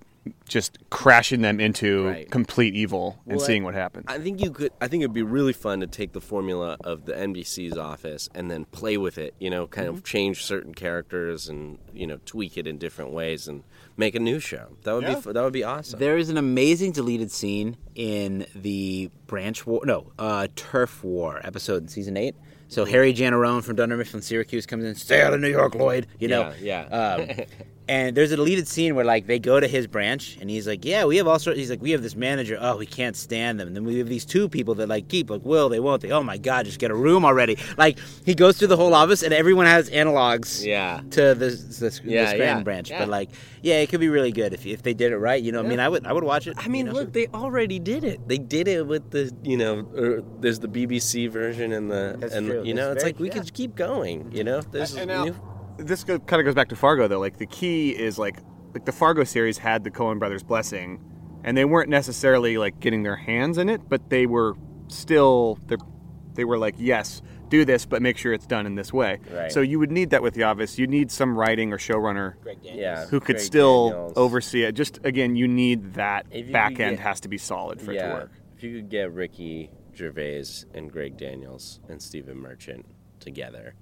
just 0.47 0.77
crashing 0.91 1.41
them 1.41 1.59
into 1.59 2.05
Right. 2.07 2.29
complete 2.29 2.75
evil 2.75 3.19
and 3.25 3.37
Well, 3.37 3.43
I- 3.43 3.47
seeing 3.47 3.63
what 3.63 3.73
happens. 3.73 4.05
I 4.07 4.19
think 4.19 4.39
you 4.41 4.51
could. 4.51 4.71
I 4.79 4.87
think 4.87 5.01
it'd 5.01 5.13
be 5.13 5.23
really 5.23 5.53
fun 5.53 5.79
to 5.79 5.87
take 5.87 6.11
the 6.11 6.21
formula 6.21 6.77
of 6.83 7.05
the 7.05 7.13
NBC's 7.13 7.77
office 7.77 8.29
and 8.35 8.51
then 8.51 8.65
play 8.65 8.97
with 8.97 9.17
it. 9.17 9.33
You 9.39 9.49
know, 9.49 9.65
kind 9.67 9.87
Mm-hmm. 9.87 9.97
of 9.97 10.03
change 10.03 10.43
certain 10.43 10.73
characters 10.75 11.49
and 11.49 11.79
you 11.93 12.05
know 12.05 12.19
tweak 12.25 12.57
it 12.57 12.67
in 12.67 12.77
different 12.77 13.11
ways 13.11 13.47
and 13.47 13.63
make 13.97 14.13
a 14.13 14.19
new 14.19 14.39
show. 14.39 14.77
That 14.83 14.93
would 14.93 15.05
be 15.07 15.31
that 15.31 15.43
would 15.43 15.53
be 15.53 15.63
awesome. 15.63 15.99
There 15.99 16.17
is 16.17 16.29
an 16.29 16.37
amazing 16.37 16.91
deleted 16.91 17.31
scene 17.31 17.77
in 17.95 18.45
the 18.55 19.09
Branch 19.27 19.65
War, 19.65 19.81
no, 19.85 20.11
uh, 20.19 20.47
Turf 20.55 21.03
War 21.03 21.39
episode 21.43 21.81
in 21.83 21.87
season 21.87 22.15
eight. 22.17 22.35
So 22.67 22.85
Harry 22.85 23.13
Jannerone 23.13 23.63
from 23.63 23.75
Dunder 23.75 23.97
Mifflin, 23.97 24.21
Syracuse 24.21 24.65
comes 24.65 24.85
in, 24.85 24.95
stay 24.95 25.21
out 25.21 25.33
of 25.33 25.41
New 25.41 25.49
York, 25.49 25.75
Lloyd. 25.75 26.07
You 26.19 26.29
know, 26.29 26.53
Yeah, 26.61 26.83
Um, 26.85 27.27
and 27.91 28.15
there's 28.15 28.31
a 28.31 28.37
deleted 28.37 28.69
scene 28.69 28.95
where 28.95 29.03
like 29.03 29.27
they 29.27 29.37
go 29.37 29.59
to 29.59 29.67
his 29.67 29.85
branch, 29.85 30.37
and 30.39 30.49
he's 30.49 30.65
like, 30.65 30.85
"Yeah, 30.85 31.03
we 31.03 31.17
have 31.17 31.27
all 31.27 31.37
sorts." 31.39 31.59
He's 31.59 31.69
like, 31.69 31.81
"We 31.81 31.91
have 31.91 32.01
this 32.01 32.15
manager. 32.15 32.57
Oh, 32.59 32.77
we 32.77 32.85
can't 32.85 33.17
stand 33.17 33.59
them." 33.59 33.67
And 33.67 33.75
then 33.75 33.83
we 33.83 33.97
have 33.97 34.07
these 34.07 34.23
two 34.23 34.47
people 34.47 34.75
that 34.75 34.87
like 34.87 35.09
keep 35.09 35.29
like, 35.29 35.43
"Will 35.43 35.67
they? 35.67 35.81
Won't 35.81 36.01
they? 36.01 36.09
Oh 36.09 36.23
my 36.23 36.37
God, 36.37 36.65
just 36.65 36.79
get 36.79 36.89
a 36.89 36.95
room 36.95 37.25
already!" 37.25 37.57
Like 37.77 37.99
he 38.25 38.33
goes 38.33 38.57
through 38.57 38.69
the 38.69 38.77
whole 38.77 38.93
office, 38.93 39.23
and 39.23 39.33
everyone 39.33 39.65
has 39.65 39.89
analogs. 39.89 40.65
Yeah. 40.65 41.01
To 41.11 41.35
the 41.35 41.49
the, 41.49 41.77
the 41.79 41.91
Scranton 41.91 42.39
yeah, 42.39 42.63
branch, 42.63 42.89
yeah. 42.89 42.99
but 42.99 43.09
like, 43.09 43.29
yeah, 43.61 43.79
it 43.81 43.89
could 43.89 43.99
be 43.99 44.07
really 44.07 44.31
good 44.31 44.53
if 44.53 44.65
if 44.65 44.83
they 44.83 44.93
did 44.93 45.11
it 45.11 45.17
right. 45.17 45.43
You 45.43 45.51
know, 45.51 45.59
I 45.59 45.63
mean, 45.63 45.81
I 45.81 45.89
would 45.89 46.05
I 46.05 46.13
would 46.13 46.23
watch 46.23 46.47
it. 46.47 46.55
I 46.57 46.69
mean, 46.69 46.85
you 46.85 46.93
know? 46.93 46.99
look, 46.99 47.11
they 47.11 47.27
already 47.27 47.77
did 47.77 48.05
it. 48.05 48.25
They 48.25 48.37
did 48.37 48.69
it 48.69 48.87
with 48.87 49.11
the, 49.11 49.35
you 49.43 49.57
know, 49.57 49.85
er, 49.97 50.23
there's 50.39 50.59
the 50.59 50.69
BBC 50.69 51.29
version 51.29 51.73
and 51.73 51.91
the, 51.91 52.15
That's 52.17 52.33
and 52.33 52.47
true. 52.47 52.63
you 52.63 52.73
know, 52.73 52.93
That's 52.93 53.03
it's 53.03 53.03
very- 53.03 53.13
like 53.13 53.19
we 53.19 53.27
yeah. 53.27 53.33
could 53.33 53.53
keep 53.53 53.75
going. 53.75 54.31
You 54.31 54.45
know, 54.45 54.61
there's 54.61 54.95
And 54.95 55.09
now, 55.09 55.25
new, 55.25 55.35
this 55.85 56.03
go, 56.03 56.19
kind 56.19 56.39
of 56.39 56.45
goes 56.45 56.55
back 56.55 56.69
to 56.69 56.75
Fargo 56.75 57.07
though. 57.07 57.19
Like 57.19 57.37
the 57.37 57.45
key 57.47 57.91
is 57.91 58.17
like 58.17 58.37
like 58.73 58.85
the 58.85 58.91
Fargo 58.91 59.23
series 59.23 59.57
had 59.57 59.83
the 59.83 59.91
Coen 59.91 60.19
brothers' 60.19 60.43
blessing, 60.43 61.03
and 61.43 61.57
they 61.57 61.65
weren't 61.65 61.89
necessarily 61.89 62.57
like 62.57 62.79
getting 62.79 63.03
their 63.03 63.17
hands 63.17 63.57
in 63.57 63.69
it, 63.69 63.81
but 63.89 64.09
they 64.09 64.25
were 64.25 64.55
still 64.87 65.59
they 65.67 65.77
they 66.35 66.43
were 66.45 66.57
like 66.57 66.75
yes. 66.77 67.21
Do 67.49 67.65
this, 67.65 67.85
but 67.85 68.01
make 68.01 68.17
sure 68.17 68.31
it's 68.31 68.47
done 68.47 68.65
in 68.65 68.75
this 68.75 68.93
way. 68.93 69.19
Right. 69.29 69.51
So 69.51 69.59
you 69.59 69.77
would 69.77 69.91
need 69.91 70.11
that 70.11 70.23
with 70.23 70.35
The 70.35 70.43
Office. 70.43 70.79
You 70.79 70.87
need 70.87 71.11
some 71.11 71.37
writing 71.37 71.73
or 71.73 71.77
showrunner 71.77 72.35
yeah, 72.63 73.05
who 73.07 73.19
could 73.19 73.35
Greg 73.35 73.45
still 73.45 73.89
Daniels. 73.89 74.13
oversee 74.15 74.63
it. 74.63 74.71
Just 74.71 75.01
again, 75.03 75.35
you 75.35 75.49
need 75.49 75.95
that 75.95 76.33
you 76.33 76.49
back 76.49 76.79
end 76.79 76.95
get- 76.95 76.99
has 76.99 77.19
to 77.19 77.27
be 77.27 77.37
solid 77.37 77.81
for 77.81 77.91
it 77.91 77.99
to 77.99 78.07
work. 78.07 78.31
if 78.55 78.63
you 78.63 78.77
could 78.77 78.89
get 78.89 79.11
Ricky 79.11 79.69
Gervais 79.93 80.45
and 80.73 80.89
Greg 80.89 81.17
Daniels 81.17 81.81
and 81.89 82.01
Stephen 82.01 82.37
Merchant 82.37 82.85
together. 83.19 83.75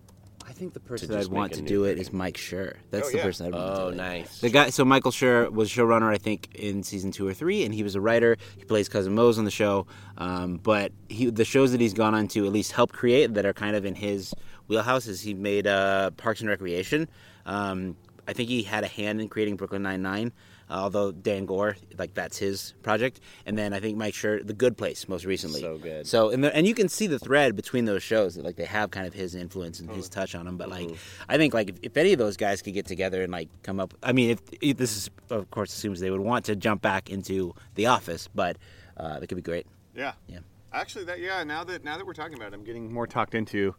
I 0.49 0.51
think 0.51 0.73
the 0.73 0.79
person 0.79 1.09
just 1.09 1.29
I'd 1.29 1.33
want 1.33 1.53
to 1.53 1.61
do 1.61 1.83
it 1.85 1.93
thing. 1.93 2.01
is 2.01 2.11
Mike 2.11 2.35
Schur. 2.35 2.77
That's 2.89 3.07
Oh, 3.07 3.11
the 3.11 3.17
yeah. 3.17 3.23
person 3.23 3.45
I'd 3.45 3.53
want 3.53 3.65
to 3.75 3.81
Oh, 3.81 3.85
do 3.85 3.89
it. 3.91 3.93
Oh, 3.93 3.95
nice. 3.95 4.41
The 4.41 4.49
guy, 4.49 4.69
so 4.71 4.83
Michael 4.83 5.11
Schur 5.11 5.51
was 5.51 5.69
showrunner, 5.69 6.11
I 6.11 6.17
think, 6.17 6.49
in 6.55 6.81
season 6.83 7.11
two 7.11 7.27
or 7.27 7.33
three, 7.33 7.63
and 7.63 7.73
he 7.73 7.83
was 7.83 7.93
a 7.95 8.01
writer. 8.01 8.35
He 8.57 8.65
plays 8.65 8.89
cousin 8.89 9.13
Mose 9.13 9.37
on 9.37 9.45
the 9.45 9.51
show, 9.51 9.85
um, 10.17 10.57
but 10.57 10.91
he, 11.07 11.29
the 11.29 11.45
shows 11.45 11.71
that 11.71 11.79
he's 11.79 11.93
gone 11.93 12.15
on 12.15 12.27
to 12.29 12.45
at 12.47 12.51
least 12.51 12.71
help 12.71 12.91
create 12.91 13.35
that 13.35 13.45
are 13.45 13.53
kind 13.53 13.75
of 13.75 13.85
in 13.85 13.93
his 13.95 14.33
wheelhouse 14.67 15.05
is 15.07 15.21
he 15.21 15.33
made 15.35 15.67
uh, 15.67 16.09
Parks 16.11 16.41
and 16.41 16.49
Recreation. 16.49 17.07
Um, 17.45 17.95
I 18.27 18.33
think 18.33 18.49
he 18.49 18.63
had 18.63 18.83
a 18.83 18.87
hand 18.87 19.21
in 19.21 19.29
creating 19.29 19.55
Brooklyn 19.55 19.83
Nine 19.83 20.01
Nine, 20.01 20.31
although 20.69 21.11
Dan 21.11 21.45
Goor, 21.45 21.75
like 21.97 22.13
that's 22.13 22.37
his 22.37 22.73
project. 22.83 23.19
And 23.45 23.57
then 23.57 23.73
I 23.73 23.79
think 23.79 23.97
Mike 23.97 24.13
Schur, 24.13 24.45
The 24.45 24.53
Good 24.53 24.77
Place, 24.77 25.07
most 25.07 25.25
recently. 25.25 25.61
So 25.61 25.77
good. 25.77 26.07
So 26.07 26.29
and 26.29 26.43
the, 26.43 26.55
and 26.55 26.67
you 26.67 26.73
can 26.73 26.89
see 26.89 27.07
the 27.07 27.19
thread 27.19 27.55
between 27.55 27.85
those 27.85 28.03
shows 28.03 28.35
that 28.35 28.45
like 28.45 28.55
they 28.55 28.65
have 28.65 28.91
kind 28.91 29.07
of 29.07 29.13
his 29.13 29.35
influence 29.35 29.79
and 29.79 29.89
his 29.91 30.09
touch 30.09 30.35
on 30.35 30.45
them. 30.45 30.57
But 30.57 30.69
like 30.69 30.89
I 31.27 31.37
think 31.37 31.53
like 31.53 31.69
if, 31.69 31.75
if 31.81 31.97
any 31.97 32.13
of 32.13 32.19
those 32.19 32.37
guys 32.37 32.61
could 32.61 32.73
get 32.73 32.85
together 32.85 33.23
and 33.23 33.31
like 33.31 33.49
come 33.63 33.79
up, 33.79 33.93
I 34.03 34.11
mean, 34.11 34.31
if, 34.31 34.39
if 34.61 34.77
this 34.77 34.95
is 34.95 35.09
of 35.29 35.49
course 35.51 35.73
assumes 35.73 35.99
they 35.99 36.11
would 36.11 36.21
want 36.21 36.45
to 36.45 36.55
jump 36.55 36.81
back 36.81 37.09
into 37.09 37.53
the 37.75 37.87
office, 37.87 38.29
but 38.33 38.57
uh, 38.97 39.19
it 39.21 39.27
could 39.27 39.35
be 39.35 39.41
great. 39.41 39.67
Yeah. 39.95 40.13
Yeah. 40.27 40.39
Actually, 40.71 41.05
that 41.05 41.19
yeah. 41.19 41.43
Now 41.43 41.63
that 41.63 41.83
now 41.83 41.97
that 41.97 42.05
we're 42.05 42.13
talking 42.13 42.35
about 42.35 42.53
it, 42.53 42.53
I'm 42.53 42.63
getting 42.63 42.93
more 42.93 43.07
talked 43.07 43.33
into 43.33 43.73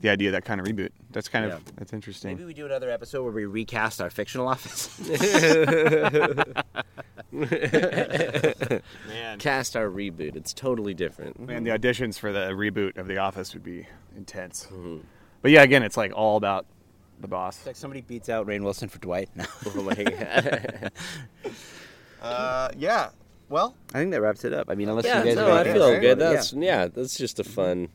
the 0.00 0.10
idea 0.10 0.28
of 0.28 0.32
that 0.32 0.44
kind 0.44 0.60
of 0.60 0.66
reboot. 0.66 0.90
That's 1.10 1.28
kind 1.28 1.46
Yeah. 1.48 1.56
of 1.56 1.76
that's 1.76 1.92
interesting. 1.92 2.36
Maybe 2.36 2.44
we 2.44 2.54
do 2.54 2.66
another 2.66 2.90
episode 2.90 3.22
where 3.22 3.32
we 3.32 3.44
recast 3.46 4.00
our 4.00 4.10
fictional 4.10 4.48
office. 4.48 4.98
Man, 7.32 9.38
Cast 9.38 9.76
our 9.76 9.88
reboot. 9.88 10.36
It's 10.36 10.52
totally 10.52 10.94
different. 10.94 11.40
man, 11.40 11.64
the 11.64 11.70
auditions 11.70 12.18
for 12.18 12.32
the 12.32 12.50
reboot 12.50 12.96
of 12.96 13.06
The 13.06 13.18
Office 13.18 13.54
would 13.54 13.64
be 13.64 13.86
intense. 14.16 14.68
But 15.42 15.50
yeah, 15.50 15.62
again, 15.62 15.82
it's 15.82 15.96
like 15.96 16.12
all 16.14 16.36
about 16.36 16.66
the 17.20 17.28
boss. 17.28 17.64
like 17.66 17.76
somebody 17.76 18.02
beats 18.02 18.28
out 18.28 18.46
Rainn 18.46 18.62
Wilson 18.62 18.88
for 18.88 18.98
Dwight. 18.98 19.30
No. 19.34 19.44
Oh 19.74 19.82
my 19.82 19.94
god. 20.04 20.92
Uh, 22.22 22.68
yeah. 22.76 23.10
Well, 23.48 23.74
I 23.94 23.98
think 23.98 24.10
that 24.12 24.20
wraps 24.20 24.44
it 24.44 24.52
up. 24.52 24.68
I 24.70 24.74
mean, 24.74 24.88
unless 24.88 25.04
yeah, 25.04 25.20
you 25.20 25.26
guys 25.26 25.36
no, 25.36 25.46
have 25.54 25.66
I 25.66 25.72
feel 25.72 26.00
good. 26.00 26.18
That's 26.18 26.52
yeah. 26.52 26.88
that's 26.88 27.16
just 27.16 27.38
a 27.38 27.44
fun 27.44 27.88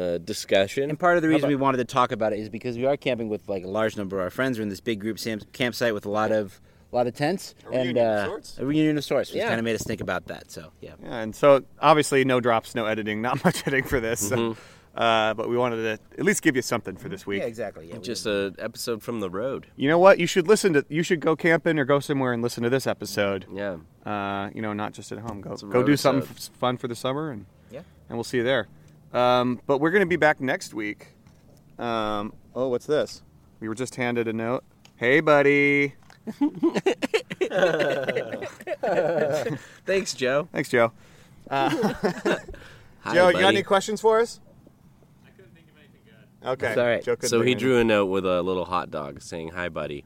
uh, 0.00 0.18
discussion. 0.18 0.88
And 0.90 0.98
part 0.98 1.16
of 1.16 1.22
the 1.22 1.28
reason 1.28 1.44
about- 1.44 1.48
we 1.48 1.56
wanted 1.56 1.78
to 1.78 1.84
talk 1.84 2.12
about 2.12 2.32
it 2.32 2.38
is 2.38 2.48
because 2.48 2.76
we 2.76 2.86
are 2.86 2.96
camping 2.96 3.28
with 3.28 3.48
like 3.48 3.64
a 3.64 3.68
large 3.68 3.96
number 3.96 4.16
of 4.18 4.22
our 4.22 4.30
friends. 4.30 4.58
We're 4.58 4.62
in 4.64 4.68
this 4.68 4.80
big 4.80 5.00
group 5.00 5.18
sam- 5.18 5.40
campsite 5.52 5.94
with 5.94 6.06
a 6.06 6.10
lot 6.10 6.32
of 6.32 6.60
a 6.92 6.96
lot 6.96 7.06
of 7.06 7.14
tents 7.14 7.54
and 7.66 7.74
reunion 7.74 7.98
of 7.98 8.04
uh, 8.04 8.26
sorts. 8.26 8.58
a 8.58 8.66
reunion 8.66 8.98
of 8.98 9.04
sorts, 9.04 9.30
which 9.30 9.38
Yeah. 9.38 9.46
kind 9.48 9.60
of 9.60 9.64
made 9.64 9.76
us 9.76 9.82
think 9.84 10.00
about 10.00 10.26
that. 10.26 10.50
So 10.50 10.72
yeah, 10.80 10.94
yeah, 11.02 11.18
and 11.20 11.36
so 11.36 11.62
obviously 11.80 12.24
no 12.24 12.40
drops, 12.40 12.74
no 12.74 12.86
editing, 12.86 13.22
not 13.22 13.44
much 13.44 13.64
editing 13.66 13.84
for 13.88 14.00
this. 14.00 14.18
So, 14.28 14.56
uh, 14.96 15.32
but 15.34 15.48
we 15.48 15.56
wanted 15.56 15.76
to 15.76 15.98
at 16.18 16.24
least 16.24 16.42
give 16.42 16.56
you 16.56 16.62
something 16.62 16.96
for 16.96 17.08
this 17.08 17.24
week. 17.24 17.42
yeah, 17.42 17.46
exactly. 17.46 17.88
Yeah, 17.88 17.98
just 17.98 18.26
an 18.26 18.56
episode 18.58 19.04
from 19.04 19.20
the 19.20 19.30
road. 19.30 19.68
You 19.76 19.88
know 19.88 20.00
what? 20.00 20.18
You 20.18 20.26
should 20.26 20.48
listen 20.48 20.72
to. 20.72 20.84
You 20.88 21.04
should 21.04 21.20
go 21.20 21.36
camping 21.36 21.78
or 21.78 21.84
go 21.84 22.00
somewhere 22.00 22.32
and 22.32 22.42
listen 22.42 22.64
to 22.64 22.70
this 22.70 22.88
episode. 22.88 23.46
Yeah. 23.54 23.76
Uh, 24.04 24.50
you 24.52 24.60
know, 24.60 24.72
not 24.72 24.92
just 24.92 25.12
at 25.12 25.18
home. 25.18 25.42
Go 25.42 25.54
go 25.56 25.84
do 25.84 25.96
something 25.96 26.28
f- 26.28 26.50
fun 26.58 26.76
for 26.76 26.88
the 26.88 26.96
summer, 26.96 27.30
and 27.30 27.46
Yeah. 27.70 27.82
and 28.08 28.16
we'll 28.18 28.24
see 28.24 28.38
you 28.38 28.42
there. 28.44 28.66
Um, 29.12 29.60
but 29.66 29.78
we're 29.78 29.90
going 29.90 30.02
to 30.02 30.06
be 30.06 30.16
back 30.16 30.40
next 30.40 30.74
week. 30.74 31.08
Um, 31.78 32.32
oh, 32.54 32.68
what's 32.68 32.86
this? 32.86 33.22
We 33.58 33.68
were 33.68 33.74
just 33.74 33.96
handed 33.96 34.28
a 34.28 34.32
note. 34.32 34.64
Hey, 34.96 35.20
buddy. 35.20 35.94
Thanks, 39.86 40.14
Joe. 40.14 40.48
Thanks, 40.52 40.68
Joe. 40.68 40.92
Hi, 41.50 43.14
Joe, 43.14 43.28
you 43.28 43.40
got 43.40 43.54
any 43.54 43.62
questions 43.62 44.00
for 44.00 44.20
us? 44.20 44.40
I 45.26 45.30
couldn't 45.30 45.54
think 45.54 45.68
of 45.70 45.76
anything 45.78 46.00
good. 46.04 46.48
Okay. 46.48 46.66
That's 46.66 46.78
all 46.78 46.86
right. 46.86 47.02
Joe 47.02 47.16
couldn't 47.16 47.30
So 47.30 47.38
think 47.38 47.46
he 47.46 47.52
of 47.54 47.58
drew 47.58 47.78
a 47.78 47.84
note 47.84 48.06
with 48.06 48.26
a 48.26 48.42
little 48.42 48.66
hot 48.66 48.90
dog 48.90 49.22
saying 49.22 49.48
"Hi, 49.48 49.68
buddy," 49.68 50.04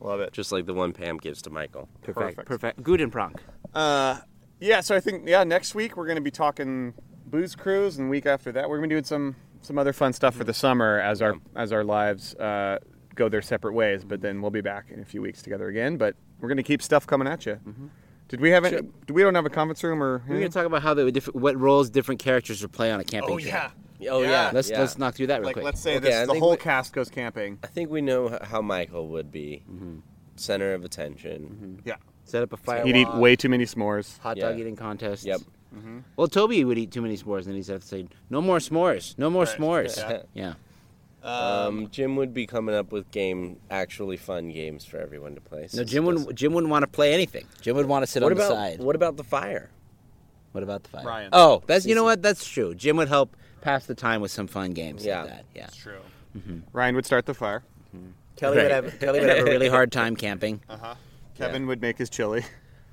Love 0.00 0.20
it. 0.20 0.32
just 0.32 0.52
like 0.52 0.64
the 0.66 0.74
one 0.74 0.92
Pam 0.92 1.18
gives 1.18 1.42
to 1.42 1.50
Michael. 1.50 1.88
perfect, 2.02 2.36
perfect. 2.36 2.48
perfect, 2.48 2.82
good 2.82 3.00
and 3.00 3.12
pronk. 3.12 3.38
Uh, 3.74 4.20
yeah. 4.60 4.80
So 4.80 4.94
I 4.94 5.00
think 5.00 5.28
yeah, 5.28 5.42
next 5.44 5.74
week 5.74 5.96
we're 5.96 6.06
going 6.06 6.16
to 6.16 6.22
be 6.22 6.30
talking 6.30 6.94
booze 7.26 7.54
cruise, 7.54 7.98
and 7.98 8.08
week 8.10 8.26
after 8.26 8.52
that 8.52 8.68
we're 8.68 8.78
going 8.78 8.88
to 8.88 8.94
be 8.94 8.94
doing 8.96 9.04
some 9.04 9.36
some 9.62 9.78
other 9.78 9.92
fun 9.92 10.12
stuff 10.12 10.34
for 10.36 10.44
the 10.44 10.54
summer 10.54 11.00
as 11.00 11.20
our 11.22 11.34
as 11.54 11.72
our 11.72 11.84
lives 11.84 12.34
uh, 12.36 12.78
go 13.14 13.28
their 13.28 13.42
separate 13.42 13.72
ways. 13.74 14.04
But 14.04 14.20
then 14.20 14.40
we'll 14.42 14.50
be 14.50 14.60
back 14.60 14.90
in 14.90 15.00
a 15.00 15.04
few 15.04 15.20
weeks 15.22 15.42
together 15.42 15.68
again. 15.68 15.96
But 15.96 16.14
we're 16.40 16.48
going 16.48 16.56
to 16.58 16.62
keep 16.62 16.82
stuff 16.82 17.06
coming 17.06 17.26
at 17.28 17.46
you. 17.46 17.58
Did 18.28 18.40
we 18.40 18.50
have 18.50 18.64
any? 18.64 18.82
Do 19.06 19.14
we 19.14 19.22
don't 19.22 19.34
have 19.34 19.46
a 19.46 19.50
conference 19.50 19.82
room 19.84 20.02
or? 20.02 20.22
We're 20.28 20.34
gonna 20.36 20.48
talk 20.48 20.66
about 20.66 20.82
how 20.82 20.94
the 20.94 21.10
different 21.12 21.36
what 21.40 21.56
roles 21.56 21.90
different 21.90 22.20
characters 22.20 22.60
would 22.62 22.72
play 22.72 22.90
on 22.90 22.98
a 23.00 23.04
camping 23.04 23.34
Oh 23.34 23.38
trip. 23.38 23.52
yeah. 23.52 23.70
Oh 24.10 24.20
yeah, 24.22 24.30
Yeah. 24.30 24.50
Let's 24.52 24.68
yeah. 24.68 24.80
let's 24.80 24.98
knock 24.98 25.14
through 25.14 25.28
that 25.28 25.36
real 25.40 25.46
Like 25.46 25.52
quick. 25.54 25.64
let's 25.64 25.80
say 25.80 25.96
Okay, 25.96 26.08
I 26.08 26.10
this, 26.18 26.26
the 26.26 26.32
think 26.32 26.42
whole 26.42 26.50
we- 26.50 26.56
cast 26.58 26.92
goes 26.92 27.08
camping. 27.08 27.58
I 27.62 27.68
think 27.68 27.88
we 27.88 28.00
know 28.02 28.34
h- 28.34 28.42
how 28.42 28.60
Michael 28.62 29.08
would 29.08 29.30
be 29.32 29.62
Mm-hmm. 29.72 29.98
center 30.34 30.74
of 30.74 30.84
attention. 30.84 31.80
Yeah. 31.84 31.94
Set 32.24 32.42
up 32.42 32.52
a 32.52 32.56
fire. 32.56 32.84
He'd 32.84 32.96
eat 32.96 33.14
way 33.14 33.36
too 33.36 33.48
many 33.48 33.64
s'mores. 33.64 34.18
hot 34.18 34.36
dog 34.36 34.56
Yeah. 34.56 34.60
eating 34.60 34.74
contest. 34.76 35.24
Yep. 35.24 35.40
Mm-hmm. 35.76 35.98
Well, 36.16 36.28
Toby 36.28 36.64
would 36.64 36.78
eat 36.78 36.90
too 36.90 37.02
many 37.02 37.16
s'mores, 37.16 37.40
and 37.40 37.48
then 37.48 37.56
he'd 37.56 37.66
have 37.66 37.82
to 37.82 37.86
say, 37.86 38.08
"No 38.30 38.40
more 38.40 38.58
s'mores, 38.58 39.16
no 39.18 39.28
more 39.30 39.44
s'mores." 39.44 39.96
Yeah. 39.98 40.22
yeah. 40.34 40.54
Um, 41.22 41.32
um, 41.82 41.88
Jim 41.90 42.14
would 42.16 42.32
be 42.32 42.46
coming 42.46 42.74
up 42.74 42.92
with 42.92 43.10
game, 43.10 43.58
actually 43.70 44.16
fun 44.16 44.50
games 44.50 44.84
for 44.84 44.98
everyone 44.98 45.34
to 45.34 45.40
play. 45.40 45.68
No, 45.74 45.82
Jim 45.84 46.04
wouldn't. 46.04 46.34
Jim 46.34 46.52
wouldn't 46.54 46.70
want 46.70 46.84
to 46.84 46.86
play 46.86 47.12
anything. 47.12 47.46
Jim 47.60 47.76
would 47.76 47.86
want 47.86 48.04
to 48.04 48.06
sit 48.06 48.20
doesn't- 48.20 48.32
on 48.32 48.38
What 48.38 48.48
the 48.48 48.54
about 48.54 48.70
side. 48.72 48.80
what 48.80 48.96
about 48.96 49.16
the 49.16 49.24
fire? 49.24 49.70
What 50.52 50.62
about 50.62 50.84
the 50.84 50.88
fire? 50.90 51.04
Ryan. 51.04 51.28
Oh, 51.32 51.62
that's 51.66 51.84
you 51.84 51.94
know 51.94 52.04
what? 52.04 52.22
That's 52.22 52.46
true. 52.48 52.74
Jim 52.74 52.96
would 52.96 53.08
help 53.08 53.36
pass 53.60 53.84
the 53.86 53.94
time 53.94 54.20
with 54.20 54.30
some 54.30 54.46
fun 54.46 54.70
games 54.72 55.04
Yeah. 55.04 55.22
like 55.22 55.30
that. 55.30 55.44
Yeah. 55.54 55.62
That's 55.64 55.76
true. 55.76 55.98
Mm-hmm. 56.38 56.58
Ryan 56.72 56.94
would 56.94 57.04
start 57.06 57.26
the 57.26 57.34
fire. 57.34 57.62
Kelly 58.36 58.58
would 58.58 58.70
have 58.70 58.98
Kelly 59.00 59.20
would 59.20 59.28
have 59.28 59.38
a 59.38 59.44
really 59.44 59.68
hard 59.68 59.90
time 59.92 60.14
camping. 60.16 60.60
Uh-huh. 60.68 60.94
Kevin 61.34 61.66
would 61.66 61.80
make 61.82 61.98
his 61.98 62.08
chili. 62.08 62.44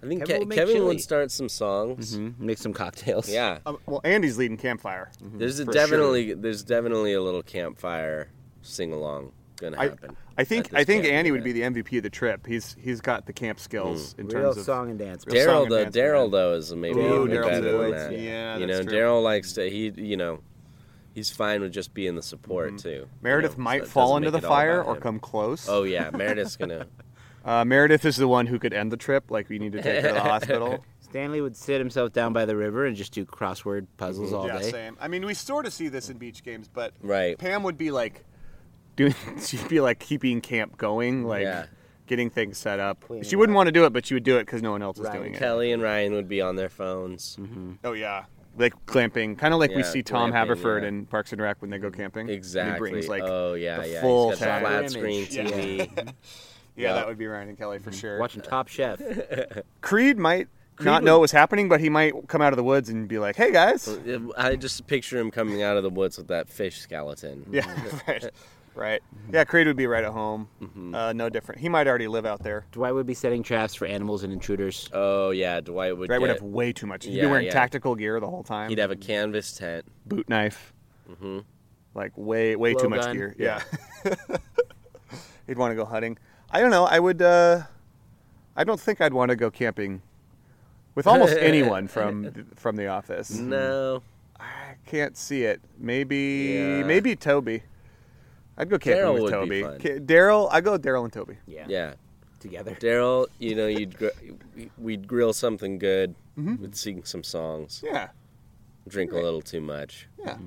I 0.04 0.08
think 0.08 0.26
Kevin 0.26 0.44
Ke- 0.44 0.48
would 0.50 0.56
Kevin 0.58 0.86
would 0.86 1.02
start 1.02 1.32
some 1.32 1.48
songs. 1.50 2.18
Mhm. 2.18 2.38
Make 2.40 2.58
some 2.58 2.74
cocktails. 2.74 3.30
Yeah, 3.30 3.60
Um, 3.66 3.78
well, 3.86 4.02
Andy's 4.04 4.38
leading 4.38 4.58
campfire. 4.58 5.10
there's 5.22 5.60
a 5.60 5.66
For 5.66 5.72
definitely 5.72 6.34
there's 6.34 6.64
definitely 6.64 7.14
a 7.14 7.22
little 7.22 7.44
campfire 7.44 8.28
sing 8.62 8.92
along 8.94 9.32
gonna 9.58 9.78
happen. 9.78 10.18
I 10.38 10.44
think 10.44 10.74
I 10.74 10.84
think 10.84 11.04
camp 11.04 11.14
Andy 11.14 11.32
would 11.32 11.44
be 11.44 11.52
the 11.52 11.62
MVP 11.62 11.98
of 11.98 12.04
the 12.04 12.10
trip. 12.10 12.46
He's 12.48 12.76
he's 12.80 13.00
got 13.02 13.28
the 13.28 13.34
camp 13.34 13.60
skills 13.60 14.16
in 14.18 14.28
Real 14.28 14.42
terms 14.46 14.58
of 14.58 14.66
song 14.66 14.90
and 14.90 15.00
dance. 15.00 15.24
Song 15.24 15.34
Daryl 15.34 15.62
and 15.64 15.72
though. 15.72 15.84
dance 15.84 15.96
Daryl 15.96 16.32
though 16.32 16.54
is 16.56 16.74
maybe 16.76 17.00
Ooh, 17.00 17.26
even 17.26 17.42
better 17.42 17.78
than 17.78 17.92
that. 17.92 18.20
Yeah, 18.20 18.58
you 18.58 18.66
know. 18.68 18.82
Daryl 18.82 19.24
likes 19.24 19.54
to. 19.54 19.70
He 19.70 19.92
you 19.96 20.18
know, 20.18 20.40
he's 21.14 21.30
fine 21.30 21.62
with 21.62 21.72
just 21.72 21.94
being 21.94 22.16
the 22.16 22.24
support 22.24 22.78
too. 22.80 22.90
Mm-hmm. 23.06 23.24
Meredith 23.24 23.58
know, 23.58 23.64
might 23.64 23.84
so 23.84 23.90
fall 23.90 24.18
into 24.18 24.32
the 24.32 24.38
make 24.40 24.44
it 24.44 24.48
all 24.48 24.52
fire 24.56 24.84
or 24.84 24.96
him. 24.96 25.02
come 25.02 25.20
close. 25.20 25.68
Oh 25.70 25.84
yeah, 25.84 26.10
Meredith's 26.12 26.58
gonna 26.58 26.88
Uh, 27.46 27.66
Meredith 27.66 28.06
is 28.06 28.16
the 28.18 28.28
one 28.28 28.48
who 28.48 28.58
could 28.60 28.74
end 28.74 28.92
the 28.92 28.98
trip. 28.98 29.30
Like 29.30 29.50
we 29.50 29.60
need 29.60 29.74
to 29.74 29.82
take 29.82 30.02
her 30.02 30.08
to 30.10 30.14
the 30.14 30.20
hospital. 30.22 30.84
Stanley 31.02 31.42
would 31.42 31.56
sit 31.56 31.80
himself 31.80 32.12
down 32.14 32.34
by 32.34 32.46
the 32.46 32.56
river 32.56 32.86
and 32.86 32.96
just 32.96 33.12
do 33.14 33.24
crossword 33.26 33.86
puzzles 33.98 34.34
all 34.34 34.48
yeah, 34.48 34.60
day. 34.60 34.72
same. 34.72 34.98
I 35.00 35.08
mean, 35.08 35.26
we 35.26 35.34
sort 35.36 35.66
of 35.68 35.74
see 35.74 35.88
this 35.88 36.10
in 36.10 36.18
beach 36.18 36.44
games, 36.44 36.68
but 36.68 36.94
Right. 37.02 37.38
Pam 37.38 37.62
would 37.64 37.78
be 37.78 37.92
like 37.92 38.24
doing. 38.96 39.14
She'd 39.46 39.68
be 39.68 39.80
like 39.82 40.00
keeping 40.00 40.42
camp 40.42 40.78
going, 40.78 41.24
like 41.26 41.44
Yeah. 41.44 41.66
getting 42.08 42.30
things 42.32 42.58
set 42.58 42.80
up. 42.80 43.04
she 43.24 43.36
wouldn't 43.36 43.56
want 43.56 43.68
to 43.68 43.72
do 43.72 43.86
it, 43.86 43.94
but 43.94 44.06
she 44.08 44.14
would 44.16 44.24
do 44.24 44.38
it 44.38 44.46
because 44.46 44.62
no 44.64 44.72
one 44.72 44.82
else 44.82 44.98
is 44.98 45.06
Ryan, 45.06 45.18
doing 45.20 45.34
it. 45.36 45.38
Kelly 45.40 45.72
and 45.72 45.84
Ryan 45.84 46.14
would 46.14 46.28
be 46.28 46.42
on 46.42 46.56
their 46.56 46.70
phones. 46.70 47.38
Oh 47.84 47.94
yeah, 47.94 48.26
like 48.58 48.74
clamping, 48.88 49.36
kind 49.36 49.54
of 49.54 49.60
like 49.60 49.70
we 49.72 49.78
Yeah, 49.78 49.84
see 49.84 50.02
Tom 50.02 50.32
glamping, 50.32 50.34
Haverford 50.34 50.82
yeah. 50.84 50.90
in 50.90 51.06
Parks 51.06 51.32
and 51.32 51.42
Rec 51.42 51.62
when 51.62 51.70
they 51.70 51.78
go 51.78 51.92
camping. 51.92 52.22
And 52.22 52.30
he 52.32 52.36
Exactly. 52.36 52.90
brings 52.90 53.08
like 53.08 53.22
oh 53.24 53.54
yeah, 53.54 53.82
the 53.82 53.90
yeah. 53.90 54.02
full 54.02 54.32
He's 54.32 54.40
got 54.40 54.46
the 54.46 54.46
tag. 54.46 54.62
flat 54.64 54.80
Image. 54.80 55.28
screen 55.30 55.48
Yeah. 55.48 55.86
TV. 55.86 56.14
yeah, 56.76 56.94
that 56.94 57.08
would 57.08 57.18
be 57.18 57.28
Ryan 57.28 57.50
and 57.50 57.58
Kelly 57.58 57.80
for 57.80 57.92
sure. 57.92 58.20
Watching 58.20 58.42
Top 58.42 58.68
Chef. 58.68 59.02
Creed 59.82 60.18
might 60.18 60.48
not 60.80 61.04
know 61.04 61.14
what 61.16 61.22
was 61.22 61.32
happening, 61.32 61.70
but 61.70 61.80
he 61.80 61.90
might 61.90 62.14
come 62.28 62.42
out 62.42 62.52
of 62.54 62.58
the 62.58 62.64
woods 62.64 62.90
and 62.90 63.08
be 63.08 63.20
like, 63.20 63.36
"Hey 63.36 63.52
guys." 63.52 63.88
I 64.38 64.56
just 64.56 64.88
picture 64.88 65.18
him 65.20 65.30
coming 65.32 65.62
out 65.62 65.78
of 65.78 65.84
the 65.84 65.90
woods 65.90 66.18
with 66.18 66.28
that 66.30 66.50
fish 66.50 66.80
skeleton. 66.80 67.46
Yeah, 67.52 67.72
right. 68.08 68.30
Right. 68.76 69.04
Yeah, 69.32 69.44
Creed 69.44 69.68
would 69.68 69.76
be 69.78 69.86
right 69.86 70.04
at 70.04 70.12
home. 70.12 70.50
Mm-hmm. 70.60 70.96
Uh, 70.96 71.14
no 71.14 71.30
different. 71.30 71.62
He 71.62 71.70
might 71.70 71.88
already 71.88 72.08
live 72.08 72.26
out 72.26 72.42
there. 72.42 72.66
Dwight 72.72 72.96
would 72.96 73.06
be 73.06 73.14
setting 73.14 73.44
traps 73.44 73.76
for 73.76 73.86
animals 73.86 74.24
and 74.24 74.34
intruders. 74.34 74.90
Oh 74.92 75.30
yeah, 75.30 75.60
Dwight 75.62 75.96
would 75.96 76.08
Dwight 76.08 76.20
would 76.22 76.28
get. 76.28 76.38
have 76.38 76.44
way 76.44 76.74
too 76.74 76.88
much. 76.88 77.06
He'd 77.06 77.12
be 77.12 77.18
Yeah, 77.18 77.30
wearing 77.30 77.46
yeah. 77.46 77.52
tactical 77.54 77.94
gear 77.96 78.20
the 78.20 78.28
whole 78.28 78.42
time. 78.42 78.70
He'd 78.70 78.80
have 78.80 78.90
a 78.90 78.96
canvas 78.96 79.54
tent. 79.54 79.86
boot 80.08 80.28
knife. 80.28 80.74
Mm-hmm. 81.08 81.40
Like 81.94 82.14
way, 82.18 82.56
way 82.56 82.74
too 82.74 82.90
much 82.90 83.02
Blowgun. 83.02 83.14
gear. 83.14 83.36
Yeah. 83.38 83.62
He'd 85.48 85.58
want 85.58 85.72
to 85.72 85.76
go 85.76 85.86
hunting. 85.86 86.18
I 86.54 86.60
don't 86.62 86.72
know. 86.72 86.86
I 86.86 87.00
would. 87.00 87.22
Uh, 87.22 87.64
I 88.56 88.64
don't 88.64 88.80
think 88.80 89.02
I'd 89.02 89.14
want 89.14 89.30
to 89.30 89.36
go 89.36 89.50
camping 89.52 90.02
with 90.96 91.08
almost 91.08 91.36
anyone 91.40 91.88
from 91.88 92.46
from 92.56 92.76
the 92.76 92.88
office. 92.88 93.32
No, 93.32 94.04
I 94.40 94.76
can't 94.86 95.18
see 95.18 95.44
it. 95.44 95.60
Maybe, 95.78 96.54
Yeah. 96.56 96.84
maybe 96.84 97.16
Toby. 97.16 97.64
I'd 98.58 98.70
go 98.70 98.78
camping 98.78 99.04
Darryl 99.04 99.22
with 99.24 99.32
Toby. 99.32 99.50
be 99.50 99.64
fun. 99.64 99.80
Ca- 99.80 100.00
Darryl, 100.00 100.48
I 100.52 100.62
go 100.62 100.78
Darryl 100.78 101.04
and 101.04 101.12
Toby. 101.12 101.38
Yeah. 101.48 101.66
yeah. 101.68 101.94
Together. 102.40 102.76
Darryl, 102.80 103.26
you 103.40 103.56
know, 103.56 103.66
you'd 103.68 103.98
gr- 103.98 104.10
we'd 104.78 105.08
grill 105.08 105.34
something 105.34 105.80
good. 105.80 106.14
We'd 106.38 106.76
sing 106.76 107.04
some 107.06 107.24
songs. 107.24 107.82
Mm-hmm. 107.84 107.96
Yeah, 107.96 108.08
Drink 108.88 109.12
a 109.12 109.16
little 109.16 109.42
too 109.42 109.62
much. 109.62 110.08
yeah. 110.20 110.38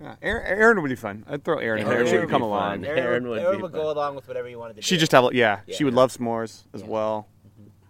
Yeah, 0.00 0.14
Erin, 0.22 0.46
Erin 0.46 0.82
would 0.82 0.88
be 0.88 0.94
fun. 0.96 1.24
I'd 1.28 1.44
throw 1.44 1.58
Erin 1.58 1.82
in 1.82 1.88
there. 1.88 1.96
Erin 1.98 2.06
She 2.08 2.12
would 2.14 2.20
could 2.22 2.30
come 2.30 2.42
be 2.42 2.46
along. 2.46 2.82
fun. 2.82 2.84
Erin 2.84 3.28
would 3.28 3.38
be 3.56 3.60
fun. 3.68 3.74
along 3.74 4.14
with 4.16 4.26
whatever 4.28 4.48
you 4.48 4.58
wanted 4.58 4.74
to 4.74 4.80
do. 4.80 4.84
She 4.84 4.96
just 4.96 5.12
have, 5.12 5.32
yeah, 5.34 5.60
Yeah. 5.66 5.76
She 5.76 5.84
would 5.84 5.94
love 5.94 6.12
s'mores 6.12 6.64
as 6.74 6.82
well. 6.84 7.28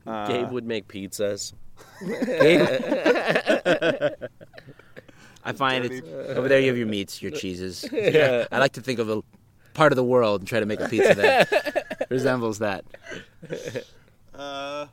Uh, 0.07 0.27
Gabe 0.29 0.51
would 0.51 0.65
make 0.67 0.87
pizzas. 0.87 1.55
I 5.47 5.53
find 5.53 5.85
it's 5.85 6.07
over 6.37 6.49
there. 6.49 6.61
You 6.61 6.69
have 6.69 6.77
your 6.79 6.87
meats, 6.87 7.21
your 7.23 7.31
cheeses. 7.33 7.85
Yeah. 7.93 8.47
I 8.53 8.59
like 8.59 8.73
to 8.73 8.81
think 8.81 8.99
of 8.99 9.09
a 9.11 9.23
part 9.75 9.93
of 9.93 9.97
the 9.97 10.05
world 10.05 10.41
and 10.43 10.49
try 10.49 10.61
to 10.61 10.67
make 10.67 10.81
a 10.81 10.89
pizza 10.89 11.15
that 11.15 12.07
resembles 12.11 12.59
that. 12.61 12.85
Uh, 14.37 14.89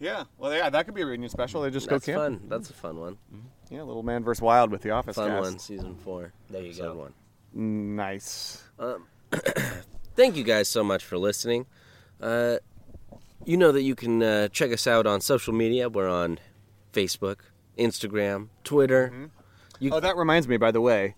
yeah. 0.00 0.24
Well, 0.38 0.52
yeah, 0.52 0.68
that 0.68 0.86
could 0.86 0.94
be 0.96 1.02
a 1.02 1.06
reunion 1.06 1.30
special. 1.30 1.62
They 1.62 1.70
just 1.70 1.88
That's 1.88 2.04
go 2.04 2.12
camping. 2.14 2.40
fun. 2.40 2.48
That's 2.48 2.68
a 2.68 2.72
fun 2.72 2.98
one. 2.98 3.16
Yeah, 3.70 3.82
Little 3.82 4.02
Man 4.02 4.22
vs. 4.24 4.40
Wild 4.42 4.70
with 4.70 4.82
the 4.82 4.90
Office 4.90 5.16
Fun 5.16 5.30
cast. 5.30 5.42
one. 5.42 5.58
Season 5.58 5.96
four. 5.96 6.32
There 6.50 6.62
you 6.62 6.68
episode 6.68 6.94
go. 6.94 7.10
One. 7.54 7.96
Nice. 7.96 8.62
Thank 10.16 10.36
you 10.36 10.44
guys 10.44 10.68
so 10.68 10.84
much 10.84 11.04
for 11.04 11.18
listening. 11.18 11.66
Uh, 12.20 12.56
you 13.44 13.56
know 13.56 13.72
that 13.72 13.82
you 13.82 13.94
can 13.94 14.22
uh, 14.22 14.48
check 14.48 14.72
us 14.72 14.86
out 14.86 15.06
on 15.06 15.20
social 15.20 15.52
media. 15.52 15.88
We're 15.88 16.08
on 16.08 16.38
Facebook, 16.92 17.38
Instagram, 17.78 18.48
Twitter. 18.62 19.30
You- 19.80 19.92
Oh, 19.92 20.00
that 20.00 20.16
reminds 20.16 20.46
me. 20.48 20.56
By 20.56 20.70
the 20.70 20.80
way, 20.80 21.14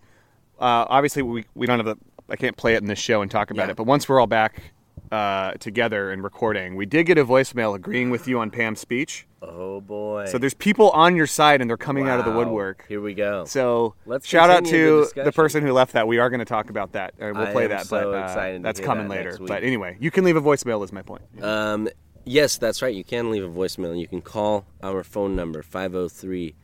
uh, 0.59 0.87
obviously 0.89 1.23
we 1.23 1.45
we 1.55 1.67
don't 1.67 1.79
have 1.79 1.87
the. 1.87 1.97
I 2.29 2.35
can't 2.37 2.57
play 2.57 2.75
it 2.75 2.79
in 2.83 2.89
this 2.89 2.99
show 2.99 3.23
and 3.23 3.31
talk 3.31 3.51
about 3.51 3.67
Yeah. 3.67 3.73
it. 3.73 3.77
But 3.77 3.85
once 3.85 4.09
we're 4.09 4.19
all 4.19 4.27
back 4.27 4.73
uh, 5.11 5.53
together 5.53 6.11
and 6.11 6.23
recording, 6.23 6.77
we 6.77 6.87
did 6.87 7.05
get 7.05 7.19
a 7.19 7.25
voicemail 7.25 7.75
agreeing 7.75 8.11
with 8.11 8.27
you 8.27 8.39
on 8.41 8.51
Pam's 8.51 8.81
speech. 8.81 9.27
Oh 9.43 9.81
boy! 9.81 10.27
So 10.27 10.39
there's 10.39 10.55
people 10.55 10.91
on 10.91 11.15
your 11.15 11.27
side 11.27 11.61
and 11.61 11.71
they're 11.71 11.77
coming 11.77 12.09
out 12.09 12.19
of 12.19 12.25
the 12.25 12.33
woodwork. 12.33 12.85
Here 12.89 13.01
we 13.01 13.15
go. 13.15 13.45
So 13.45 13.95
Let's 14.05 14.27
shout 14.27 14.51
out 14.51 14.65
continue 14.65 15.05
the 15.05 15.13
to 15.15 15.23
the, 15.25 15.33
person 15.33 15.63
who 15.63 15.73
left 15.73 15.93
that. 15.93 16.09
We 16.09 16.19
are 16.19 16.29
going 16.31 16.41
to 16.41 16.45
talk 16.45 16.71
about 16.71 16.93
that. 16.93 17.15
Uh, 17.21 17.31
we'll 17.35 17.47
I 17.47 17.53
play 17.53 17.67
that, 17.69 17.87
so 17.87 18.13
but 18.13 18.19
uh, 18.19 18.25
excited 18.25 18.59
to 18.59 18.63
that's 18.63 18.81
coming 18.81 19.09
that 19.09 19.17
later. 19.17 19.39
But 19.41 19.63
anyway, 19.63 19.97
you 20.01 20.11
can 20.11 20.25
leave 20.25 20.37
a 20.37 20.43
voicemail. 20.43 20.83
Is 20.83 20.93
my 20.93 21.03
point. 21.03 21.23
Um, 21.41 21.89
yes, 22.25 22.59
that's 22.59 22.83
right. 22.83 22.95
You 22.95 23.05
can 23.05 23.31
leave 23.31 23.45
a 23.45 23.49
voicemail. 23.49 23.99
You 23.99 24.09
can 24.09 24.23
call 24.23 24.67
our 24.83 25.05
phone 25.05 25.37
number 25.37 25.63
503 25.63 26.55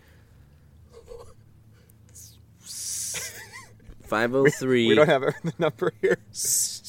503 4.03 4.89
we 4.89 4.95
don't 4.95 5.09
have 5.09 5.23
the 5.23 5.53
number 5.59 5.93
here. 6.01 6.19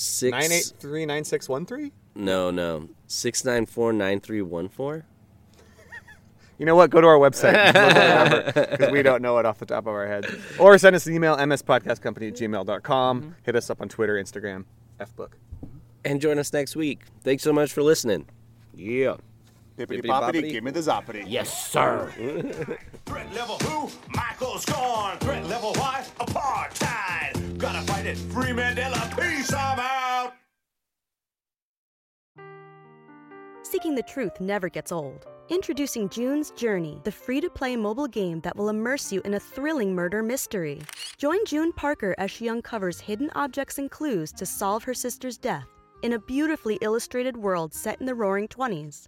Six 0.04 0.32
Nine 0.32 0.52
eight 0.52 0.74
three 0.80 1.06
nine 1.06 1.24
six 1.24 1.48
one 1.50 1.66
three. 1.66 1.92
No, 2.16 2.52
no. 2.52 2.90
six 3.08 3.44
nine 3.44 3.66
four 3.66 3.94
nine 3.94 4.20
three 4.20 4.42
one 4.42 4.70
four. 4.70 5.06
You 6.60 6.68
know 6.68 6.76
what? 6.76 6.92
Go 6.92 7.02
to 7.02 7.08
our 7.08 7.18
website 7.18 8.54
because 8.54 8.92
we 8.92 9.02
don't 9.02 9.24
know 9.24 9.40
it 9.40 9.46
off 9.46 9.58
the 9.58 9.66
top 9.66 9.86
of 9.86 9.88
our 9.88 10.08
heads. 10.08 10.28
Or 10.60 10.78
send 10.78 10.96
us 10.96 11.08
an 11.08 11.14
email, 11.16 11.36
mspodcastcompany 11.36 12.28
at 12.28 12.36
gmail.com. 12.36 13.22
Mm-hmm. 13.22 13.32
Hit 13.42 13.56
us 13.56 13.72
up 13.72 13.82
on 13.82 13.90
Twitter, 13.90 14.14
Instagram, 14.24 14.66
Fbook. 15.00 15.32
And 16.06 16.22
join 16.22 16.38
us 16.38 16.54
next 16.54 16.76
week. 16.76 17.02
Thanks 17.24 17.42
so 17.44 17.54
much 17.54 17.74
for 17.74 17.82
listening. 17.82 18.28
Yeah. 18.76 19.16
Pippity 19.78 20.02
Bippity 20.02 20.08
poppity, 20.08 20.42
boppity. 20.42 20.52
give 20.52 20.64
me 20.64 20.72
the 20.72 20.80
zoppity. 20.80 21.24
Yes, 21.28 21.72
sir. 21.72 22.12
Threat 23.06 23.34
level 23.34 23.58
who? 23.60 23.90
Michael 24.10 24.58
Scarn. 24.60 25.18
Threat 25.20 25.46
level 25.48 25.74
why? 25.74 26.06
Apartheid. 26.20 27.58
Gotta 27.58 27.82
fight 27.92 28.06
it. 28.06 28.18
Free 28.18 28.52
Mandela. 28.52 29.02
Peace. 29.20 29.52
I'm 29.52 29.80
out. 29.80 30.34
Seeking 33.64 33.96
the 33.96 34.04
truth 34.04 34.40
never 34.40 34.70
gets 34.70 34.92
old. 34.92 35.26
Introducing 35.50 36.08
June's 36.08 36.52
Journey, 36.52 37.02
the 37.04 37.12
free 37.12 37.42
to 37.42 37.50
play 37.50 37.76
mobile 37.76 38.08
game 38.08 38.40
that 38.42 38.56
will 38.56 38.70
immerse 38.70 39.12
you 39.12 39.22
in 39.26 39.34
a 39.34 39.40
thrilling 39.40 39.94
murder 39.96 40.22
mystery. 40.22 40.82
Join 41.18 41.44
June 41.46 41.74
Parker 41.74 42.14
as 42.18 42.30
she 42.30 42.48
uncovers 42.48 43.00
hidden 43.00 43.32
objects 43.36 43.80
and 43.80 43.90
clues 43.90 44.32
to 44.34 44.46
solve 44.46 44.84
her 44.84 44.94
sister's 44.94 45.38
death 45.38 45.68
in 46.04 46.14
a 46.14 46.20
beautifully 46.20 46.78
illustrated 46.82 47.36
world 47.36 47.74
set 47.74 48.00
in 48.00 48.06
the 48.06 48.14
roaring 48.14 48.48
20s. 48.48 49.08